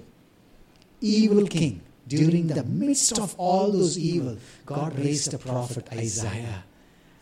evil 1.01 1.47
king. 1.47 1.83
during 2.09 2.47
the 2.49 2.65
midst 2.65 3.19
of 3.19 3.35
all 3.39 3.71
those 3.71 3.99
evil, 3.99 4.39
God 4.65 4.99
raised 4.99 5.35
a 5.35 5.39
prophet, 5.39 5.87
Isaiah. 5.93 6.65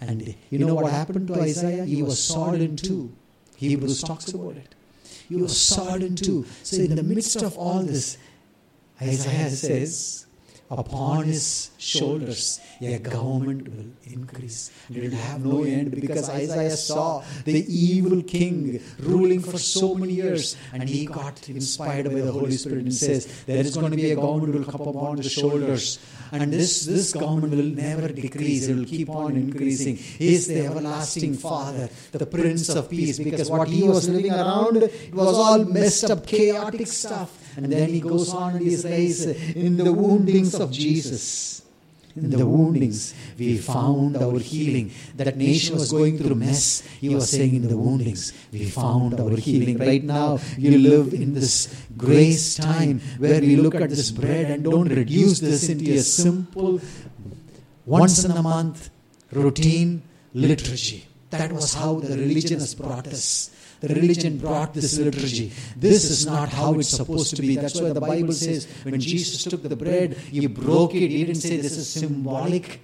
And 0.00 0.34
you 0.50 0.58
know 0.60 0.74
what 0.74 0.92
happened 0.92 1.28
to 1.28 1.40
Isaiah? 1.40 1.84
He 1.84 2.02
was 2.02 2.22
sawed 2.22 2.60
in 2.60 2.76
two. 2.76 3.12
Hebrews 3.56 4.02
talks 4.02 4.32
about 4.32 4.56
it. 4.56 4.75
He 5.28 5.36
was 5.36 5.60
sawed 5.60 6.16
two. 6.16 6.44
So, 6.62 6.82
in 6.82 6.94
the 6.94 7.02
midst 7.02 7.42
of 7.42 7.56
all 7.56 7.82
this, 7.82 8.18
Isaiah 9.00 9.50
says, 9.50 10.25
upon 10.70 11.24
his 11.24 11.70
shoulders 11.78 12.60
a 12.80 12.98
government 12.98 13.68
will 13.68 13.86
increase. 14.04 14.70
It 14.90 15.02
will 15.02 15.18
have 15.18 15.44
no 15.44 15.62
end 15.62 15.92
because 15.92 16.28
isaiah 16.28 16.76
saw 16.76 17.22
the 17.44 17.64
evil 17.72 18.22
king 18.22 18.80
ruling 18.98 19.40
for 19.40 19.58
so 19.58 19.94
many 19.94 20.14
years 20.14 20.56
and 20.72 20.88
he 20.88 21.06
got 21.06 21.48
inspired 21.48 22.06
by 22.06 22.20
the 22.20 22.32
holy 22.32 22.56
spirit 22.56 22.80
and 22.80 22.94
says 22.94 23.44
there 23.44 23.58
is 23.58 23.76
going 23.76 23.90
to 23.90 23.96
be 23.96 24.10
a 24.10 24.16
government 24.16 24.54
will 24.54 24.64
come 24.64 24.86
upon 24.88 25.16
the 25.16 25.28
shoulders 25.28 25.98
and 26.32 26.52
this 26.52 26.84
this 26.86 27.12
government 27.12 27.54
will 27.54 27.72
never 27.86 28.08
decrease. 28.08 28.66
It 28.66 28.74
will 28.74 28.84
keep 28.84 29.08
on 29.08 29.36
increasing. 29.36 29.96
He 29.96 30.34
is 30.34 30.48
the 30.48 30.66
everlasting 30.66 31.34
father 31.34 31.88
the 32.12 32.26
prince 32.26 32.68
of 32.68 32.90
peace. 32.90 33.18
Because 33.18 33.50
what 33.50 33.68
he 33.68 33.82
was 33.84 34.08
living 34.08 34.32
around 34.32 34.76
it 34.78 35.14
was 35.14 35.36
all 35.36 35.64
messed 35.64 36.10
up 36.10 36.26
chaotic 36.26 36.86
stuff 36.86 37.45
and 37.56 37.72
then 37.72 37.88
he 37.88 38.00
goes 38.00 38.32
on 38.32 38.56
and 38.56 38.60
he 38.60 38.76
says, 38.76 39.26
In 39.54 39.76
the 39.76 39.92
woundings 39.92 40.54
of 40.54 40.70
Jesus, 40.70 41.62
in 42.14 42.30
the 42.30 42.46
woundings, 42.46 43.14
we 43.38 43.56
found 43.58 44.16
our 44.16 44.38
healing. 44.38 44.90
That 45.16 45.36
nation 45.36 45.76
was 45.76 45.90
going 45.90 46.18
through 46.18 46.32
a 46.32 46.34
mess. 46.34 46.80
He 47.00 47.14
was 47.14 47.28
saying, 47.30 47.54
In 47.54 47.68
the 47.68 47.76
woundings, 47.76 48.32
we 48.52 48.64
found 48.70 49.20
our 49.20 49.36
healing. 49.36 49.78
Right 49.78 50.02
now, 50.04 50.38
you 50.56 50.78
live 50.78 51.12
in 51.14 51.34
this 51.34 51.84
grace 51.96 52.54
time 52.56 53.00
where 53.18 53.40
we 53.40 53.56
look 53.56 53.74
at 53.74 53.90
this 53.90 54.10
bread 54.10 54.50
and 54.50 54.64
don't 54.64 54.88
reduce 54.88 55.40
this 55.40 55.68
into 55.68 55.92
a 55.92 55.98
simple, 56.00 56.80
once 57.84 58.24
in 58.24 58.30
a 58.30 58.42
month, 58.42 58.90
routine 59.32 60.02
liturgy. 60.32 61.06
That 61.30 61.52
was 61.52 61.74
how 61.74 62.00
the 62.00 62.16
religion 62.16 62.60
has 62.60 62.74
brought 62.74 63.06
us. 63.08 63.50
Religion 63.88 64.38
brought 64.38 64.74
this 64.74 64.98
liturgy. 64.98 65.52
This 65.76 66.10
is 66.10 66.26
not 66.26 66.48
how 66.48 66.74
it's 66.74 66.88
supposed 66.88 67.36
to 67.36 67.42
be. 67.42 67.56
That's 67.56 67.80
why 67.80 67.90
the 67.90 68.00
Bible 68.00 68.32
says 68.32 68.66
when 68.84 69.00
Jesus 69.00 69.44
took 69.44 69.62
the 69.62 69.76
bread, 69.76 70.14
he 70.14 70.46
broke 70.46 70.94
it. 70.94 71.10
He 71.10 71.24
didn't 71.24 71.42
say 71.42 71.56
this 71.56 71.76
is 71.76 71.88
symbolic. 71.88 72.80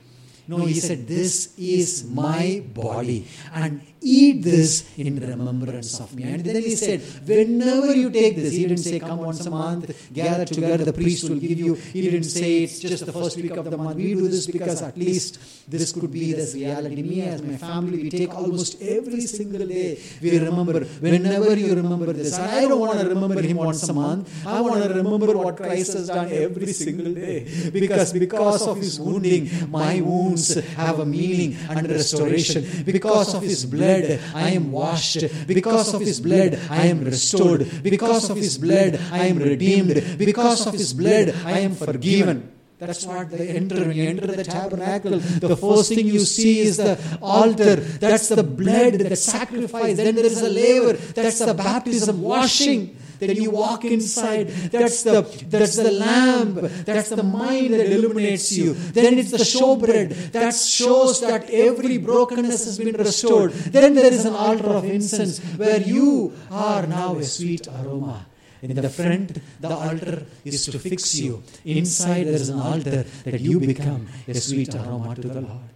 No, 0.48 0.56
he 0.66 0.74
said, 0.74 1.06
This 1.06 1.54
is 1.56 2.04
my 2.04 2.62
body. 2.74 3.26
And 3.54 3.80
eat 4.00 4.42
this 4.42 4.90
in 4.98 5.20
remembrance 5.20 6.00
of 6.00 6.14
me. 6.14 6.24
And 6.24 6.44
then 6.44 6.56
he 6.56 6.74
said, 6.74 7.00
Whenever 7.24 7.94
you 7.94 8.10
take 8.10 8.36
this, 8.36 8.52
he 8.52 8.62
didn't 8.62 8.78
say, 8.78 8.98
Come 8.98 9.18
once 9.18 9.46
a 9.46 9.50
month, 9.50 10.12
gather 10.12 10.44
together, 10.44 10.84
the 10.84 10.92
priest 10.92 11.28
will 11.28 11.38
give 11.38 11.58
you. 11.58 11.74
He 11.74 12.02
didn't 12.02 12.24
say, 12.24 12.64
It's 12.64 12.80
just 12.80 13.06
the 13.06 13.12
first 13.12 13.36
week 13.36 13.52
of 13.52 13.70
the 13.70 13.78
month. 13.78 13.96
We 13.96 14.14
do 14.14 14.28
this 14.28 14.46
because 14.46 14.82
at 14.82 14.96
least 14.96 15.38
this 15.70 15.92
could 15.92 16.10
be 16.10 16.32
this 16.32 16.54
reality. 16.54 17.02
Me, 17.02 17.22
as 17.22 17.42
my 17.42 17.56
family, 17.56 18.02
we 18.02 18.10
take 18.10 18.34
almost 18.34 18.82
every 18.82 19.20
single 19.22 19.66
day. 19.66 19.98
We 20.20 20.38
remember, 20.38 20.80
whenever 20.80 21.56
you 21.56 21.74
remember 21.74 22.12
this. 22.12 22.38
I 22.38 22.62
don't 22.62 22.80
want 22.80 22.98
to 22.98 23.08
remember 23.08 23.40
him 23.40 23.58
once 23.58 23.88
a 23.88 23.92
month. 23.92 24.46
I 24.46 24.60
want 24.60 24.82
to 24.82 24.88
remember 24.88 25.36
what 25.36 25.56
Christ 25.56 25.92
has 25.94 26.08
done 26.08 26.28
every 26.30 26.72
single 26.72 27.14
day. 27.14 27.70
Because, 27.72 28.12
because 28.12 28.66
of 28.66 28.76
his 28.78 28.98
wounding, 28.98 29.48
my 29.70 30.00
wounds 30.32 30.54
have 30.74 30.98
a 30.98 31.06
meaning 31.06 31.56
and 31.68 31.88
restoration. 31.88 32.64
Because 32.84 33.34
of 33.34 33.42
his 33.42 33.64
blood, 33.66 34.20
I 34.34 34.50
am 34.50 34.72
washed. 34.72 35.24
Because 35.46 35.94
of 35.94 36.00
his 36.00 36.20
blood, 36.20 36.58
I 36.70 36.86
am 36.86 37.04
restored. 37.04 37.82
Because 37.82 38.30
of 38.30 38.36
his 38.36 38.58
blood, 38.58 38.98
I 39.10 39.26
am 39.26 39.38
redeemed. 39.38 40.18
Because 40.18 40.66
of 40.66 40.74
his 40.74 40.92
blood, 40.92 41.34
I 41.44 41.60
am 41.60 41.74
forgiven. 41.74 42.50
That's 42.78 43.06
what 43.06 43.30
they 43.30 43.48
enter. 43.50 43.76
When 43.76 43.96
you 43.96 44.08
enter 44.08 44.26
the 44.26 44.42
tabernacle, 44.42 45.18
the 45.18 45.56
first 45.56 45.94
thing 45.94 46.06
you 46.08 46.18
see 46.18 46.60
is 46.60 46.78
the 46.78 46.98
altar. 47.22 47.76
That's 47.76 48.28
the 48.28 48.42
blood, 48.42 48.94
that 48.94 49.16
sacrifice. 49.16 49.96
Then 49.96 50.16
there 50.16 50.26
is 50.26 50.42
a 50.42 50.50
laver. 50.50 50.94
That's 50.94 51.38
the 51.38 51.54
baptism, 51.54 52.20
washing. 52.20 52.96
Then 53.22 53.36
you 53.36 53.50
walk 53.52 53.84
inside. 53.84 54.48
That's 54.74 55.04
the 55.04 55.22
that's 55.54 55.76
the 55.76 55.92
lamp. 55.92 56.56
That's 56.90 57.10
the 57.10 57.22
mind 57.22 57.74
that 57.74 57.86
illuminates 57.86 58.50
you. 58.50 58.74
Then 58.74 59.16
it's 59.20 59.30
the 59.30 59.44
showbread 59.54 60.32
that 60.32 60.54
shows 60.54 61.20
that 61.20 61.48
every 61.48 61.98
brokenness 61.98 62.64
has 62.64 62.78
been 62.78 62.96
restored. 62.96 63.52
Then 63.52 63.94
there 63.94 64.12
is 64.12 64.24
an 64.24 64.34
altar 64.34 64.70
of 64.80 64.84
incense 64.84 65.38
where 65.56 65.80
you 65.80 66.32
are 66.50 66.84
now 66.86 67.14
a 67.14 67.22
sweet 67.22 67.68
aroma. 67.68 68.26
In 68.60 68.74
the 68.74 68.88
front, 68.88 69.38
the 69.60 69.70
altar 69.70 70.26
is 70.44 70.66
to 70.66 70.78
fix 70.78 71.14
you. 71.14 71.42
Inside, 71.64 72.26
there 72.26 72.34
is 72.34 72.48
an 72.48 72.58
altar 72.60 73.04
that 73.24 73.40
you 73.40 73.60
become 73.60 74.08
a 74.26 74.34
sweet 74.34 74.74
aroma 74.74 75.14
to 75.14 75.28
the 75.28 75.42
Lord. 75.42 75.74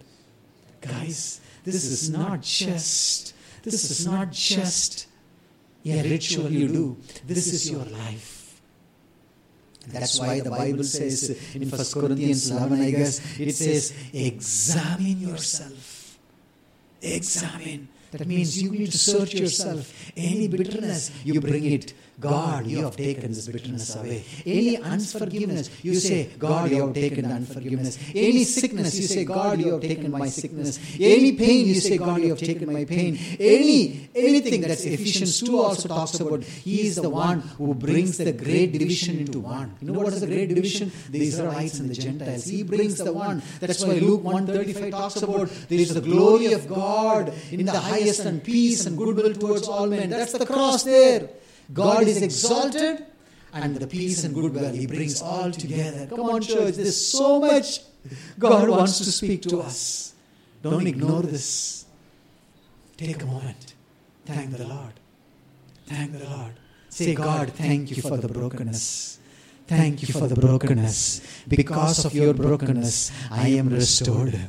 Guys, 0.81 1.39
this 1.63 1.85
is 1.85 2.09
not 2.09 2.41
just, 2.41 3.33
this 3.63 3.89
is 3.89 4.05
not 4.05 4.31
just 4.31 5.06
a 5.85 6.03
ritual 6.03 6.51
you 6.51 6.67
do. 6.67 6.97
This 7.25 7.53
is 7.53 7.69
your 7.69 7.85
life. 7.85 8.61
That's 9.87 10.19
why 10.19 10.41
the 10.41 10.49
Bible 10.49 10.83
says 10.83 11.29
in 11.55 11.69
1 11.69 11.81
Corinthians 11.93 12.51
11, 12.51 12.81
I 12.81 12.91
guess, 12.91 13.39
it 13.39 13.53
says, 13.53 13.93
examine 14.13 15.21
yourself. 15.21 16.17
Examine. 17.01 17.87
That 18.11 18.27
means 18.27 18.61
you 18.61 18.71
need 18.71 18.91
to 18.91 18.97
search 18.97 19.33
yourself. 19.33 19.93
Any 20.15 20.47
bitterness, 20.47 21.11
you 21.23 21.39
bring 21.39 21.65
it 21.65 21.93
God, 22.19 22.65
you 22.65 22.83
have 22.83 22.95
taken 22.95 23.31
this 23.31 23.47
bitterness 23.47 23.95
away. 23.95 24.23
Any 24.43 24.77
unforgiveness, 24.77 25.69
you 25.83 25.93
say, 25.93 26.29
God, 26.39 26.71
you 26.71 26.81
have 26.87 26.95
taken 26.95 27.27
the 27.29 27.35
unforgiveness. 27.35 27.99
Any 28.15 28.43
sickness, 28.43 28.95
you 28.99 29.03
say, 29.03 29.23
God, 29.23 29.59
you 29.59 29.73
have 29.73 29.81
taken 29.81 30.09
my 30.11 30.27
sickness. 30.27 30.79
Any 30.99 31.33
pain, 31.33 31.67
you 31.67 31.75
say, 31.75 31.97
God, 31.97 32.21
you 32.21 32.29
have 32.29 32.39
taken 32.39 32.73
my 32.73 32.85
pain. 32.85 33.19
Any 33.39 34.09
anything 34.15 34.61
that's 34.61 34.83
Ephesians 34.83 35.39
2 35.41 35.59
also 35.59 35.87
talks 35.87 36.19
about. 36.19 36.43
He 36.43 36.87
is 36.87 36.95
the 36.95 37.09
one 37.09 37.41
who 37.41 37.75
brings 37.75 38.17
the 38.17 38.33
great 38.33 38.71
division 38.71 39.19
into 39.19 39.39
one. 39.39 39.75
You 39.79 39.91
know 39.91 39.99
what 39.99 40.13
is 40.13 40.21
the 40.21 40.27
great 40.27 40.49
division? 40.49 40.91
The 41.11 41.21
Israelites 41.21 41.79
and 41.79 41.87
the 41.87 41.93
Gentiles. 41.93 42.45
He 42.45 42.63
brings 42.63 42.97
the 42.97 43.13
one. 43.13 43.43
That's 43.59 43.83
why 43.85 43.93
Luke 43.93 44.23
135 44.23 44.91
talks 44.91 45.21
about 45.21 45.49
there 45.69 45.79
is 45.79 45.93
the 45.93 46.01
glory 46.01 46.53
of 46.53 46.67
God 46.67 47.31
in 47.51 47.67
the 47.67 47.79
highest 47.79 48.21
and 48.21 48.43
peace 48.43 48.87
and 48.87 48.97
goodwill 48.97 49.35
towards 49.35 49.67
all 49.67 49.85
men. 49.85 50.09
That's 50.09 50.31
the 50.31 50.45
cross 50.47 50.81
there. 50.81 51.29
God 51.73 52.03
is 52.03 52.21
exalted 52.21 53.05
and 53.53 53.75
the 53.75 53.87
peace 53.87 54.23
and 54.23 54.33
goodwill 54.33 54.73
He 54.73 54.87
brings 54.87 55.21
all 55.21 55.51
together. 55.51 56.07
Come 56.07 56.21
on, 56.21 56.41
church, 56.41 56.75
there's 56.75 56.99
so 56.99 57.39
much 57.39 57.81
God 58.39 58.69
wants 58.69 58.97
to 58.99 59.11
speak 59.11 59.41
to 59.43 59.59
us. 59.61 60.13
Don't 60.61 60.87
ignore 60.87 61.21
this. 61.21 61.85
Take 62.97 63.21
a 63.21 63.25
moment. 63.25 63.73
Thank 64.25 64.57
the 64.57 64.67
Lord. 64.67 64.93
Thank 65.85 66.13
the 66.13 66.25
Lord. 66.25 66.53
Say, 66.89 67.13
God, 67.13 67.51
thank 67.51 67.91
you 67.91 68.01
for 68.01 68.17
the 68.17 68.27
brokenness. 68.27 69.19
Thank 69.67 70.01
you 70.01 70.13
for 70.13 70.27
the 70.27 70.35
brokenness. 70.35 71.43
Because 71.47 72.05
of 72.05 72.13
your 72.13 72.33
brokenness, 72.33 73.11
I 73.29 73.49
am 73.49 73.69
restored. 73.69 74.39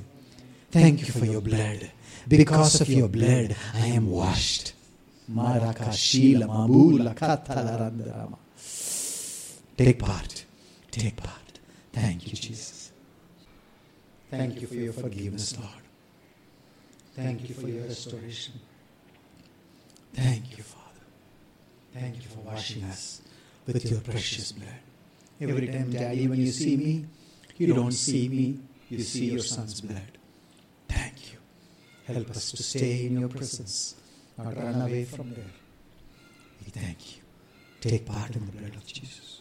Thank 0.70 1.00
you 1.00 1.12
for 1.12 1.26
your 1.26 1.40
blood. 1.40 1.90
Because 2.26 2.80
of 2.80 2.88
your 2.88 3.08
blood, 3.08 3.56
I 3.74 3.86
am 3.86 4.10
washed. 4.10 4.74
Marakashila 5.31 6.47
Mabula 6.47 7.14
Katalarandarama. 7.14 8.39
Take 9.76 9.99
part. 9.99 10.45
Take 10.91 11.16
part. 11.16 11.61
Thank 11.93 12.26
you, 12.26 12.33
Jesus. 12.33 12.93
Thank 14.31 14.61
you 14.61 14.66
for 14.66 14.74
your 14.74 14.93
forgiveness, 14.93 15.57
Lord. 15.59 15.70
Thank 17.14 17.49
you 17.49 17.55
for 17.55 17.68
your 17.68 17.85
restoration. 17.85 18.55
Thank 20.14 20.57
you, 20.57 20.64
Father. 20.64 21.07
Thank 21.95 22.16
you 22.16 22.31
for 22.31 22.41
washing 22.41 22.85
us 22.85 23.22
with 23.66 23.85
your 23.91 24.01
precious 24.01 24.53
blood. 24.53 24.81
Every 25.41 25.68
time, 25.68 25.91
Daddy, 25.91 26.26
when 26.26 26.41
you 26.41 26.51
see 26.51 26.76
me, 26.76 27.07
you 27.57 27.74
don't 27.74 27.93
see 27.93 28.29
me, 28.29 28.59
you 28.89 29.01
see 29.01 29.26
your 29.26 29.41
son's 29.41 29.81
blood. 29.81 30.18
Thank 30.89 31.33
you. 31.33 31.39
Help 32.07 32.31
us 32.31 32.51
to 32.53 32.62
stay 32.62 33.07
in 33.07 33.20
your 33.20 33.29
presence 33.29 33.95
not 34.39 34.57
run 34.57 34.80
away 34.82 35.05
from 35.05 35.34
there. 35.34 35.45
We 36.64 36.70
thank 36.70 37.16
you. 37.16 37.22
Take 37.80 38.07
part 38.07 38.34
in 38.36 38.47
the 38.47 38.53
blood 38.53 38.74
of 38.76 38.86
Jesus. 38.86 39.41